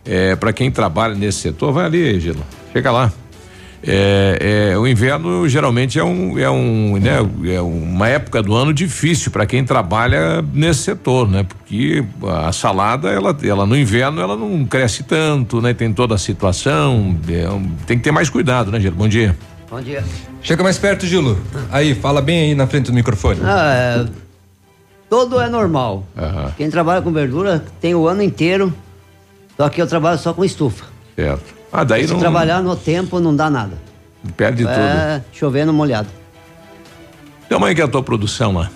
[0.05, 2.45] é, para quem trabalha nesse setor, vai ali, Gelo.
[2.73, 3.13] Chega lá.
[3.89, 7.19] É, é, o inverno geralmente é um, é um, né,
[7.55, 11.45] é uma época do ano difícil para quem trabalha nesse setor, né?
[11.45, 15.73] Porque a salada, ela, ela no inverno ela não cresce tanto, né?
[15.73, 17.47] Tem toda a situação, é
[17.87, 18.97] tem que ter mais cuidado, né, Gelo?
[18.97, 19.37] Bom dia.
[19.71, 20.03] Bom dia.
[20.43, 21.39] Chega mais perto, Gilo.
[21.71, 23.41] Aí, fala bem aí na frente do microfone.
[23.45, 24.07] Ah, é,
[25.09, 26.05] todo é normal.
[26.57, 28.73] Quem trabalha com verdura tem o ano inteiro.
[29.57, 30.85] Só que eu trabalho só com estufa.
[31.17, 31.56] Certo.
[31.73, 33.77] Ah, daí Se não trabalhar no tempo não dá nada.
[34.37, 34.73] perde tudo.
[34.75, 36.09] é chovendo molhado.
[37.49, 38.71] Tamanho que é a tua produção lá?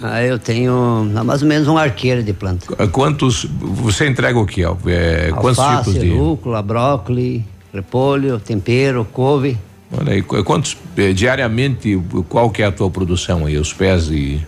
[0.00, 2.66] Ah, eu tenho ah, mais ou menos um arqueiro de planta.
[2.66, 4.62] Qu- Quantos, você entrega o que?
[4.62, 6.10] É, quantos Alface, tipos de...
[6.10, 7.42] rúcula, brócolis,
[7.72, 9.56] repolho, tempero, couve.
[9.96, 13.56] Olha aí, qu- quantos, eh, diariamente, qual que é a tua produção aí?
[13.56, 14.44] Os pés e...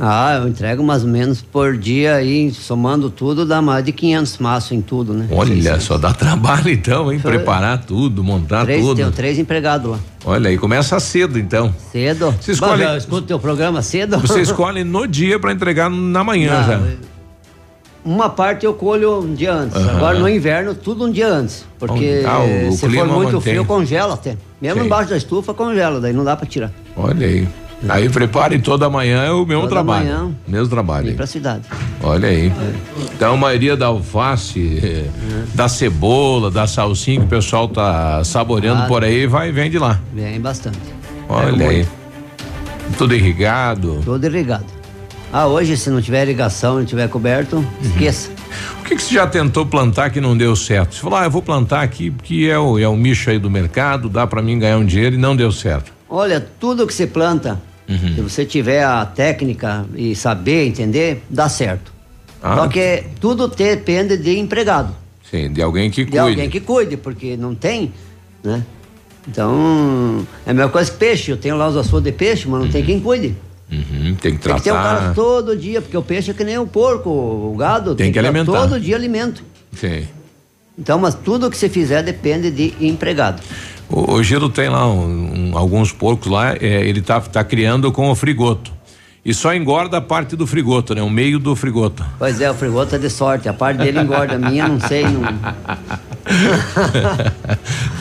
[0.00, 4.38] Ah, eu entrego mais ou menos por dia aí, somando tudo, dá mais de 500
[4.38, 5.26] maços em tudo, né?
[5.30, 7.18] Olha, só dá trabalho então, hein?
[7.18, 8.96] Preparar tudo, montar Três, tudo.
[8.96, 9.98] tenho três empregados lá.
[10.24, 11.74] Olha aí, começa cedo então.
[11.90, 12.32] Cedo?
[12.40, 14.18] Você escolhe, Bom, eu escuto teu programa cedo?
[14.18, 16.80] você escolhe no dia para entregar na manhã Não, já.
[18.04, 19.76] Uma parte eu colho um dia antes.
[19.76, 19.96] Aham.
[19.96, 21.64] Agora no inverno, tudo um dia antes.
[21.78, 23.40] Porque Ah, o- o se clima for muito mantém.
[23.52, 24.36] frio, congela até.
[24.62, 24.86] Mesmo Sim.
[24.86, 26.70] embaixo da estufa, congela, daí não dá pra tirar.
[26.96, 27.48] Olha aí.
[27.88, 30.04] Aí prepare toda manhã é o mesmo Toda trabalho.
[30.06, 30.30] manhã.
[30.46, 31.06] Mesmo trabalho.
[31.06, 31.62] Vem pra cidade.
[32.02, 32.52] Olha aí.
[33.14, 35.04] Então a maioria da alface, eh,
[35.54, 40.00] da cebola, da salsinha que o pessoal tá saboreando por aí, vai e vende lá.
[40.12, 40.78] Vem bastante.
[41.28, 41.76] Olha Pego aí.
[41.76, 41.90] muito.
[42.96, 44.00] Tudo irrigado.
[44.04, 44.64] Todo irrigado.
[45.32, 48.30] Ah, hoje, se não tiver irrigação, não tiver coberto, esqueça.
[48.80, 50.94] O que, que você já tentou plantar que não deu certo?
[50.94, 53.50] Você falou, ah, eu vou plantar aqui porque é o, é o nicho aí do
[53.50, 55.92] mercado, dá pra mim ganhar um dinheiro e não deu certo.
[56.08, 58.14] Olha, tudo que você planta, Uhum.
[58.14, 61.92] se você tiver a técnica e saber entender, dá certo.
[62.42, 62.56] Ah.
[62.56, 64.94] Só que tudo depende de empregado.
[65.30, 66.18] Sim, de alguém que de cuide.
[66.18, 67.92] alguém que cuide, porque não tem,
[68.44, 68.62] né?
[69.26, 71.30] Então, é a mesma coisa que peixe.
[71.30, 73.34] Eu tenho lá os açudes de peixe, mas não tem quem cuide.
[73.70, 75.14] Uhum, tem que Tem que ter um cara tratar.
[75.14, 77.94] todo dia, porque o peixe é que nem o porco, o gado.
[77.94, 78.52] Tem que dar alimentar.
[78.62, 79.44] Todo dia alimento.
[79.74, 80.06] Sim.
[80.78, 83.42] Então, mas tudo que você fizer depende de empregado.
[83.90, 87.90] O, o Giro tem lá um- um- alguns porcos lá, é, ele tá, tá criando
[87.90, 88.72] com o frigoto.
[89.24, 91.02] E só engorda a parte do frigoto, né?
[91.02, 92.04] O meio do frigoto.
[92.18, 93.48] Pois é, o frigoto é de sorte.
[93.48, 95.02] A parte dele engorda, a minha não sei.
[95.04, 95.20] Não...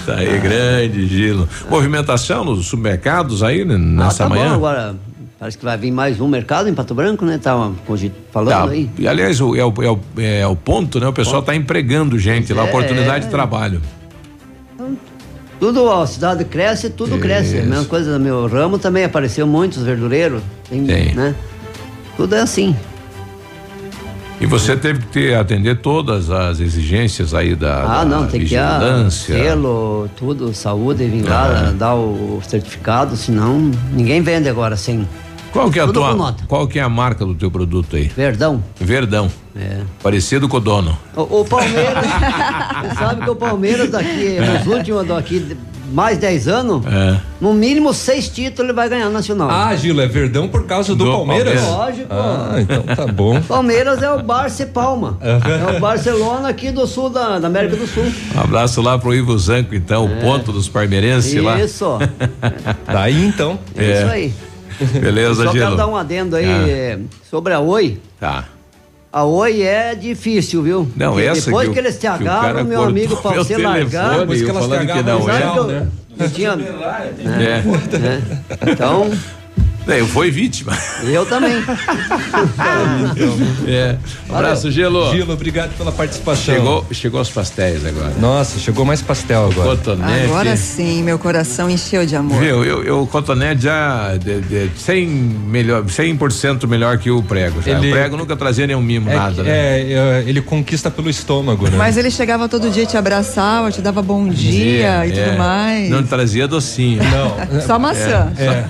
[0.05, 1.47] tá aí grande, Gilo.
[1.69, 4.49] Movimentação nos supermercados aí né, Ah, nessa tá manhã?
[4.49, 4.95] bom, agora
[5.39, 7.37] parece que vai vir mais um mercado em Pato Branco, né?
[7.37, 8.69] Tava cogi- falando Tá.
[8.69, 8.89] aí.
[8.97, 11.07] E, aliás, o- é o, é, o, é o ponto, né?
[11.07, 12.69] O pessoal está empregando gente lá, É.
[12.69, 13.81] oportunidade de trabalho.
[15.59, 17.57] Tudo, a cidade cresce, tudo cresce.
[17.57, 20.41] A mesma coisa no meu ramo também apareceu muitos verdureiros.
[20.69, 21.15] Tem, Tem.
[21.15, 21.33] né?
[22.15, 22.75] Tudo é assim.
[24.39, 28.39] E você teve que ter, atender todas as exigências aí da, Ah, da não, tem
[28.41, 29.35] que vigilância.
[29.35, 31.75] selo, tudo, saúde, vir lá, Aham.
[31.75, 35.07] dar o certificado, senão ninguém vende agora sem.
[35.51, 38.07] Qual que é a Tudo tua, qual que é a marca do teu produto aí?
[38.15, 38.63] Verdão.
[38.79, 39.29] Verdão.
[39.55, 39.79] É.
[40.03, 40.97] Parecido com o dono.
[41.15, 42.05] O, o Palmeiras,
[42.83, 45.57] você sabe que o Palmeiras daqui, nos últimos daqui, de-
[45.91, 47.17] mais 10 anos, É.
[47.39, 49.49] no mínimo seis títulos ele vai ganhar no nacional.
[49.49, 51.61] Ah, Gilo, é Verdão por causa do, Do Palmeiras?
[51.61, 51.77] Palmeiras.
[51.79, 52.07] Lógico.
[52.13, 53.41] Ah, então tá bom.
[53.47, 55.17] Palmeiras é o Barça e Palma.
[55.21, 58.03] É o Barcelona aqui do sul da, da América do Sul.
[58.35, 61.57] Um abraço lá pro Ivo Zanco, então, o ponto dos parmeirenses lá.
[61.57, 61.85] Isso.
[62.85, 63.57] Daí então.
[63.75, 64.33] É isso aí.
[65.01, 66.67] Beleza, Só quero dar um adendo aí Ah.
[66.69, 66.99] eh,
[67.29, 67.99] sobre a Oi.
[68.19, 68.45] Tá.
[69.11, 70.87] A Oi é difícil, viu?
[70.95, 73.79] Não, Porque essa Depois que que, eles te agarram, meu amigo, pra meu você telefone,
[73.79, 74.19] largar.
[74.19, 75.41] Depois que elas falando te que agarram, não é.
[75.51, 75.87] que eu- né?
[76.19, 76.57] eu tinha-
[77.25, 78.71] É.
[78.71, 79.11] Então,
[79.87, 80.77] É, Eu fui vítima.
[81.03, 81.63] Eu também.
[83.67, 83.95] é.
[84.29, 85.11] Abraço, Gelo.
[85.15, 86.55] Gelo, obrigado pela participação.
[86.55, 88.13] Chegou, chegou os pastéis agora.
[88.19, 89.69] Nossa, chegou mais pastel agora.
[89.77, 90.25] Cotonete.
[90.25, 92.39] Agora sim, meu coração encheu de amor.
[92.39, 97.61] Viu, eu, eu, o cotonete já de, de 100 melhor, 100% melhor que o prego.
[97.65, 99.49] Ele- O prego nunca trazia nenhum mimo, É, nada, né?
[99.51, 101.77] é, é, ele conquista pelo estômago, né?
[101.77, 105.89] Mas ele chegava todo dia, te abraçava, te dava bom dia e É, tudo mais.
[105.89, 107.01] Não trazia docinho.
[107.03, 107.61] Não.
[107.61, 108.31] Só maçã.
[108.37, 108.65] É.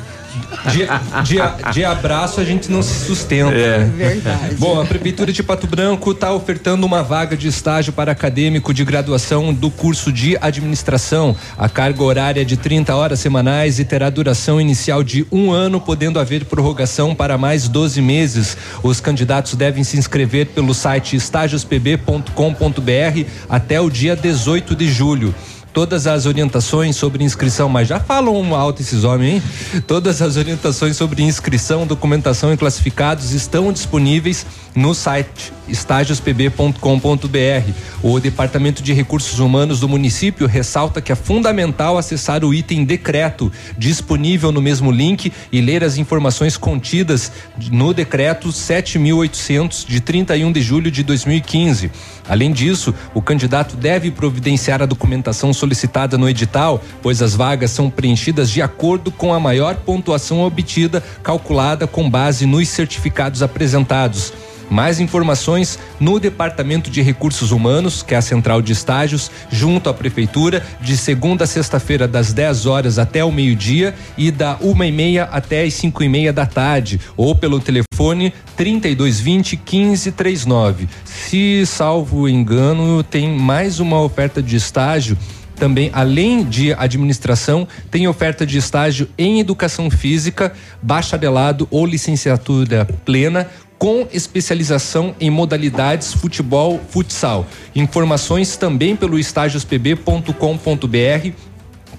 [0.71, 0.87] De,
[1.23, 3.53] de, de abraço a gente não se sustenta.
[3.53, 3.79] É.
[3.79, 3.91] né?
[3.95, 4.55] Verdade.
[4.55, 8.83] Bom, a Prefeitura de Pato Branco está ofertando uma vaga de estágio para acadêmico de
[8.83, 11.35] graduação do curso de administração.
[11.57, 15.79] A carga horária é de 30 horas semanais e terá duração inicial de um ano,
[15.79, 18.57] podendo haver prorrogação para mais 12 meses.
[18.83, 25.33] Os candidatos devem se inscrever pelo site estágiospb.com.br até o dia 18 de julho.
[25.77, 29.81] Todas as orientações sobre inscrição, mas já falam alto esses homens, hein?
[29.85, 34.43] Todas as orientações sobre inscrição, documentação e classificados estão disponíveis
[34.73, 37.71] no site estágiospb.com.br.
[38.01, 43.51] O Departamento de Recursos Humanos do município ressalta que é fundamental acessar o item decreto
[43.77, 47.31] disponível no mesmo link e ler as informações contidas
[47.71, 51.91] no decreto 7800 de 31 de julho de 2015.
[52.27, 57.89] Além disso, o candidato deve providenciar a documentação solicitada no edital, pois as vagas são
[57.89, 64.31] preenchidas de acordo com a maior pontuação obtida, calculada com base nos certificados apresentados.
[64.69, 69.93] Mais informações no Departamento de Recursos Humanos, que é a central de estágios, junto à
[69.93, 74.91] Prefeitura, de segunda a sexta-feira, das 10 horas até o meio-dia e da uma e
[74.91, 80.89] meia até as cinco e meia da tarde, ou pelo telefone 3220 1539.
[81.05, 85.17] Se salvo engano, tem mais uma oferta de estágio
[85.57, 93.49] também, além de administração, tem oferta de estágio em educação física, bacharelado ou licenciatura plena,
[93.77, 97.45] com especialização em modalidades futebol, futsal.
[97.75, 101.31] Informações também pelo estágiospb.com.br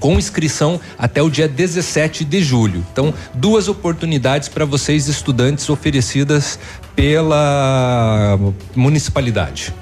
[0.00, 2.86] com inscrição até o dia 17 de julho.
[2.92, 6.58] Então, duas oportunidades para vocês estudantes oferecidas
[6.94, 8.38] pela
[8.74, 9.74] municipalidade.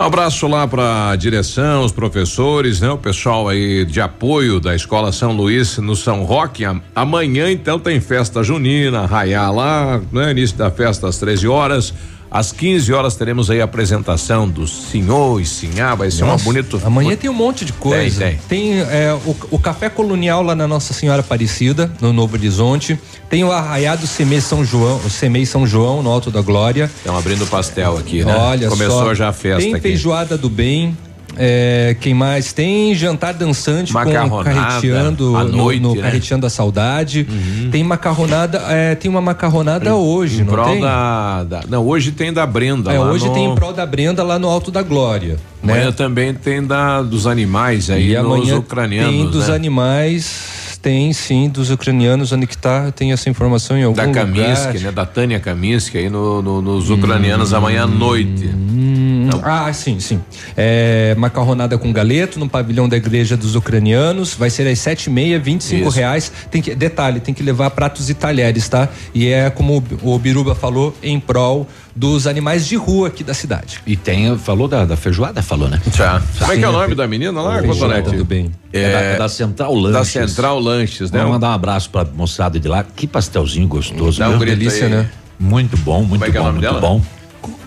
[0.00, 2.88] Um abraço lá para a direção, os professores, né?
[2.88, 6.62] O pessoal aí de apoio da Escola São Luís no São Roque.
[6.94, 10.30] Amanhã então tem festa junina, raiar lá, né?
[10.30, 11.92] Início da festa às 13 horas.
[12.30, 16.44] Às 15 horas teremos aí a apresentação do senhor e sinhá, vai ser uma Nossa,
[16.44, 16.80] bonito.
[16.84, 18.20] Amanhã tem um monte de coisa.
[18.20, 22.98] Tem, Tem, é, o, o Café Colonial lá na Nossa Senhora Aparecida, no Novo Horizonte.
[23.30, 26.90] Tem o Arraiado Semei São João, o Semei São João, no Alto da Glória.
[26.98, 28.34] Estão abrindo o pastel aqui, né?
[28.36, 29.14] Olha Começou só.
[29.14, 29.82] já a festa Tem aqui.
[29.82, 30.96] feijoada do bem.
[31.36, 32.52] É, quem mais?
[32.52, 36.02] Tem jantar dançante com carreteando à no- noite, no, né?
[36.02, 37.26] carreteando a saudade.
[37.70, 40.80] Tem macarronada, é, tem uma macarronada hoje, Em não tem?
[40.80, 42.92] da, da- Não, hoje tem da Brenda.
[42.92, 45.36] É, hoje no- tem em prol da Brenda lá no Alto da Glória.
[45.62, 45.92] Amanhã né?
[45.92, 49.10] também tem da dos animais aí, E nos ucranianos.
[49.12, 49.54] tem dos né?
[49.54, 54.24] animais, tem sim, dos ucranianos, onde que tá, tem essa informação em algum Da lugar.
[54.26, 54.92] Kaminsky, né?
[54.92, 58.46] Da Tânia Kaminsky aí no, no- nos ucranianos amanhã à noite.
[58.46, 60.20] Hum, ah, sim, sim.
[60.56, 64.34] É, macarronada com galeto no pavilhão da igreja dos ucranianos.
[64.34, 66.32] Vai ser às sete e meia, vinte e cinco reais.
[66.50, 68.88] Tem que, detalhe, tem que levar pratos e talheres, tá?
[69.14, 73.34] E é como o, o Biruba falou, em prol dos animais de rua aqui da
[73.34, 73.80] cidade.
[73.84, 75.80] E tem, falou da, da feijoada, falou, né?
[75.96, 76.22] Já.
[76.38, 78.10] Como é que é o nome da menina lá, Cotonete?
[78.10, 78.52] tudo bem.
[78.72, 79.92] É, da, é da Central Lanches.
[79.92, 81.18] Da Central Lanches, né?
[81.18, 82.84] Vamos mandar um abraço pra moçada de lá.
[82.84, 84.18] Que pastelzinho gostoso.
[84.18, 84.90] Dá um grito Delícia, aí.
[84.90, 85.10] né?
[85.38, 86.80] Muito bom, muito é que é o bom, nome muito dela?
[86.80, 87.02] bom.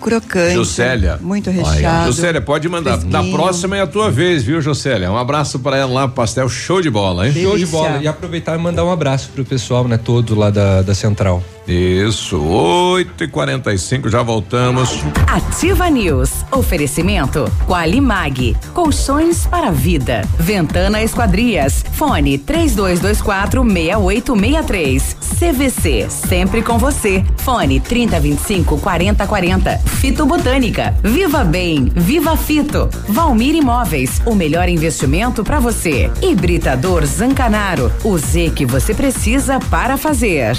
[0.00, 0.54] Crocante.
[0.54, 1.18] Jocélia.
[1.20, 2.06] Muito recheado.
[2.12, 2.98] Jocélia, pode mandar.
[3.04, 3.36] Na fresquinho.
[3.36, 5.10] próxima é a tua vez, viu, Jocélia?
[5.10, 7.32] Um abraço pra ela lá, pastel show de bola, hein?
[7.32, 7.98] Show de bola.
[8.02, 11.42] E aproveitar e mandar um abraço pro pessoal, né, todo lá da, da Central.
[11.66, 15.00] Isso, 8 e 45 já voltamos.
[15.26, 16.44] Ativa News.
[16.50, 18.56] Oferecimento Qualimag.
[18.74, 20.22] Colchões para vida.
[20.38, 21.84] Ventana Esquadrias.
[21.92, 25.16] Fone 3224 6863.
[25.38, 26.06] CVC.
[26.10, 27.24] Sempre com você.
[27.38, 29.78] Fone 3025 4040.
[29.78, 30.94] Fito Botânica.
[31.02, 31.90] Viva Bem.
[31.94, 32.88] Viva Fito.
[33.08, 34.20] Valmir Imóveis.
[34.26, 36.10] O melhor investimento para você.
[36.20, 37.90] Hibridador Zancanaro.
[38.02, 40.56] O Z que você precisa para fazer.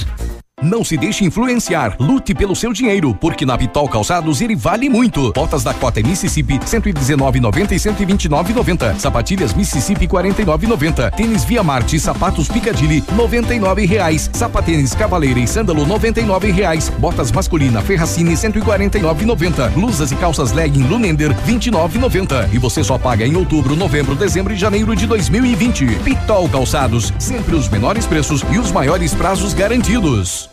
[0.64, 1.98] Não se deixe influenciar.
[2.00, 5.34] Lute pelo seu dinheiro, porque na Pitol Calçados ele vale muito.
[5.34, 8.98] Botas da Cota Mississippi 119,90 e 129,90.
[8.98, 11.12] Sapatilhas Mississippi 49,90.
[11.12, 14.30] Tênis Via Marte, sapatos Picadilly 99 reais.
[14.32, 16.88] Sapatênis Cavaleira e Sândalo 99 reais.
[16.98, 19.70] Botas masculina Ferracini 149,90.
[19.72, 22.54] Blusas e calças legging Lunender 29,90.
[22.54, 25.88] E você só paga em outubro, novembro, dezembro e janeiro de 2020.
[26.06, 30.53] Pitol Calçados, sempre os menores preços e os maiores prazos garantidos.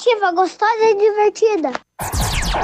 [0.00, 1.72] Ativa, gostosa e divertida.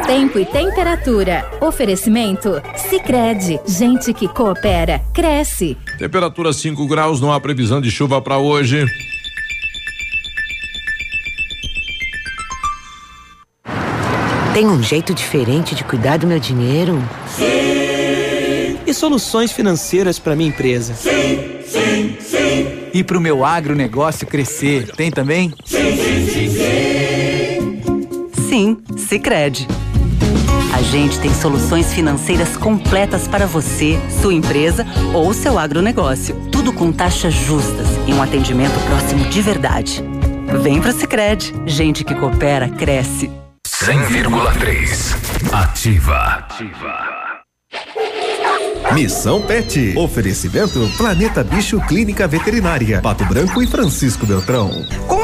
[0.07, 1.45] Tempo e temperatura.
[1.61, 2.63] Oferecimento?
[2.77, 5.77] Sicredi Gente que coopera, cresce.
[5.99, 8.87] Temperatura 5 graus, não há previsão de chuva para hoje.
[14.53, 17.03] Tem um jeito diferente de cuidar do meu dinheiro?
[17.27, 18.79] Sim.
[18.87, 20.95] E soluções financeiras para minha empresa?
[20.95, 22.85] Sim, sim, sim.
[22.95, 24.93] E para o meu agronegócio crescer?
[24.93, 25.53] Tem também?
[25.65, 26.44] Sim, sim, sim,
[28.55, 28.77] sim.
[28.97, 29.67] Sicredi.
[30.73, 36.37] A gente tem soluções financeiras completas para você, sua empresa ou seu agronegócio.
[36.53, 40.05] Tudo com taxas justas e um atendimento próximo de verdade.
[40.63, 41.53] Vem pro Sicredi.
[41.67, 43.31] Gente que coopera cresce.
[43.67, 46.17] 100,3 Ativa.
[46.17, 47.15] Ativa.
[48.93, 49.95] Missão Pet.
[49.97, 53.01] Oferecimento Planeta Bicho Clínica Veterinária.
[53.01, 54.71] Pato Branco e Francisco Beltrão.
[55.09, 55.24] Com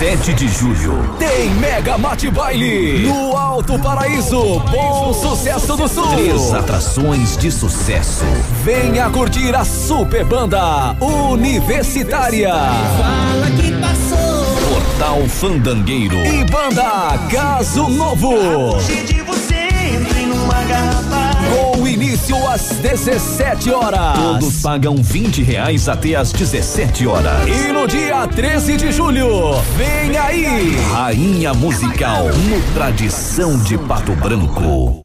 [0.00, 6.06] 7 de julho tem Mega Mate Baile no Alto Paraíso, Bom Sucesso do Sul.
[6.16, 8.24] Três atrações de sucesso.
[8.64, 12.54] Venha curtir a super banda Universitária.
[12.54, 14.70] Fala que passou.
[14.70, 16.16] Portal Fandangueiro.
[16.16, 18.78] E banda Caso Novo.
[19.06, 21.19] de você entre numa garrafa.
[22.00, 24.18] Início às 17 horas.
[24.18, 27.46] Todos pagam 20 reais até às 17 horas.
[27.46, 30.76] E no dia 13 de julho, vem aí!
[30.92, 35.04] Rainha Musical no Tradição de Pato Branco.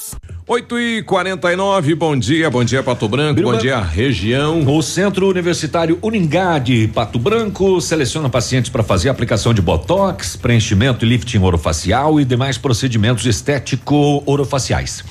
[0.51, 4.67] 8 e 49 bom dia, bom dia Pato Branco, bom dia região.
[4.67, 11.05] O Centro Universitário Uningá de Pato Branco seleciona pacientes para fazer aplicação de botox, preenchimento
[11.05, 15.05] e lifting orofacial e demais procedimentos estético-orofaciais.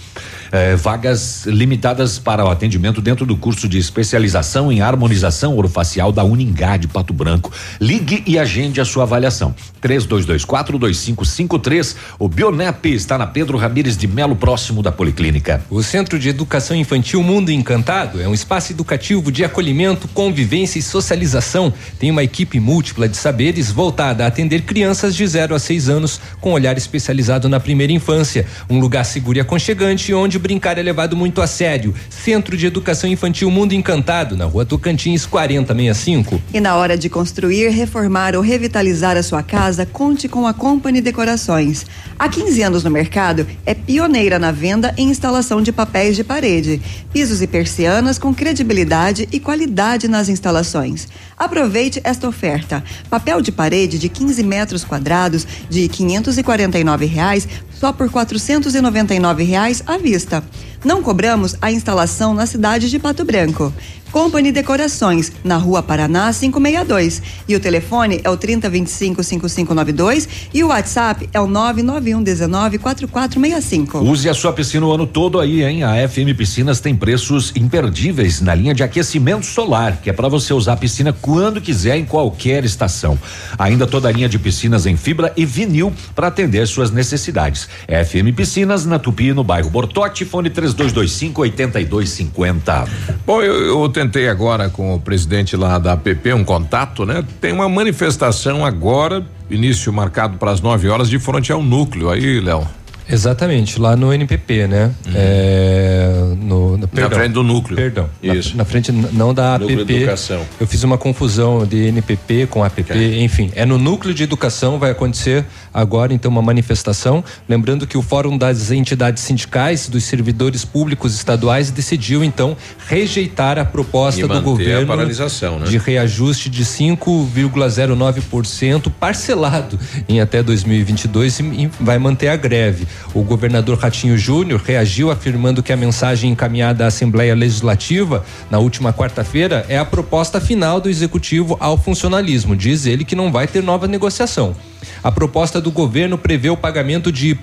[0.52, 6.24] Eh, vagas limitadas para o atendimento dentro do curso de especialização em harmonização orofacial da
[6.24, 7.52] Uningá de Pato Branco.
[7.80, 9.54] Ligue e agende a sua avaliação.
[9.82, 11.94] 32242553.
[12.18, 15.62] O Bionep está na Pedro Ramires de Melo, próximo da Policlínica.
[15.70, 20.82] O Centro de Educação Infantil Mundo Encantado é um espaço educativo de acolhimento, convivência e
[20.82, 21.72] socialização.
[21.98, 26.20] Tem uma equipe múltipla de saberes voltada a atender crianças de 0 a 6 anos
[26.40, 28.46] com olhar especializado na primeira infância.
[28.68, 31.94] Um lugar seguro e aconchegante onde brincar é levado muito a sério.
[32.08, 36.40] Centro de Educação Infantil Mundo Encantado, na rua Tocantins 4065.
[36.52, 41.00] E na hora de construir, reformar ou revitalizar a sua casa, conte com a Company
[41.00, 41.86] Decorações.
[42.18, 46.80] Há 15 anos no mercado, é pioneira na venda e instalação de papéis de parede,
[47.12, 51.08] pisos e persianas com credibilidade e qualidade nas instalações.
[51.36, 52.84] Aproveite esta oferta.
[53.08, 57.48] Papel de parede de 15 metros quadrados de 549 reais,
[57.80, 60.44] só por 499 reais à vista.
[60.84, 63.72] Não cobramos a instalação na cidade de Pato Branco.
[64.10, 67.22] Company Decorações, na Rua Paraná 562.
[67.48, 73.98] E o telefone é o 3025 5592 e o WhatsApp é o 991 19 4465.
[73.98, 75.84] Use a sua piscina o ano todo aí, hein?
[75.84, 80.52] A FM Piscinas tem preços imperdíveis na linha de aquecimento solar, que é para você
[80.52, 83.18] usar a piscina quando quiser em qualquer estação.
[83.58, 87.68] Ainda toda a linha de piscinas em fibra e vinil para atender suas necessidades.
[87.86, 92.88] FM Piscinas na Tupi, no bairro Bortote, fone 3225 8250.
[93.26, 97.24] Bom, eu, eu tentei agora com o presidente lá da APP um contato, né?
[97.40, 102.10] Tem uma manifestação agora, início marcado para as 9 horas, de frente ao núcleo.
[102.10, 102.66] Aí, Léo.
[103.10, 104.90] Exatamente, lá no NPP, né?
[105.14, 107.76] É, no, no, perdão, na frente do núcleo.
[107.76, 108.08] Perdão.
[108.22, 108.50] Isso.
[108.50, 109.94] Na, na frente não da Núcleo APP.
[109.94, 110.46] Educação.
[110.60, 113.50] Eu fiz uma confusão de NPP com APP, enfim.
[113.54, 117.24] É no núcleo de educação, vai acontecer agora, então, uma manifestação.
[117.48, 122.54] Lembrando que o Fórum das Entidades Sindicais dos Servidores Públicos Estaduais decidiu, então,
[122.86, 125.66] rejeitar a proposta E do manter a governo paralisação, né?
[125.66, 129.78] de reajuste de 5,09% parcelado
[130.08, 132.86] em até 2022 e, e vai manter a greve.
[133.12, 138.92] O governador Ratinho Júnior reagiu afirmando que a mensagem encaminhada à Assembleia Legislativa na última
[138.92, 142.54] quarta-feira é a proposta final do executivo ao funcionalismo.
[142.54, 144.54] Diz ele que não vai ter nova negociação.
[145.02, 147.38] A proposta do governo prevê o pagamento de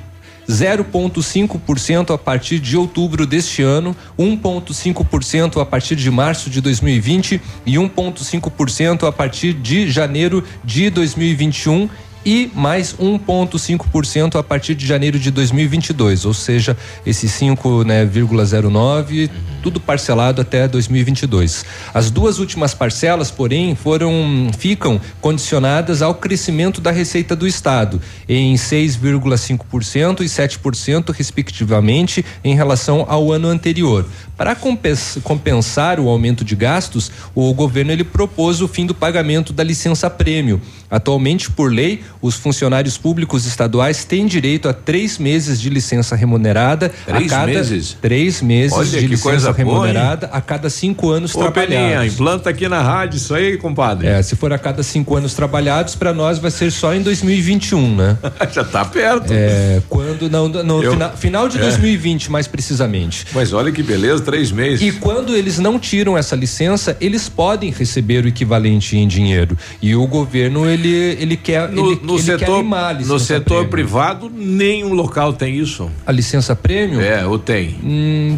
[0.49, 7.73] 0,5% a partir de outubro deste ano, 1,5% a partir de março de 2020 e
[7.73, 11.89] 1,5% a partir de janeiro de 2021
[12.27, 16.75] e mais 1,5% a partir de janeiro de 2022, ou seja,
[17.05, 19.29] esse 5,09 né, 0,9,
[19.63, 21.63] tudo parcelado até 2022.
[21.93, 28.55] As duas últimas parcelas, porém, foram ficam condicionadas ao crescimento da receita do estado em
[28.55, 34.05] 6,5% e 7% respectivamente em relação ao ano anterior.
[34.35, 39.53] Para compens- compensar o aumento de gastos, o governo ele propôs o fim do pagamento
[39.53, 40.61] da licença prêmio.
[40.89, 46.91] Atualmente, por lei, os funcionários públicos estaduais têm direito a três meses de licença remunerada.
[47.05, 47.97] Três a cada meses?
[48.01, 52.13] Três meses Olha de licença coisa boa, remunerada a cada cinco anos Ô, Peninha, trabalhados.
[52.13, 54.07] implanta aqui na rádio isso aí, compadre.
[54.07, 57.95] É, se for a cada cinco anos trabalhados, para nós vai ser só em 2021,
[57.95, 58.17] né?
[58.53, 59.31] Já tá perto.
[59.33, 61.61] É, quando não, no Eu- fina- final de É.
[61.61, 63.25] 2020, mais precisamente.
[63.33, 64.81] Mas olha que beleza, três meses.
[64.81, 69.57] E quando eles não tiram essa licença, eles podem receber o equivalente em dinheiro.
[69.81, 73.43] E o governo ele ele quer No, ele, no ele quer setor, licença no setor
[73.45, 73.69] prêmio.
[73.69, 75.89] privado, nenhum local tem isso.
[76.05, 77.01] A licença prêmio?
[77.01, 77.75] É, ou tem?
[77.83, 78.37] Hum,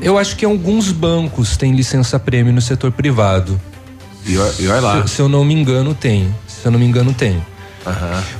[0.00, 3.60] eu acho que alguns bancos têm licença prêmio no setor privado.
[4.26, 5.06] E, e olha lá.
[5.06, 6.28] Se, se eu não me engano, tem.
[6.46, 7.40] Se eu não me engano, tem.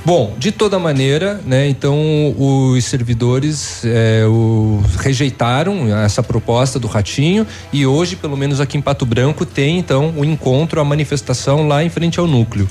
[0.03, 1.69] Bom, de toda maneira, né?
[1.69, 8.77] Então os servidores é, o- rejeitaram essa proposta do Ratinho e hoje, pelo menos aqui
[8.77, 12.67] em Pato Branco, tem então o encontro, a manifestação lá em frente ao núcleo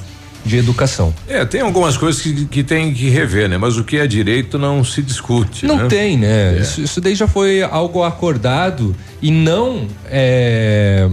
[0.47, 1.15] de educação.
[1.29, 3.59] É, tem algumas coisas que, que tem que rever, né?
[3.59, 5.67] Mas o que é direito não se discute.
[5.67, 5.89] Não né?
[5.89, 6.57] tem, né?
[6.57, 6.61] É.
[6.61, 11.07] Isso, isso daí já foi algo acordado e não é,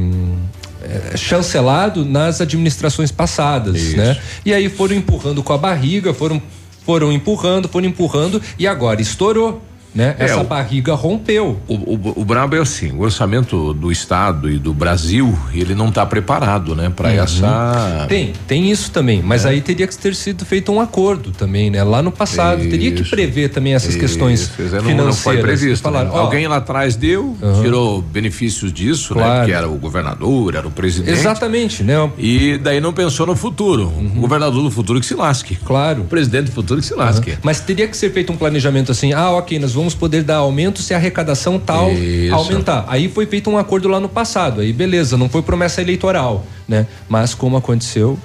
[0.83, 4.17] é, chancelado nas administrações passadas, né?
[4.45, 6.41] E aí foram empurrando com a barriga, foram
[6.85, 9.61] foram empurrando, foram empurrando e agora estourou,
[9.93, 10.15] né?
[10.19, 11.59] É, Essa o- barriga rompeu.
[11.67, 15.89] O, o, o brabo é assim, o orçamento do estado e do Brasil, ele não
[15.89, 17.15] está preparado, né, para Uhum.
[17.23, 19.49] essa Tem, tem isso também, mas É.
[19.49, 21.83] aí teria que ter sido feito um acordo também, né?
[21.83, 23.11] Lá no passado teria que Isso.
[23.11, 25.05] prever também essas questões Isso, não- financeiras.
[25.05, 25.83] Não foi previsto.
[25.83, 26.15] Falaram, né?
[26.17, 29.23] ó, Alguém lá atrás deu, tirou benefícios disso, né?
[29.23, 29.45] Claro.
[29.45, 31.17] Que era o governador, era o presidente.
[31.19, 32.09] Exatamente, né?
[32.17, 33.91] E daí não pensou no futuro.
[34.15, 35.55] O governador do futuro que se lasque.
[35.57, 36.01] Claro.
[36.01, 37.37] O presidente do futuro que se lasque.
[37.43, 40.37] Mas teria que ser feito um planejamento assim, ah, ok, nós vamos vamos poder dar
[40.37, 42.33] aumento se a arrecadação tal Isso.
[42.33, 42.85] aumentar.
[42.87, 46.87] Aí foi feito um acordo lá no passado, aí beleza, não foi promessa eleitoral, né?
[47.09, 48.17] Mas como aconteceu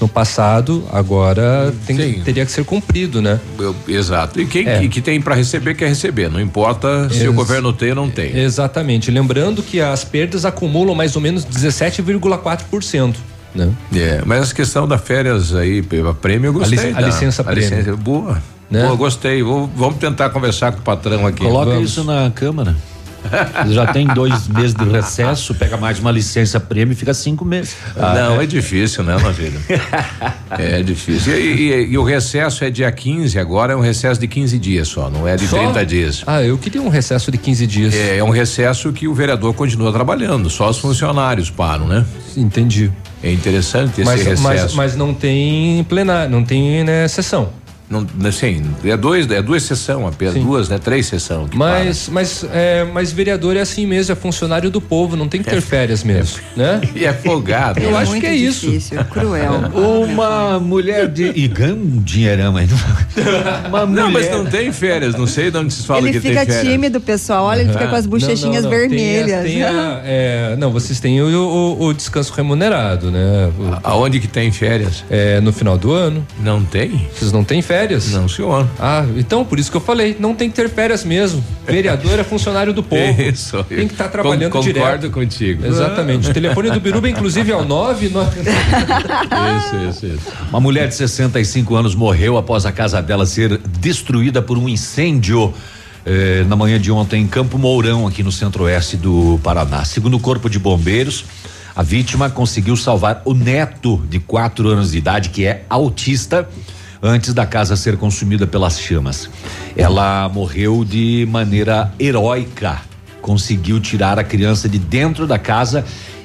[0.00, 3.40] no passado, agora tem- teria que ser cumprido, né?
[3.58, 4.40] Eu- exato.
[4.40, 4.78] E quem É.
[4.80, 6.30] que, que tem para receber, quer receber.
[6.30, 8.36] Não importa se o Ex- governo tem ou não tem.
[8.38, 9.10] Exatamente.
[9.10, 13.16] Lembrando que as perdas acumulam mais ou menos 17,4%.
[13.54, 13.70] Né?
[13.94, 16.78] É, mas essa questão da férias aí, a prêmio, eu A gostei.
[16.78, 17.62] lic- a da- licença prêmio.
[17.78, 18.40] licença, boa.
[18.70, 18.82] Né?
[18.84, 19.42] Boa, gostei.
[19.42, 21.42] Vou- vamos tentar conversar com o patrão aqui.
[21.42, 21.90] Coloca Vamos.
[21.90, 22.76] isso na Câmara.
[23.68, 27.74] Já tem dois meses de recesso, pega mais uma licença prêmio e fica cinco meses.
[27.96, 29.60] não, é difícil, né, Navilho?
[30.56, 31.36] é difícil.
[31.36, 34.86] E, e- e o recesso é dia 15, agora é um recesso de 15 dias
[34.88, 35.58] só, não é de Só?
[35.58, 36.22] 30 dias.
[36.26, 37.92] Ah, eu queria um recesso de 15 dias.
[37.94, 42.06] É, é um recesso que o vereador continua trabalhando, só os funcionários param, né?
[42.36, 42.90] Entendi.
[43.22, 44.42] É interessante esse Mas, recesso.
[44.44, 47.50] mas, mas não tem plenário, não tem né, sessão.
[47.90, 50.78] Não, assim, é dois, é duas sessões apenas, duas, né?
[50.78, 51.48] Três sessões.
[51.50, 55.42] que Mas, mas, é, mas vereador é assim mesmo, é funcionário do povo, não tem
[55.42, 56.80] que ter férias mesmo, né?
[56.94, 57.80] E é folgado.
[57.80, 58.66] Eu acho que é isso.
[58.66, 59.52] Difícil, cruel.
[60.08, 61.32] Uma mulher de.
[61.34, 62.66] E ganha um dinheirão aí.
[63.68, 66.20] Uma Não, mas mulher- não tem férias, não sei de onde se fala Ele que
[66.20, 66.72] fica tem férias.
[66.72, 67.44] tímido, pessoal.
[67.44, 69.42] Olha, ele fica com as bochechinhas Não, não, não, tem a- vermelhas.
[69.44, 73.50] tem a- é, não, vocês têm o, o- o descanso remunerado, né?
[73.58, 75.04] O- Aonde que tem férias?
[75.10, 76.26] É no final do ano.
[76.42, 77.08] Não tem?
[77.14, 77.77] Vocês não têm férias?
[78.12, 78.66] Não, senhor.
[78.78, 81.44] Ah, então por isso que eu falei, não tem que ter férias mesmo.
[81.66, 83.20] Vereador é funcionário do povo.
[83.22, 83.62] Isso.
[83.64, 84.82] Tem que estar trabalhando Con- direto.
[84.84, 85.66] Concordo contigo.
[85.66, 86.30] Exatamente.
[86.30, 88.06] O telefone do Biruba, inclusive, é o 9.
[89.58, 90.32] Isso, isso, isso.
[90.50, 95.52] Uma mulher de 65 anos morreu após a casa dela ser destruída por um incêndio.
[96.06, 99.84] eh, na manhã de ontem em Campo Mourão, aqui no centro-oeste do Paraná.
[99.84, 101.24] Segundo o Corpo de Bombeiros,
[101.76, 106.48] a vítima conseguiu salvar o neto de quatro anos de idade, que é autista,
[107.02, 109.28] antes da casa ser consumida pelas chamas.
[109.76, 112.80] Ela morreu de maneira heróica.
[113.22, 115.84] Conseguiu tirar a criança de dentro da casa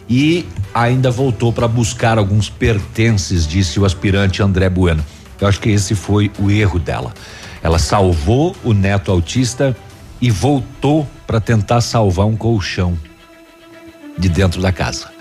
[0.09, 5.03] e ainda voltou para buscar alguns pertences, disse o aspirante André Bueno.
[5.39, 7.13] Eu acho que esse foi o erro dela.
[7.61, 9.75] Ela salvou o neto autista
[10.21, 12.97] e voltou para tentar salvar um colchão
[14.17, 15.12] de dentro da casa.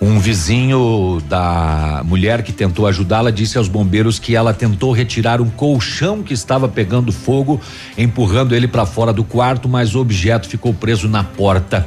[0.00, 5.48] Um vizinho da mulher que tentou ajudá-la disse aos bombeiros que ela tentou retirar um
[5.48, 7.60] colchão que estava pegando fogo,
[7.96, 11.86] empurrando ele para fora do quarto, mas o objeto ficou preso na porta.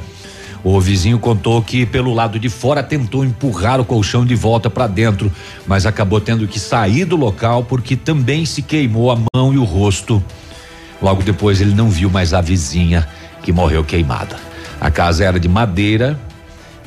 [0.62, 4.86] O vizinho contou que pelo lado de fora tentou empurrar o colchão de volta para
[4.86, 5.32] dentro,
[5.66, 9.64] mas acabou tendo que sair do local porque também se queimou a mão e o
[9.64, 10.22] rosto.
[11.00, 13.08] Logo depois ele não viu mais a vizinha
[13.42, 14.36] que morreu queimada.
[14.78, 16.18] A casa era de madeira,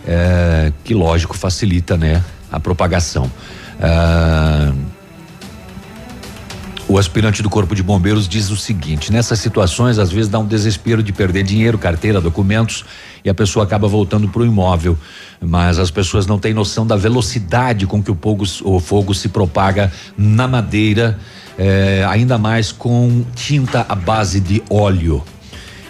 [0.08, 3.32] é, que lógico facilita, né, a propagação.
[3.82, 4.74] Ah,
[6.88, 10.46] o aspirante do Corpo de Bombeiros diz o seguinte: nessas situações, às vezes dá um
[10.46, 12.86] desespero de perder dinheiro, carteira, documentos
[13.24, 14.98] e a pessoa acaba voltando para o imóvel.
[15.40, 19.30] Mas as pessoas não têm noção da velocidade com que o fogo, o fogo se
[19.30, 21.18] propaga na madeira,
[21.58, 25.24] eh, ainda mais com tinta à base de óleo.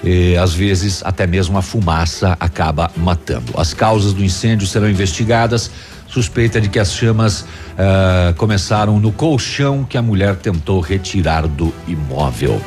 [0.04, 3.54] E, às vezes até mesmo a fumaça acaba matando.
[3.58, 5.72] As causas do incêndio serão investigadas.
[6.08, 7.46] Suspeita de que as chamas
[7.78, 12.62] ah, começaram no colchão que a mulher tentou retirar do imóvel.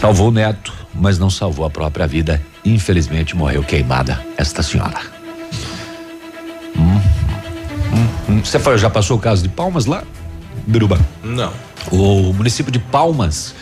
[0.00, 2.42] Salvou o neto, mas não salvou a própria vida.
[2.64, 5.00] Infelizmente morreu queimada esta senhora.
[6.76, 7.00] Hum,
[7.92, 8.40] hum, hum.
[8.44, 10.02] Você foi- já passou o caso de Palmas lá,
[10.66, 10.98] Biruba?
[11.22, 11.52] Não.
[11.90, 13.54] O município de Palmas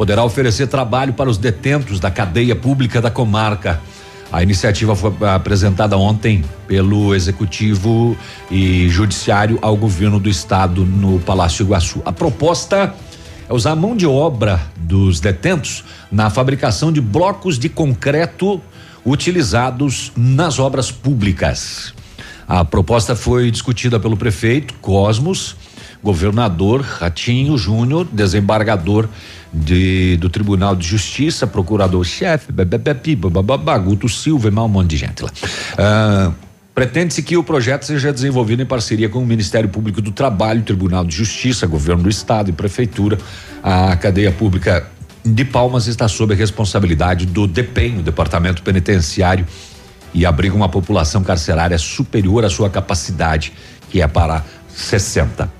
[0.00, 3.78] poderá oferecer trabalho para os detentos da cadeia pública da comarca.
[4.32, 8.16] A iniciativa foi apresentada ontem pelo Executivo
[8.50, 12.00] e Judiciário ao governo do estado no Palácio Iguaçu.
[12.06, 12.94] A proposta
[13.46, 18.58] é usar a mão de obra dos detentos na fabricação de blocos de concreto
[19.04, 21.92] utilizados nas obras públicas.
[22.48, 25.54] A proposta foi discutida pelo prefeito Cosmos,
[26.02, 29.08] governador Ratinho Júnior, desembargador
[29.52, 32.52] de, do Tribunal de Justiça, procurador-chefe,
[33.78, 35.30] Guto Silva e mais um monte de gente lá.
[35.76, 36.32] Ah,
[36.74, 41.04] Pretende-se que o projeto seja desenvolvido em parceria com o Ministério Público do Trabalho, Tribunal
[41.04, 43.18] de Justiça, Governo do Estado e Prefeitura.
[43.62, 44.86] A cadeia pública
[45.22, 49.46] de Palmas está sob a responsabilidade do DEPEN, o Departamento Penitenciário,
[50.14, 53.52] e abriga uma população carcerária superior à sua capacidade,
[53.90, 55.59] que é para 60.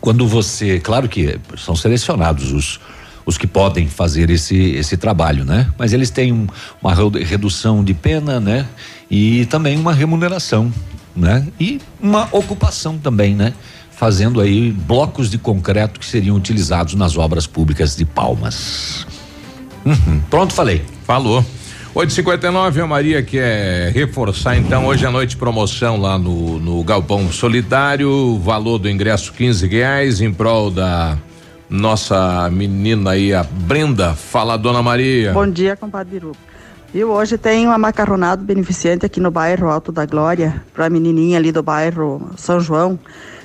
[0.00, 2.80] Quando você, claro que são selecionados os
[3.24, 5.68] os que podem fazer esse esse trabalho, né?
[5.78, 6.48] Mas eles têm um-
[6.82, 6.92] uma
[7.24, 8.66] redução de pena, né?
[9.08, 10.72] E também uma remuneração,
[11.14, 11.46] né?
[11.60, 13.54] E uma ocupação também, né?
[13.92, 19.06] Fazendo aí blocos de concreto que seriam utilizados nas obras públicas de Palmas.
[19.84, 20.20] Uhum.
[20.28, 20.82] Pronto, falei.
[21.06, 21.44] Falou.
[21.94, 28.38] 859 a Maria quer reforçar então hoje à noite promoção lá no, no Galpão Solidário,
[28.38, 31.18] valor do ingresso 15 reais em prol da
[31.68, 34.14] nossa menina aí, a Brenda.
[34.14, 35.32] Fala, dona Maria.
[35.32, 36.36] Bom dia, compadre Biruba.
[36.94, 41.38] E hoje tem uma macarronada beneficente aqui no bairro Alto da Glória, para a menininha
[41.38, 42.98] ali do bairro São João.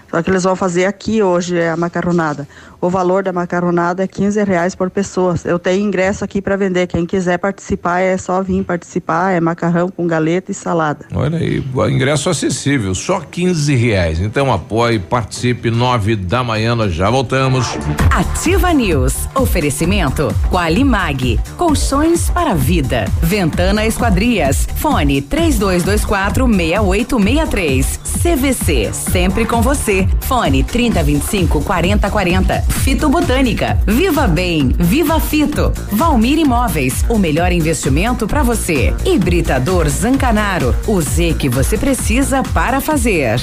[0.10, 2.48] Só que eles vão fazer aqui hoje é a macarronada.
[2.80, 5.34] O valor da macarronada é 15 reais por pessoa.
[5.44, 6.86] Eu tenho ingresso aqui para vender.
[6.86, 9.32] Quem quiser participar é só vir participar.
[9.32, 11.06] É macarrão com galeta e salada.
[11.14, 14.20] Olha aí, ingresso acessível, só 15 reais.
[14.20, 17.68] Então apoie, participe, nove da manhã, nós já voltamos.
[18.12, 19.28] Ativa News.
[19.34, 21.40] Oferecimento Qualimag.
[21.58, 23.06] Colchões para vida.
[23.22, 24.68] Ventana Esquadrias.
[24.76, 28.00] Fone 3224 6863.
[28.22, 28.94] CVC.
[28.94, 29.97] Sempre com você.
[30.22, 32.62] Fone 3025 4040.
[32.62, 33.80] Fito Botânica.
[33.88, 34.76] Viva Bem.
[34.78, 35.72] Viva Fito.
[35.92, 37.06] Valmir Imóveis.
[37.08, 38.94] O melhor investimento para você.
[39.06, 40.76] Hibridador Zancanaro.
[40.86, 43.40] O Z que você precisa para fazer.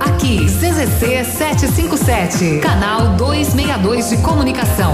[0.00, 4.92] Aqui, CZC 757, canal 262 de comunicação.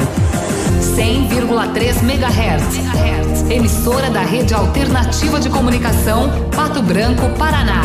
[0.96, 3.50] 100,3 MHz.
[3.50, 7.82] Emissora da Rede Alternativa de Comunicação, Pato Branco, Paraná.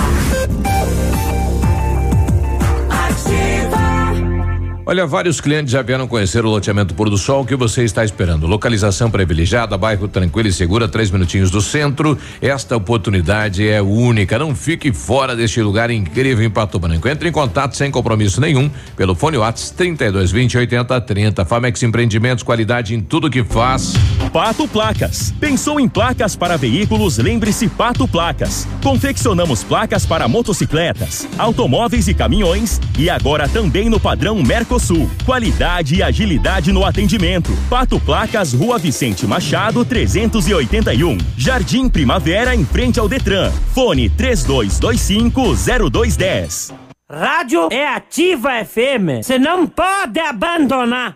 [4.87, 7.43] Olha, vários clientes já vieram conhecer o loteamento Pôr do Sol.
[7.43, 8.45] Que você está esperando?
[8.45, 12.15] Localização privilegiada, bairro tranquilo e segura, três minutinhos do centro.
[12.39, 14.37] Esta oportunidade é única.
[14.37, 17.07] Não fique fora deste lugar incrível em Pato Branco.
[17.07, 21.43] Entre em contato sem compromisso nenhum pelo fone Whats 3220 8030.
[21.45, 23.95] Famex Empreendimentos, qualidade em tudo que faz.
[24.35, 25.31] Pato Placas.
[25.39, 27.17] Pensou em placas para veículos?
[27.17, 28.67] Lembre-se Pato Placas.
[28.83, 35.09] Confeccionamos placas para motocicletas, automóveis e caminhões e agora também no padrão Mercosul.
[35.25, 37.49] Qualidade e agilidade no atendimento.
[37.69, 41.17] Pato Placas, Rua Vicente Machado, 381.
[41.37, 43.53] Jardim Primavera, em frente ao Detran.
[43.73, 46.73] Fone 32250210.
[47.09, 49.23] Rádio é Ativa FM.
[49.23, 51.15] Você não pode abandonar.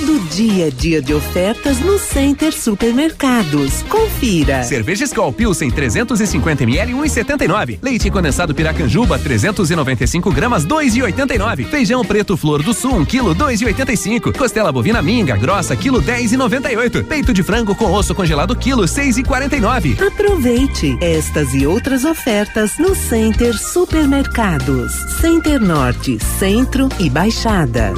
[0.00, 3.82] Todo dia dia de ofertas no Center Supermercados.
[3.82, 4.62] Confira.
[4.62, 7.78] Cerveja Skol Pilsen 350 ml 1,79.
[7.82, 11.66] Leite condensado Piracanjuba 395 gramas 2,89.
[11.66, 14.38] Feijão preto Flor do Sul 1 kg 2,85.
[14.38, 17.04] Costela bovina minga grossa quilo 10,98.
[17.04, 20.00] Peito de frango com osso congelado quilo 6,49.
[20.02, 24.94] Aproveite estas e outras ofertas no Center Supermercados.
[25.20, 27.92] Center Norte, Centro e Baixada.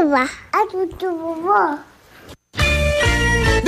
[0.00, 0.22] Ativa
[0.52, 1.89] a do vovó.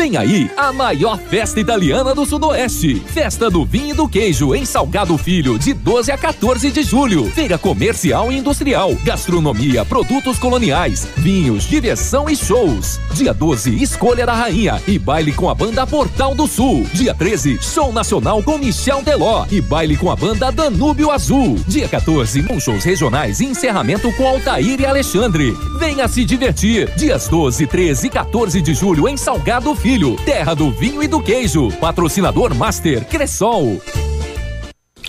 [0.02, 2.96] Vem aí a maior festa italiana do Sudoeste.
[2.96, 7.30] Festa do Vinho e do Queijo em Salgado Filho, de 12 a 14 de julho.
[7.30, 12.98] Feira comercial e industrial, gastronomia, produtos coloniais, vinhos, diversão e shows.
[13.14, 16.84] Dia 12, Escolha da Rainha e baile com a banda Portal do Sul.
[16.92, 21.54] Dia 13, show nacional com Michel Teló e baile com a banda Danúbio Azul.
[21.68, 25.56] Dia 14, com shows regionais e encerramento com Altair e Alexandre.
[25.78, 26.90] Venha se divertir.
[26.96, 29.91] Dias 12, 13 e 14 de julho em Salgado Filho,
[30.24, 31.70] terra do vinho e do queijo.
[31.72, 33.78] Patrocinador Master Cressol.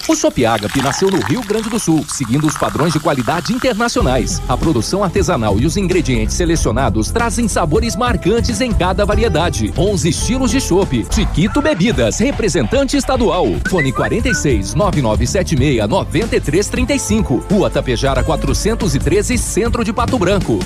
[0.10, 4.41] O Shop Agape nasceu no Rio Grande do Sul, seguindo os padrões de qualidade internacionais.
[4.49, 9.73] A produção artesanal e os ingredientes selecionados trazem sabores marcantes em cada variedade.
[9.77, 11.07] 11 estilos de chopp.
[11.10, 13.45] Chiquito Bebidas, representante estadual.
[13.69, 17.45] Fone 46 9976 9335.
[17.49, 20.60] Rua Tapejara 413, Centro de Pato Branco.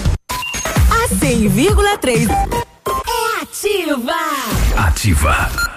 [0.90, 2.67] A 100,3 é
[3.58, 4.14] ativa.
[4.78, 5.77] Ativa.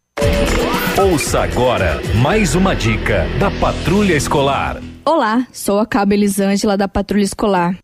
[1.01, 4.79] Ouça agora mais uma dica da Patrulha Escolar.
[5.03, 7.75] Olá, sou a Cabo Elisângela da Patrulha Escolar.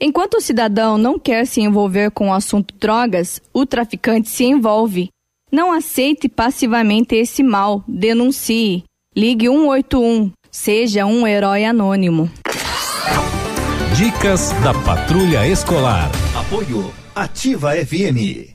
[0.00, 5.10] Enquanto o cidadão não quer se envolver com o assunto drogas, o traficante se envolve.
[5.52, 8.84] Não aceite passivamente esse mal, denuncie.
[9.14, 10.32] Ligue 181.
[10.50, 12.30] Seja um herói anônimo.
[13.94, 16.10] Dicas da Patrulha Escolar.
[16.34, 18.51] Apoio Ativa FM.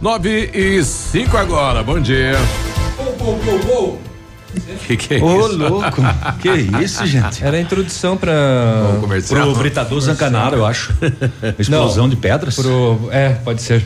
[0.00, 2.32] 9 e 5 agora, bom dia.
[4.86, 5.58] Que que é Ô, isso?
[5.58, 6.02] louco.
[6.40, 6.48] Que
[6.82, 7.44] isso, gente?
[7.44, 8.98] Era a introdução para
[9.28, 10.94] Pro Britador Zancanaro, eu acho.
[11.58, 12.56] Explosão de pedras?
[12.56, 13.84] Pro, é, pode ser.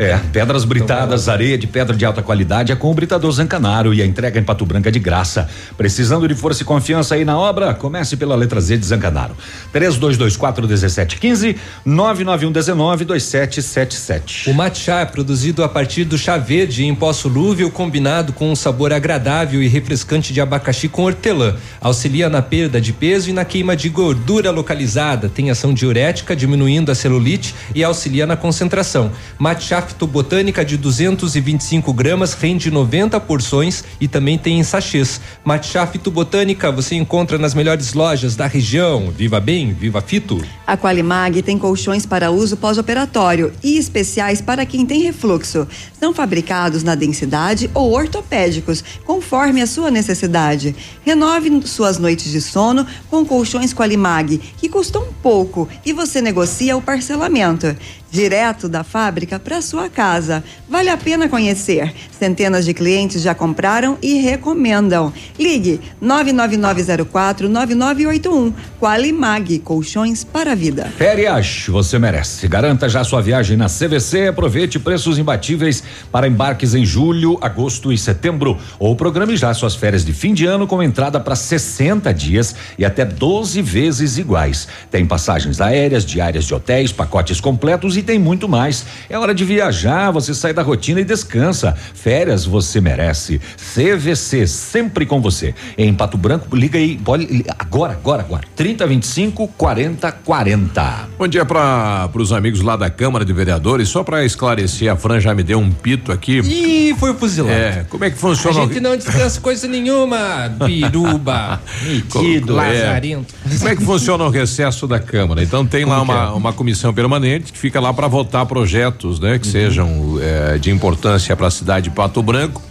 [0.00, 4.00] É, pedras britadas, areia de pedra de alta qualidade é com o Britador Zancanaro e
[4.00, 5.46] a entrega em Pato Branco é de graça.
[5.76, 7.74] Precisando de força e confiança aí na obra?
[7.74, 9.36] Comece pela letra Z de Zancanaro.
[9.70, 11.54] 3224 1715
[11.84, 14.48] 991 19 2777.
[14.48, 18.56] O matcha é produzido a partir do chá verde em pó solúvel combinado com um
[18.56, 21.56] sabor agradável e refrescante de abacaxi com hortelã.
[21.78, 25.28] Auxilia na perda de peso e na queima de gordura localizada.
[25.28, 29.12] Tem ação diurética, diminuindo a celulite e auxilia na concentração.
[29.38, 35.20] Matcha fitobotânica de 225 gramas rende 90 porções e também tem em sachês.
[35.44, 39.10] Matcha fitobotânica você encontra nas melhores lojas da região.
[39.10, 40.42] Viva bem, viva fito.
[40.66, 45.66] A Qualimag tem colchões para uso pós-operatório e especiais para quem tem refluxo.
[45.98, 50.74] São fabricados na densidade ou ortopédicos, conforme a sua necessidade.
[51.04, 56.82] Renove suas noites de sono com colchões Qualimag, que custam pouco e você negocia o
[56.82, 57.76] parcelamento.
[58.10, 60.42] Direto da fábrica para sua casa.
[60.68, 61.94] Vale a pena conhecer.
[62.10, 65.12] Centenas de clientes já compraram e recomendam.
[65.38, 68.52] Ligue 999049981.
[68.80, 70.86] Qualimag, colchões para a vida.
[70.96, 72.48] Férias, você merece.
[72.48, 74.26] Garanta já sua viagem na CVC.
[74.28, 78.58] Aproveite preços imbatíveis para embarques em julho, agosto e setembro.
[78.78, 82.84] Ou programe já suas férias de fim de ano com entrada para 60 dias e
[82.84, 84.66] até 12 vezes iguais.
[84.90, 88.84] Tem passagens aéreas, diárias de hotéis, pacotes completos e tem muito mais.
[89.08, 91.74] É hora de viajar, você sai da rotina e descansa.
[91.94, 93.40] Férias você merece.
[93.56, 95.54] CVC, sempre com você.
[95.76, 98.44] Em Pato Branco, liga aí, pode, agora, agora, agora.
[98.56, 101.08] 3025 40 40.
[101.18, 103.88] Bom dia para os amigos lá da Câmara de Vereadores.
[103.88, 106.38] Só para esclarecer, a Fran já me deu um pito aqui.
[106.38, 107.54] Ih, foi fuzilado.
[107.54, 108.60] É, como é que funciona?
[108.60, 112.82] A gente não descansa coisa nenhuma, biruba, metido, é.
[112.82, 113.34] lazarento.
[113.58, 115.42] Como é que funciona o recesso da Câmara?
[115.42, 116.30] Então tem lá Como que uma, é?
[116.30, 121.36] uma comissão permanente que fica lá para votar projetos, né, que sejam eh, de importância
[121.36, 122.62] para a cidade de Pato Branco.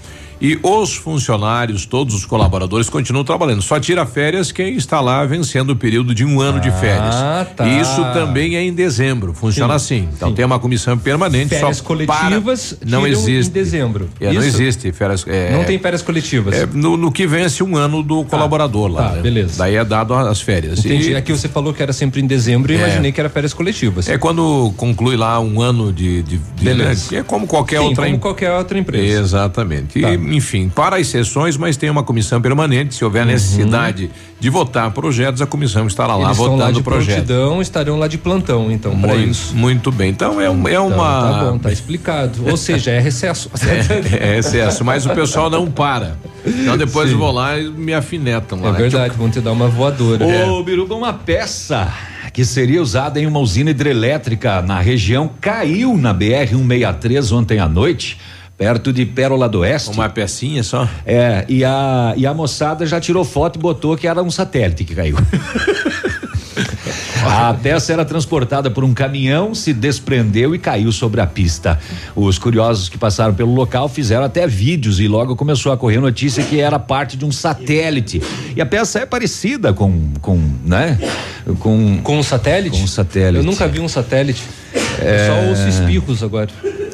[0.41, 3.61] E os funcionários, todos os colaboradores continuam trabalhando.
[3.61, 7.13] Só tira férias quem está lá vencendo o período de um ano de férias.
[7.15, 7.67] Ah, tá.
[7.67, 9.33] E isso também é em dezembro.
[9.33, 10.09] Funciona Sim, assim.
[10.15, 11.49] Então tem uma comissão permanente.
[11.49, 14.09] Férias coletivas não existe em dezembro.
[14.19, 15.25] É, não existe férias.
[15.27, 16.55] é, Não tem férias coletivas.
[16.55, 19.09] é, no, no que vence um ano do colaborador lá.
[19.09, 19.21] tá, né?
[19.21, 19.57] beleza.
[19.57, 20.79] Daí é dado as férias.
[20.79, 21.11] Entendi.
[21.11, 22.79] E- Aqui você falou que era sempre em dezembro e É.
[22.79, 24.07] imaginei que era férias coletivas.
[24.07, 26.23] É quando conclui lá um ano de.
[26.23, 27.11] de, de Beleza.
[27.11, 27.19] né?
[27.19, 29.19] É como qualquer Sim, outra como em- qualquer outra empresa.
[29.19, 29.99] Exatamente.
[29.99, 30.11] Tá.
[30.13, 32.95] E, enfim, para as sessões, mas tem uma comissão permanente.
[32.95, 36.25] Se houver necessidade de votar projetos, a comissão estará lá Uhum.
[36.25, 37.15] Eles estão votando lá de o projeto.
[37.25, 39.55] prontidão, estarão lá de plantão, então, para Muito, isso.
[39.55, 40.09] muito bem.
[40.09, 41.21] Então é, um- é Então, uma.
[41.33, 42.49] Tá bom, tá explicado.
[42.49, 43.49] Ou seja, é recesso.
[44.19, 46.17] É, é excesso, mas o pessoal não para.
[46.45, 47.13] Então depois Sim.
[47.13, 48.69] eu vou lá e me afinetam lá.
[48.69, 50.25] É verdade, vão te dar uma voadora.
[50.25, 51.91] Ô, Biruba, uma peça
[52.31, 57.67] que seria usada em uma usina hidrelétrica na região caiu na BR 163 ontem à
[57.67, 58.17] noite.
[58.59, 59.91] Perto de Pérola do Oeste.
[59.91, 60.85] Uma pecinha só?
[61.05, 64.83] É, e a, e a moçada já tirou foto e botou que era um satélite
[64.83, 65.15] que caiu.
[67.25, 71.79] A peça era transportada por um caminhão, se desprendeu e caiu sobre a pista.
[72.15, 76.43] Os curiosos que passaram pelo local fizeram até vídeos e logo começou a correr notícia
[76.43, 78.21] que era parte de um satélite.
[78.55, 80.97] E a peça é parecida com, com né?
[81.59, 82.77] Com com um satélite?
[82.77, 83.37] Com um satélite.
[83.37, 84.43] Eu nunca vi um satélite.
[84.99, 85.27] É.
[85.27, 86.49] Eu só ouço espirros agora.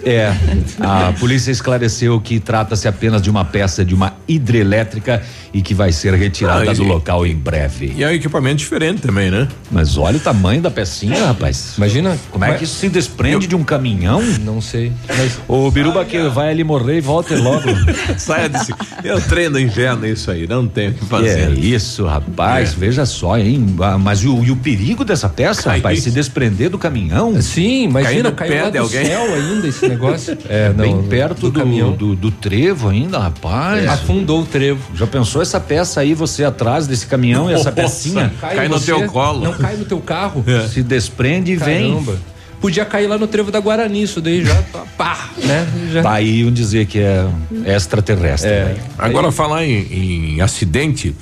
[0.07, 0.31] É,
[0.79, 5.23] a polícia esclareceu que trata-se apenas de uma peça de uma hidrelétrica
[5.55, 7.93] e que vai ser retirada Ah, e- do local em breve.
[7.95, 9.47] E é um equipamento diferente também, né?
[9.71, 11.75] Mas olha o tamanho da pecinha, rapaz.
[11.77, 14.21] Imagina Como é que isso se desprende de um caminhão?
[14.41, 14.91] Não sei.
[15.07, 17.63] Mas O Biruba que vai ali morrer e volta logo.
[18.17, 18.73] Saia desse.
[19.01, 21.49] Eu treino inverno isso aí, não tem o que fazer.
[21.49, 22.75] É isso, rapaz, É.
[22.77, 23.65] veja só, hein?
[23.79, 25.77] Ah, Mas e o, e o perigo dessa peça, Cair.
[25.77, 27.41] rapaz, se desprender do caminhão?
[27.41, 29.05] Sim, imagina, caiu pé lá de do alguém.
[29.05, 30.37] céu ainda esse negócio.
[30.49, 31.93] É, não, Bem perto do, caminhão.
[31.93, 33.87] do, do trevo ainda, rapaz.
[33.87, 34.81] Afundou o trevo.
[34.95, 38.33] Já pensou essa peça aí, você atrás desse caminhão e essa pecinha?
[38.39, 39.41] Cai no teu colo.
[39.41, 40.43] Não cai no teu carro.
[40.71, 41.91] Se desprende e vem.
[41.91, 42.17] Caramba.
[42.59, 45.67] Podia cair lá no trevo da Guarani, isso daí já, tá, pá, né?
[45.91, 46.01] Já.
[46.01, 47.27] Tá aí um dizer que é
[47.65, 48.49] extraterrestre.
[48.49, 48.63] É.
[48.65, 48.77] né?
[48.97, 51.15] Agora, falar em, em acidente,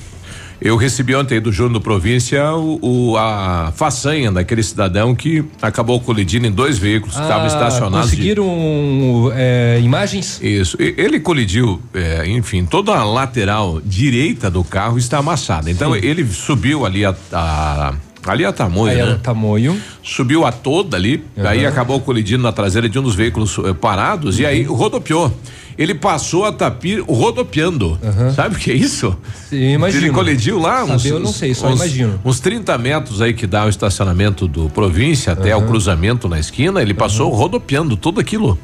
[0.64, 2.80] eu recebi ontem do Júnior Província o,
[3.12, 8.10] o- a façanha daquele cidadão que acabou colidindo em dois veículos que estavam Ah, estacionados.
[8.12, 10.40] de- Conseguiram é, imagens?
[10.42, 10.78] Isso.
[10.80, 15.70] Ele colidiu, é, enfim, toda a lateral direita do carro está amassada.
[15.70, 16.00] Então Sim.
[16.02, 17.94] ele subiu ali a, a-
[18.26, 19.20] ali a tamanho, Aí né?
[19.22, 19.78] Tamoio.
[20.02, 21.46] Subiu a toda ali, Uhum.
[21.46, 25.30] aí acabou colidindo na traseira de um dos veículos eh, parados e aí rodopiou.
[25.78, 27.98] Ele passou a tapir rodopiando.
[28.36, 29.16] Sabe o que é isso?
[29.50, 30.06] Sim, imagino.
[30.06, 32.20] Ele colidiu lá Saber uns, eu não sei, só uns, imagino.
[32.24, 36.82] uns 30 metros aí que dá o estacionamento do província até o cruzamento na esquina,
[36.82, 38.58] ele passou rodopiando tudo aquilo.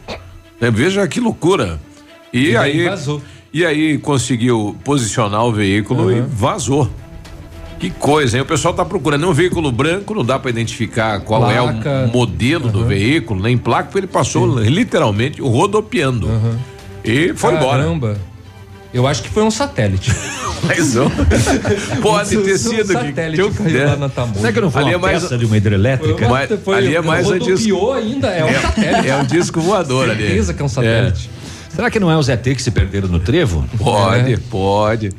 [0.61, 1.80] É, veja que loucura.
[2.34, 3.22] E, E aí vazou.
[3.52, 6.90] E aí conseguiu posicionar o veículo e vazou.
[7.80, 8.44] Que coisa, hein?
[8.44, 12.10] O pessoal tá procurando um veículo branco, não dá para identificar qual é Placa.
[12.10, 16.27] o modelo do veículo, nem placa, porque ele passou literalmente rodopiando.
[17.03, 17.84] E foi embora.
[17.84, 18.17] Caramba.
[18.93, 20.11] Eu acho que foi um satélite.
[20.67, 21.09] Mas ó,
[22.01, 24.39] pode Um ter sido que, satélite que eu caiu lá na Tamoio.
[24.41, 26.27] Será que não foi Ali uma é mais- peça de uma hidrelétrica?
[26.27, 27.91] Mas Foi- ali é mais um disco.
[27.93, 29.07] ainda, é um satélite.
[29.07, 30.23] É um disco voador ali.
[30.23, 31.30] Certeza que é um satélite.
[31.69, 33.63] Será que não é os ET que se perderam no trevo?
[33.77, 34.38] Pode, É.
[34.49, 35.11] pode.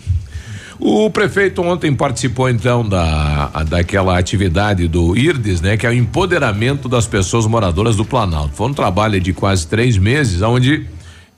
[0.79, 6.89] O prefeito ontem participou então da daquela atividade do IRDES, né, que é o empoderamento
[6.89, 8.51] das pessoas moradoras do Planalto.
[8.55, 10.87] Foi um trabalho de quase três meses, onde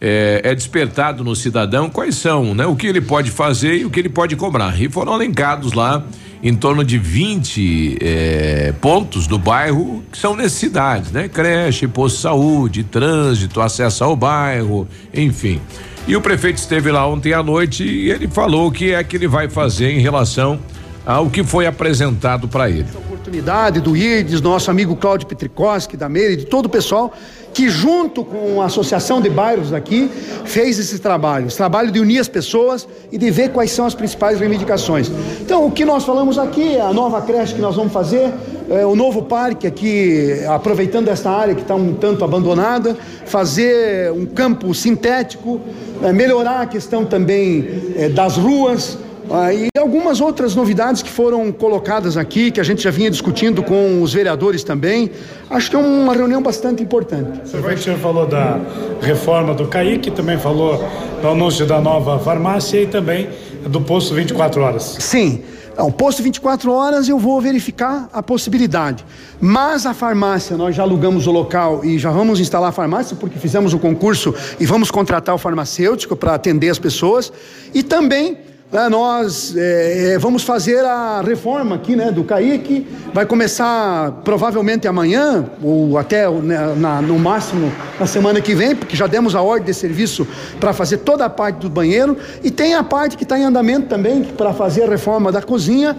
[0.04, 3.90] é, é despertado no cidadão quais são, né, o que ele pode fazer e o
[3.90, 4.80] que ele pode cobrar.
[4.80, 6.04] E foram elencados lá
[6.42, 11.28] em torno de 20 é, pontos do bairro que são necessidades, né?
[11.28, 15.60] Creche, posto de saúde, trânsito, acesso ao bairro, enfim.
[16.08, 19.14] E o prefeito esteve lá ontem à noite e ele falou o que é que
[19.14, 20.58] ele vai fazer em relação
[21.06, 22.86] ao que foi apresentado para ele.
[23.32, 27.14] oportunidade do IRDES, nosso amigo Cláudio Petricoski, da Meire, de todo o pessoal,
[27.52, 30.10] que junto com a Associação de Bairros daqui,
[30.44, 33.94] fez esse trabalho, esse trabalho de unir as pessoas e de ver quais são as
[33.94, 35.10] principais reivindicações.
[35.40, 38.32] Então, o que nós falamos aqui, a nova creche que nós vamos fazer,
[38.70, 42.96] é, o novo parque aqui, aproveitando esta área que está um tanto abandonada,
[43.26, 45.60] fazer um campo sintético,
[46.02, 48.98] é, melhorar a questão também é, das ruas,
[49.34, 53.62] ah, e algumas outras novidades que foram colocadas aqui, que a gente já vinha discutindo
[53.62, 55.10] com os vereadores também.
[55.48, 57.40] Acho que é uma reunião bastante importante.
[57.44, 58.60] O senhor falou da
[59.00, 60.86] reforma do CAIC, também falou
[61.22, 63.30] do anúncio da nova farmácia e também
[63.66, 64.96] do posto 24 horas.
[65.00, 65.42] Sim.
[65.78, 69.02] Não, posto 24 horas eu vou verificar a possibilidade.
[69.40, 73.38] Mas a farmácia, nós já alugamos o local e já vamos instalar a farmácia, porque
[73.38, 77.32] fizemos o concurso e vamos contratar o farmacêutico para atender as pessoas.
[77.72, 82.86] E também né, nós eh, eh, vamos fazer a reforma aqui né, do CAIC.
[83.12, 87.70] Vai começar provavelmente amanhã, ou até né, na- no máximo
[88.00, 90.26] na semana que vem, porque já demos a ordem de serviço
[90.58, 92.16] para fazer toda a parte do banheiro.
[92.42, 95.94] E tem a parte que está em andamento também para fazer a reforma da cozinha.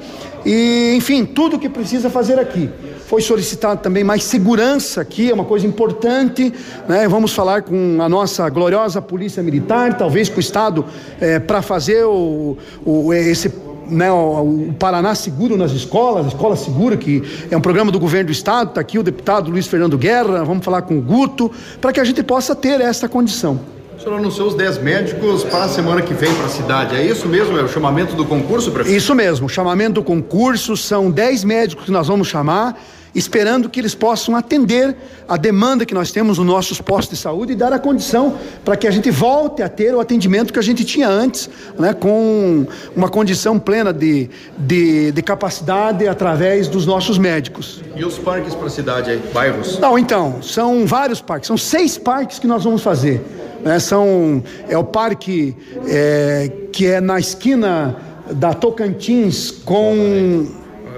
[0.46, 2.70] E, enfim, tudo que precisa fazer aqui.
[3.08, 6.52] Foi solicitado também mais segurança aqui, é uma coisa importante.
[6.88, 7.08] Né?
[7.08, 10.86] Vamos falar com a nossa gloriosa Polícia Militar, talvez com o Estado,
[11.48, 13.52] para fazer o, o- esse
[13.88, 17.22] né, o, o Paraná Seguro nas escolas, Escola Segura, que
[17.52, 20.64] é um programa do governo do estado, está aqui o deputado Luiz Fernando Guerra, vamos
[20.64, 21.52] falar com o Guto,
[21.82, 23.60] para que a gente possa ter essa condição.
[24.04, 26.94] Senhor anunciou os 10 médicos para a semana que vem para a cidade.
[26.94, 27.58] É isso mesmo?
[27.58, 28.98] É o chamamento do concurso, prefeito?
[28.98, 32.78] Isso mesmo, o chamamento do concurso, são 10 médicos que nós vamos chamar,
[33.16, 34.94] esperando que eles possam atender
[35.26, 38.76] a demanda que nós temos nos nossos postos de saúde e dar a condição para
[38.76, 41.50] que a gente volte a ter o atendimento que a gente tinha antes,
[41.80, 47.82] né, com uma condição plena de, de, de capacidade através dos nossos médicos.
[47.96, 49.22] E os parques para a cidade aí?
[49.34, 49.80] Bairros?
[49.80, 53.24] Não, então, são vários parques, são seis parques que nós vamos fazer.
[53.64, 53.80] Né?
[53.80, 55.56] São, é o parque
[55.88, 57.96] é, que é na esquina
[58.32, 60.46] da Tocantins com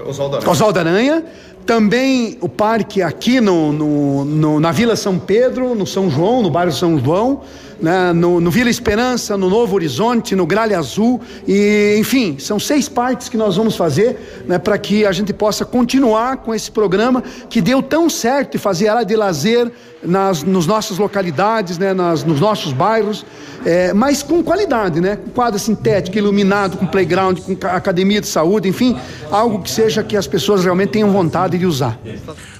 [0.06, 0.50] Oswaldo Aranha.
[0.50, 1.24] Oswaldo Aranha.
[1.64, 6.48] Também o parque aqui no, no, no, na Vila São Pedro, no São João, no
[6.48, 7.40] bairro São João,
[7.80, 12.88] né, no, no, Vila Esperança, no Novo Horizonte, no Gralha Azul, e enfim, são seis
[12.88, 17.22] partes que nós vamos fazer né, para que a gente possa continuar com esse programa
[17.48, 19.70] que deu tão certo e fazer área de lazer
[20.02, 23.24] nas nos nossas localidades, né, nas, nos nossos bairros,
[23.64, 28.68] é, mas com qualidade, né, com quadra sintética, iluminado, com playground, com academia de saúde,
[28.68, 28.96] enfim,
[29.30, 31.98] algo que seja que as pessoas realmente tenham vontade de usar.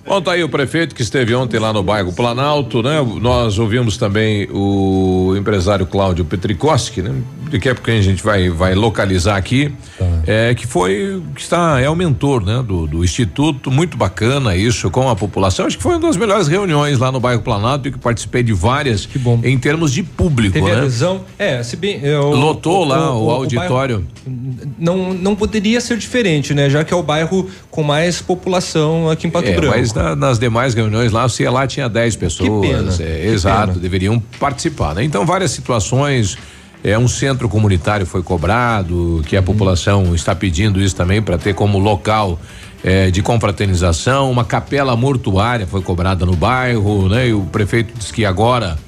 [0.06, 3.02] Bom, tá aí o prefeito que esteve ontem lá no bairro Planalto, né?
[3.20, 7.12] Nós ouvimos também o empresário Cláudio Petricoski, né?
[7.50, 10.04] Daqui a pouco a gente vai, vai localizar aqui, tá.
[10.26, 12.62] é, que foi, que está, é o mentor, né?
[12.66, 16.48] Do, do Instituto, muito bacana isso com a população, acho que foi uma das melhores
[16.48, 19.08] reuniões lá no bairro Planalto e que participei de várias,
[19.44, 20.78] em termos de público, Teve né?
[20.78, 22.00] adesão, é, se bem...
[22.02, 23.98] Eu, Lotou o, lá o, o, o auditório.
[23.98, 26.68] Bairro, não, não poderia ser diferente, né?
[26.68, 29.76] Já que é o bairro com mais população aqui em Pato é, Branco.
[29.76, 32.48] Mas na, nas demais reuniões lá, se lá tinha 10 pessoas.
[32.48, 33.80] Que pena, é, que exato, pena.
[33.80, 35.04] deveriam participar, né?
[35.04, 36.36] Então, várias situações.
[36.84, 41.54] É, um centro comunitário foi cobrado, que a população está pedindo isso também para ter
[41.54, 42.38] como local
[42.84, 44.30] é, de confraternização.
[44.30, 47.28] Uma capela mortuária foi cobrada no bairro, né?
[47.28, 48.78] E o prefeito disse que agora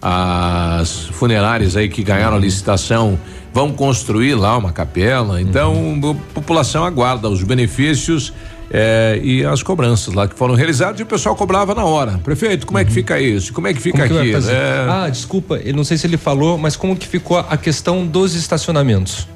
[0.00, 3.18] as funerárias aí que ganharam a licitação
[3.52, 5.40] vão construir lá uma capela.
[5.40, 8.32] Então, a população aguarda os benefícios
[8.70, 12.18] é, e as cobranças lá que foram realizadas e o pessoal cobrava na hora.
[12.24, 13.52] Prefeito, como é que fica isso?
[13.52, 14.32] Como é que fica Como que vai aqui?
[14.32, 14.52] fazer?
[14.54, 18.06] É, Ah, desculpa, eu não sei se ele falou, mas como que ficou a questão
[18.06, 19.26] dos estacionamentos?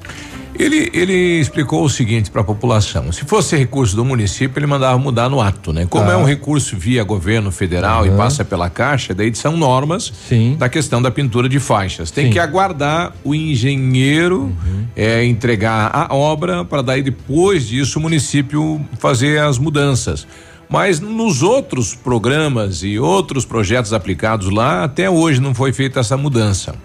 [0.63, 4.97] Ele, ele explicou o seguinte para a população: se fosse recurso do município, ele mandava
[4.99, 5.87] mudar no ato, né?
[5.89, 6.13] Como Ah.
[6.13, 10.13] é um recurso via governo federal e passa pela Caixa, daí são normas
[10.57, 12.11] da questão da pintura de faixas.
[12.11, 12.31] Tem Sim.
[12.33, 14.85] que aguardar o engenheiro Uhum.
[14.95, 20.27] é, entregar a obra para daí depois disso o município fazer as mudanças.
[20.69, 26.15] Mas nos outros programas e outros projetos aplicados lá, até hoje não foi feita essa
[26.15, 26.75] mudança.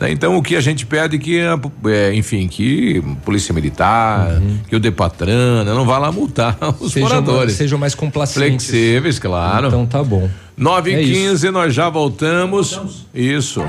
[0.00, 0.10] Né?
[0.10, 1.38] Então o que a gente pede é que,
[1.86, 7.08] é, enfim, que Polícia Militar, que o Depatran, né, não vá lá multar os Sejam
[7.08, 7.44] moradores.
[7.46, 8.66] mais- sejam mais complacentes.
[8.66, 9.68] Flexíveis, claro.
[9.68, 10.28] Então tá bom.
[10.56, 11.12] 9 É e isso.
[11.30, 13.06] 15 nós já voltamos.
[13.14, 13.62] Isso.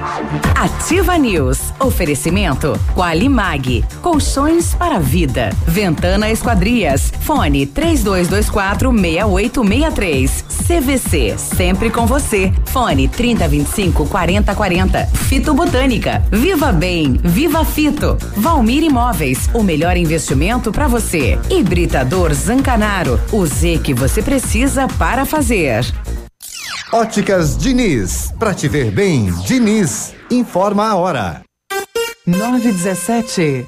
[0.56, 1.60] Ativa News.
[1.80, 3.86] Oferecimento Qualimag.
[4.02, 5.52] Colchões para a vida.
[5.68, 7.14] Ventana Esquadrias.
[7.22, 10.44] Fone 3224 6863.
[10.70, 11.36] CVC.
[11.36, 12.54] Sempre com você.
[12.66, 15.08] Fone 3025 4040.
[15.08, 16.24] Fito Botânica.
[16.32, 17.14] Viva Bem.
[17.24, 18.16] Viva Fito.
[18.38, 19.50] Valmir Imóveis.
[19.52, 21.40] O melhor investimento para você.
[21.50, 23.20] Hibridador Zancanaro.
[23.32, 25.84] O Z que você precisa para fazer.
[26.94, 28.32] Óticas Diniz.
[28.38, 30.14] Pra te ver bem, Diniz.
[30.30, 31.42] Informa a hora.
[32.28, 33.66] 917.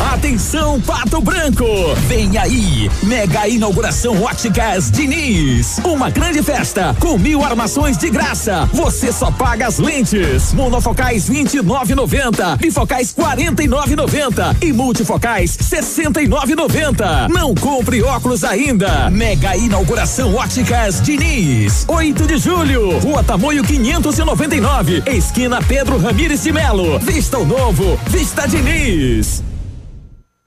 [0.00, 1.66] Atenção, Pato Branco!
[2.06, 2.88] Vem aí!
[3.02, 5.80] Mega inauguração Óticas Diniz.
[5.84, 8.68] Uma grande festa com mil armações de graça.
[8.72, 10.52] Você só paga as lentes.
[10.52, 12.58] Monofocais 29,90.
[12.58, 14.62] Bifocais 49,90.
[14.62, 17.28] E multifocais 69,90.
[17.28, 19.10] Não compre óculos ainda.
[19.10, 21.84] Mega inauguração Óticas Diniz.
[21.88, 23.00] 8 de julho.
[23.00, 25.02] Rua Tamoio 599.
[25.06, 27.00] Esquina Pedro Ramires de Melo.
[27.00, 27.98] Vista o novo.
[28.08, 29.42] Vista Diniz.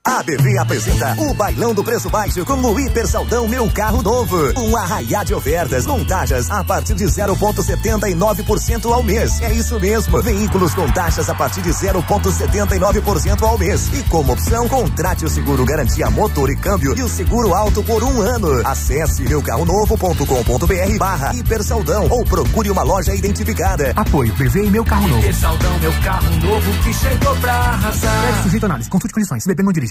[0.03, 4.51] A BV apresenta o Bailão do Preço Baixo com o Hiper Saldão Meu Carro Novo.
[4.59, 9.39] Um arraiá de ofertas, com taxas a partir de 0,79% ao mês.
[9.41, 10.19] É isso mesmo.
[10.23, 13.93] Veículos com taxas a partir de 0,79% ao mês.
[13.93, 18.03] E como opção, contrate o seguro garantia motor e câmbio e o seguro alto por
[18.03, 18.67] um ano.
[18.67, 23.93] Acesse meucarronovo.com.br barra Hiper Saldão ou procure uma loja identificada.
[23.95, 25.31] Apoio BV e meu carro novo.
[25.33, 28.21] Saldão, meu carro novo que chegou pra arrasar.
[28.25, 28.89] Deve sujeito análise.
[28.89, 29.45] Consulte condições.
[29.45, 29.90] Beber, não dirija.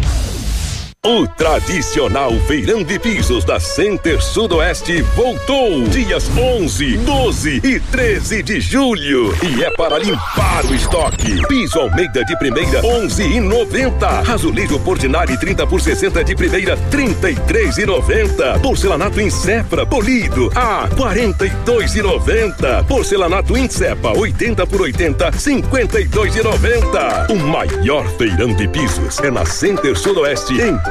[1.03, 8.61] O tradicional feirão de pisos da Center Sudoeste voltou dias 11, 12 e 13 de
[8.61, 11.43] julho e é para limpar o estoque.
[11.47, 14.31] Piso Almeida de primeira 11 e 90.
[14.31, 18.59] Azulejo Portinari 30 por 60 de primeira 33 e 90.
[18.59, 22.83] Porcelanato Incepra polido a 42 e 90.
[22.83, 27.27] Porcelanato Incepa 80 por 80 52 e 90.
[27.33, 30.90] O maior feirão de pisos é na Center Sudoeste em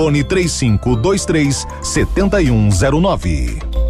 [0.00, 3.89] Fone 3523 7109.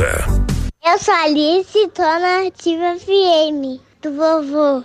[0.83, 4.83] Eu sou Alice tô na Ativa FM do vovô.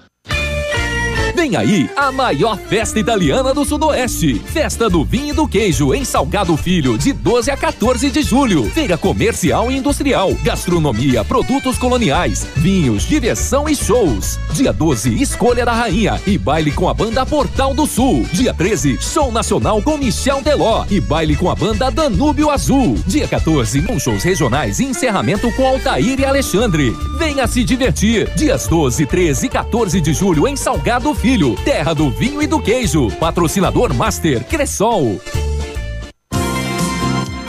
[1.37, 4.39] Vem aí a maior festa italiana do Sudoeste.
[4.39, 8.65] Festa do Vinho e do Queijo em Salgado Filho, de 12 a 14 de julho.
[8.71, 14.39] Feira comercial e industrial, gastronomia, produtos coloniais, vinhos, diversão e shows.
[14.55, 18.27] Dia 12, Escolha da Rainha e baile com a banda Portal do Sul.
[18.33, 22.95] Dia 13, show nacional com Michel Teló e baile com a banda Danúbio Azul.
[23.07, 26.97] Dia 14, com shows regionais e encerramento com Altair e Alexandre.
[27.19, 28.31] Venha se divertir.
[28.35, 31.26] Dias 12, 13 e 14 de julho em Salgado Filho.
[31.27, 33.11] Filho, terra do vinho e do queijo.
[33.19, 35.21] Patrocinador Master Cressol.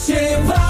[0.00, 0.69] Ativa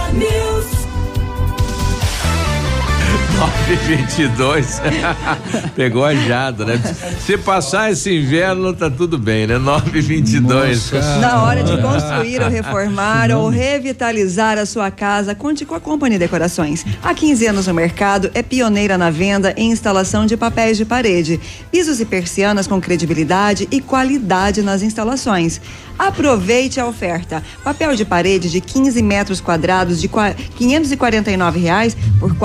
[3.41, 4.83] 922.
[5.75, 6.79] Pegou a jada, né?
[7.25, 9.57] Se passar esse inverno, tá tudo bem, né?
[9.57, 10.93] 922.
[11.21, 16.19] Na hora de construir ou reformar ou revitalizar a sua casa, conte com a Company
[16.19, 16.85] Decorações.
[17.03, 21.41] Há 15 anos no mercado, é pioneira na venda e instalação de papéis de parede,
[21.71, 25.61] pisos e persianas com credibilidade e qualidade nas instalações.
[26.01, 27.43] Aproveite a oferta.
[27.63, 32.39] Papel de parede de 15 metros quadrados de 549 reais por R$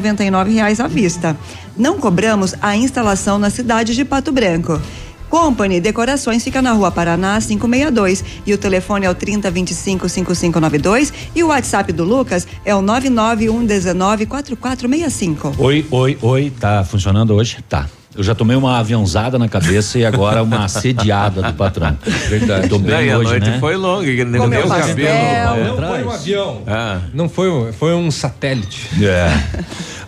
[0.00, 1.36] 499 reais à vista.
[1.76, 4.80] Não cobramos a instalação na cidade de Pato Branco.
[5.28, 11.42] Company Decorações fica na rua Paraná 562 e o telefone é o 3025 5592 e
[11.42, 15.54] o WhatsApp do Lucas é o 99119 4465.
[15.58, 17.58] Oi, oi, oi, tá funcionando hoje?
[17.68, 17.88] Tá.
[18.16, 21.96] Eu já tomei uma aviãozada na cabeça e agora uma assediada do patrão.
[22.28, 22.68] Verdade.
[22.68, 23.60] Tô bem Não, e a hoje, noite né?
[23.60, 24.88] foi longa, que nem Comeu pastel.
[24.88, 25.66] cabelo.
[25.66, 26.62] Não foi um avião.
[26.66, 27.00] Ah.
[27.12, 28.88] Não foi um, foi um satélite.
[29.04, 29.28] É.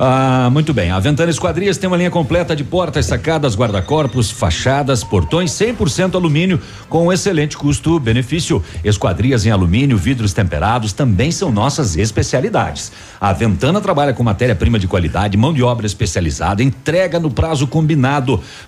[0.00, 0.90] Ah, muito bem.
[0.90, 6.60] A Ventana Esquadrias tem uma linha completa de portas, sacadas, guarda-corpos, fachadas, portões 100% alumínio
[6.88, 8.62] com excelente custo-benefício.
[8.84, 12.92] Esquadrias em alumínio, vidros temperados também são nossas especialidades.
[13.20, 17.97] A Ventana trabalha com matéria-prima de qualidade, mão de obra especializada, entrega no prazo combinado.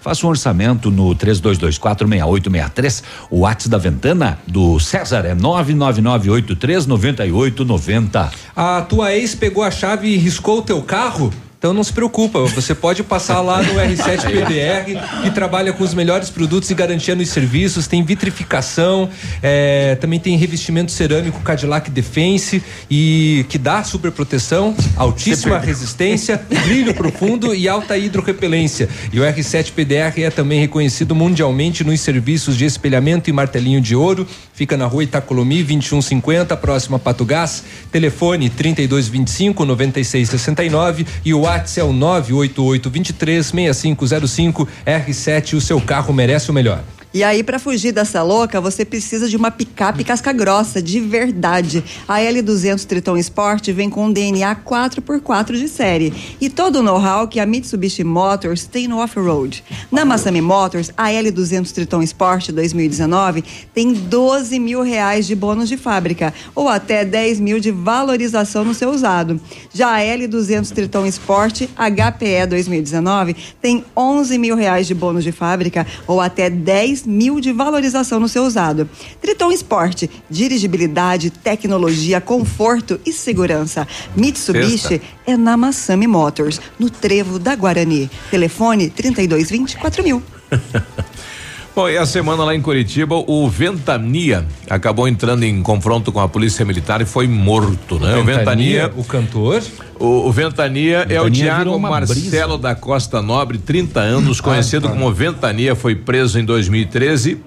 [0.00, 3.04] Faça um orçamento no 32246863.
[3.30, 8.30] O WhatsApp da Ventana do César é 999839890.
[8.54, 11.32] A tua ex pegou a chave e riscou o teu carro?
[11.60, 15.92] Então não se preocupa, você pode passar lá no R7 PDR, que trabalha com os
[15.92, 19.10] melhores produtos e garantia nos serviços, tem vitrificação,
[19.42, 26.94] é, também tem revestimento cerâmico Cadillac Defense e que dá super proteção, altíssima resistência, brilho
[26.94, 28.88] profundo e alta hidrorrepelência.
[29.12, 33.94] E o R7 PDR é também reconhecido mundialmente nos serviços de espelhamento e martelinho de
[33.94, 34.26] ouro.
[34.54, 37.64] Fica na rua Itacolomi 2150, próxima a Pato Gás.
[37.92, 45.54] Telefone 3225 9669 e o WhatsApp é o 98823 6505 R7.
[45.54, 46.84] O seu carro merece o melhor.
[47.12, 51.82] E aí, para fugir dessa louca, você precisa de uma picape casca grossa, de verdade.
[52.06, 57.40] A L200 Triton Sport vem com DNA 4x4 de série e todo o know-how que
[57.40, 59.64] a Mitsubishi Motors tem no off-road.
[59.90, 63.42] Na Massami Motors, a L200 Triton Sport 2019
[63.74, 68.72] tem 12 mil reais de bônus de fábrica ou até 10 mil de valorização no
[68.72, 69.40] seu usado.
[69.74, 75.84] Já a L200 Triton Sport HPE 2019 tem 11 mil reais de bônus de fábrica
[76.06, 78.88] ou até 10 mil de valorização no seu usado.
[79.20, 83.86] Triton Sport, dirigibilidade, tecnologia, conforto e segurança.
[84.16, 85.06] Mitsubishi Sexta.
[85.26, 88.10] é na Massami Motors, no Trevo da Guarani.
[88.30, 90.22] Telefone 3224 mil.
[91.74, 96.28] Bom, e a semana lá em Curitiba, o Ventania acabou entrando em confronto com a
[96.28, 98.16] polícia militar e foi morto, né?
[98.16, 99.62] O Ventania, o cantor?
[99.98, 104.94] o, o Ventania, é o Ventania Tiago Marcelo da Costa Nobre, 30 anos, conhecido tá.
[104.94, 107.38] como Ventania, foi preso em 2013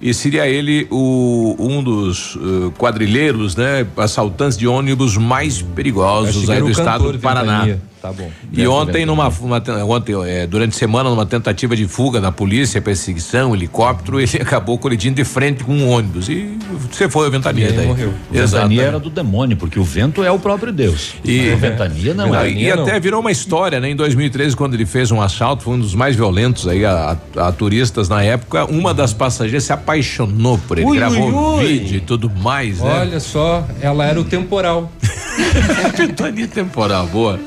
[0.00, 3.86] e seria ele o, um dos eh, quadrilheiros, né?
[3.96, 7.60] Assaltantes de ônibus mais perigosos aí do o estado do Paraná.
[7.60, 7.89] Ventania.
[8.00, 8.30] Tá bom.
[8.52, 12.80] E ontem, numa, uma ontem eh, durante a semana, numa tentativa de fuga da polícia,
[12.80, 16.28] perseguição, helicóptero, ele acabou colidindo de frente com um ônibus.
[16.28, 16.56] E
[16.90, 17.86] você foi a ventania E aí daí.
[17.86, 18.08] morreu.
[18.08, 18.70] O Exatamente.
[18.78, 21.14] Ventania era do demônio, porque o vento é o próprio Deus.
[21.24, 22.50] E, a ventania não é.
[22.50, 23.90] e até virou uma história, né?
[23.90, 27.48] Em 2013, quando ele fez um assalto, foi um dos mais violentos aí a, a-
[27.48, 28.64] a turistas na época.
[28.64, 31.66] Uma das passageiras se apaixonou por ele, Ui, gravou ui, ui.
[31.66, 33.00] vídeo e tudo mais, né?
[33.00, 34.90] Olha só, ela era o temporal.
[35.96, 37.38] Ventania temporal, boa.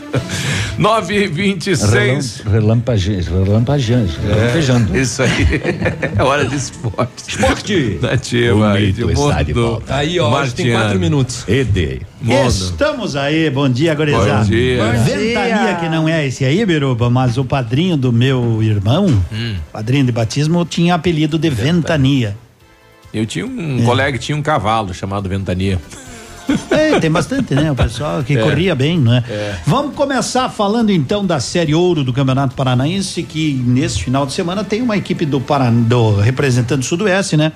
[0.77, 3.43] 9 e 26 Relampagejando.
[3.43, 4.11] Relampagejando.
[4.27, 4.97] Relampejando.
[4.97, 5.31] Isso aí.
[6.17, 7.11] É hora de esporte.
[7.27, 7.99] Esporte.
[8.01, 8.77] Nativa.
[8.79, 9.95] De volta.
[9.95, 11.43] Aí, ó, hoje tem quatro minutos.
[11.47, 12.01] Ede.
[12.21, 12.47] Mundo.
[12.47, 14.43] Estamos aí, bom dia, gurizada.
[14.43, 14.83] Bom dia.
[14.83, 15.33] Bom Ventania,
[15.65, 15.75] dia.
[15.79, 19.55] que não é esse aí, Biruba, mas o padrinho do meu irmão, Hum.
[19.71, 22.37] padrinho de batismo, tinha apelido de Ventania.
[23.13, 23.85] Eu tinha um É.
[23.85, 25.79] colega que tinha um cavalo chamado Ventania.
[26.69, 27.71] É, tem bastante, né?
[27.71, 28.41] O pessoal que É.
[28.41, 29.23] corria bem, né?
[29.29, 29.57] É.
[29.65, 34.63] Vamos começar falando então da Série Ouro do Campeonato Paranaense, que nesse final de semana
[34.63, 35.73] tem uma equipe do, Paran...
[35.73, 37.51] do representante do Sudoeste, né?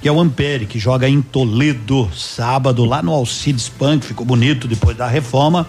[0.00, 4.68] Que é o Ampere, que joga em Toledo, sábado, lá no Alcides que ficou bonito
[4.68, 5.66] depois da reforma.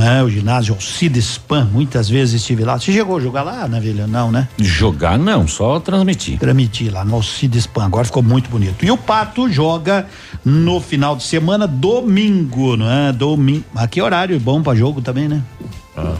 [0.00, 0.22] Né?
[0.22, 2.78] o ginásio Alcides Pan, muitas vezes estive lá.
[2.78, 4.06] Você chegou a jogar lá, né, Vilha?
[4.06, 4.48] Não, né?
[4.58, 6.38] Jogar não, só transmitir.
[6.38, 8.84] Transmitir lá no Alcides Pan, agora ficou muito bonito.
[8.84, 10.06] E o Pato joga
[10.44, 13.12] no final de semana, domingo, não é?
[13.12, 13.64] Domingo.
[13.74, 15.42] Mas que horário bom pra jogo também, né?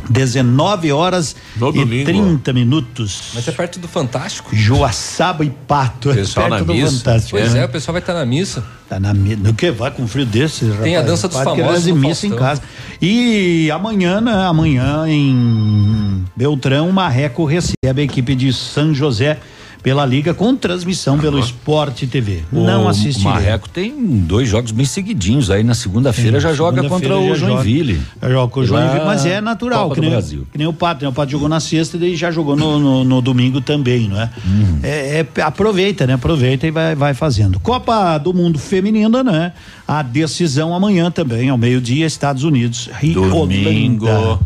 [0.08, 2.04] 19 horas No e domingo.
[2.04, 3.30] 30 minutos.
[3.34, 4.54] Mas é perto do Fantástico.
[4.54, 6.96] Joaçaba e Pato, é Pessoal perto na do missa.
[6.98, 7.38] Fantástico.
[7.38, 7.60] Pois né?
[7.60, 8.64] é, o pessoal vai estar na missa.
[8.88, 11.96] Tá na mi- no que vai com frio desse, Tem a dança dos famosos no
[11.96, 12.60] missa em casa.
[13.00, 14.32] E amanhã, né?
[14.46, 19.38] Amanhã em Beltrão, o Marreco recebe a equipe de São José
[19.82, 22.42] pela liga com transmissão pelo Esporte TV.
[22.52, 23.32] Não o assistirei.
[23.32, 27.34] Marreco tem dois jogos bem seguidinhos aí na segunda-feira já joga contra o.
[27.34, 28.00] Joinville.
[28.22, 30.46] Já joga com o Joinville, mas é natural, Copa que nem, Brasil.
[30.52, 31.08] que nem o Pato, né?
[31.08, 34.30] O Pato jogou na sexta e já jogou no, no- no domingo também, não é?
[34.46, 34.78] Uhum.
[34.82, 36.14] É, é- Aproveita, né?
[36.14, 37.58] Aproveita e vai, vai fazendo.
[37.60, 39.52] Copa do Mundo Feminina, né?
[39.88, 44.06] A decisão amanhã também, ao meio-dia, Estados Unidos e Domingo.
[44.06, 44.38] Holanda.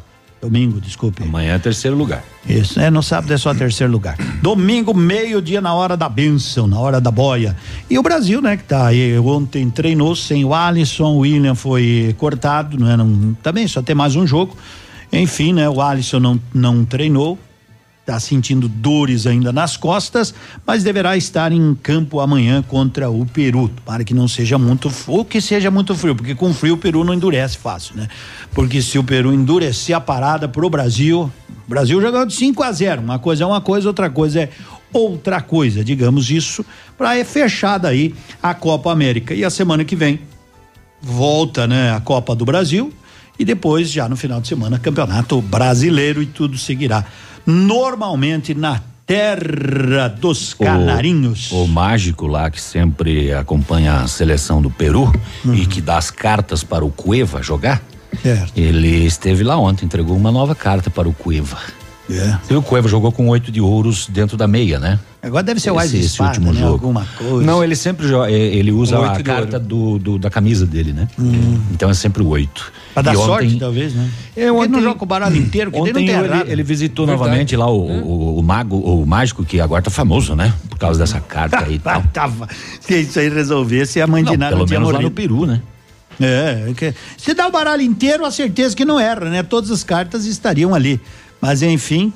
[0.45, 1.23] Domingo, desculpe.
[1.23, 2.23] Amanhã é terceiro lugar.
[2.47, 4.15] Isso, é, no sábado é só terceiro lugar.
[4.43, 7.57] Domingo, meio-dia, na hora da bênção, na hora da boia.
[7.89, 12.15] E o Brasil, né, que tá aí, ontem treinou sem o Alisson, o William foi
[12.19, 14.55] cortado, não é, não, também só tem mais um jogo.
[15.11, 17.39] Enfim, né, o Alisson não, não treinou,
[18.05, 20.35] tá sentindo dores ainda nas costas,
[20.67, 23.71] mas deverá estar em campo amanhã contra o Peru.
[23.85, 27.03] Para que não seja muito, ou que seja muito frio, porque com frio o Peru
[27.03, 28.09] não endurece fácil, né?
[28.53, 31.33] Porque se o Peru endurecer a parada pro Brasil,
[31.67, 33.03] o Brasil jogou de 5 a 0.
[33.03, 34.51] Uma coisa é uma coisa, outra coisa é
[34.93, 36.65] outra coisa, digamos isso,
[36.97, 39.35] para é fechada aí a Copa América.
[39.35, 40.21] E a semana que vem
[41.03, 42.93] volta, né, a Copa do Brasil
[43.39, 47.05] e depois já no final de semana Campeonato Brasileiro e tudo seguirá
[47.47, 51.51] normalmente na terra dos canarinhos.
[51.53, 55.13] O, o mágico lá que sempre acompanha a seleção do Peru
[55.45, 55.55] Uhum.
[55.55, 57.83] e que dá as cartas para o Cueva jogar.
[58.57, 61.59] Ele esteve lá ontem, entregou uma nova carta para o Cueva.
[62.11, 62.37] É.
[62.51, 64.99] E o Cueva jogou com oito de ouros dentro da meia, né?
[65.23, 66.61] Agora deve ser o esse, esse Espada, último né?
[66.61, 66.73] jogo.
[66.75, 67.47] Alguma coisa.
[67.47, 70.93] Não, ele sempre joga, eh, ele usa Um a carta do, do- da camisa dele,
[70.93, 71.09] né?
[71.73, 72.71] Então é sempre o oito.
[72.93, 74.11] Pra dar E sorte, ontem- talvez, né?
[74.37, 76.47] É, ontem, não joga o baralho inteiro, que ontem tem ele, errado.
[76.51, 77.27] ele visitou Verdade.
[77.27, 80.53] novamente lá o, o, o mago, o mágico, que agora tá famoso, né?
[80.69, 82.03] Por causa dessa carta aí e tal.
[82.13, 82.47] Tava.
[82.81, 85.63] Se isso aí resolvesse, a mãe de Não, nada pelo menos lá no Peru, né?
[86.21, 89.43] É, é que- se dá o baralho inteiro, a certeza que não erra, né?
[89.43, 91.01] Todas as cartas estariam ali.
[91.41, 92.13] Mas enfim,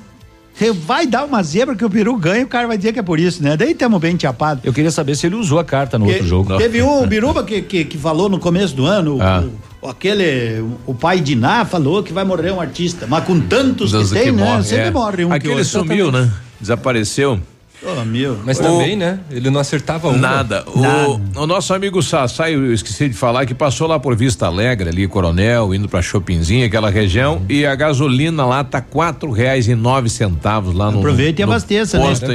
[0.85, 3.19] vai dar uma zebra que o Peru ganha, o cara vai dizer que é por
[3.19, 3.55] isso, né?
[3.55, 4.63] Daí estamos bem chapados.
[4.65, 6.57] Eu queria saber se ele usou a carta no outro jogo.
[6.57, 9.43] Teve um, o Biruba, que, que, que falou no começo do ano, o- Ah.
[9.81, 13.05] o, aquele, o pai de Ná falou que vai morrer um artista.
[13.07, 14.43] Mas com tantos Das que tem, né?
[14.43, 14.91] morre, Sempre é.
[14.91, 16.29] morre um que Aquele sumiu, né?
[16.59, 17.39] Desapareceu.
[17.81, 18.37] Oh, meu.
[18.45, 19.19] Mas O- também, né?
[19.31, 20.17] Ele não acertava uma.
[20.17, 20.65] Nada.
[20.67, 24.89] O, o nosso amigo Sassai, eu esqueci de falar, que passou lá por Vista Alegre,
[24.89, 29.75] ali, Coronel, indo pra Chopinzinha, aquela região, e a gasolina lá tá quatro reais e
[29.75, 32.05] nove centavos lá no Aproveita e no abeça, né?
[32.05, 32.25] posto.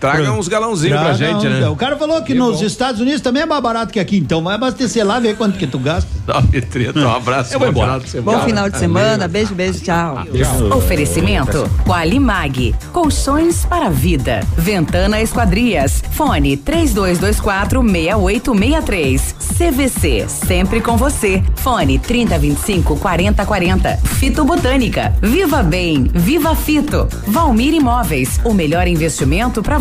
[0.00, 1.68] Traga uns galãozinhos pra gente, né?
[1.68, 4.54] O cara falou que nos Estados Unidos também é mais barato que aqui, então vai
[4.54, 6.08] abastecer lá, ver quanto que tu gasta.
[6.26, 7.52] Nove treta, um abraço.
[7.54, 7.86] Eu vou bom embora.
[7.86, 8.38] final de semana.
[8.38, 10.24] Bom final de semana, beijo, beijo, tchau.
[10.76, 12.74] Oferecimento Qualimag.
[12.92, 14.40] Colchões para a vida.
[14.56, 16.02] Ventana Esquadrias.
[16.12, 19.34] Fone 3224 6863.
[19.58, 20.26] CVC.
[20.28, 21.42] Sempre com você.
[21.56, 23.96] Fone 3025 4040.
[24.18, 25.12] Fito Botânica.
[25.20, 26.04] Viva Bem.
[26.14, 27.08] Viva Fito.
[27.26, 28.40] Valmir Imóveis.
[28.44, 29.78] O melhor investimento para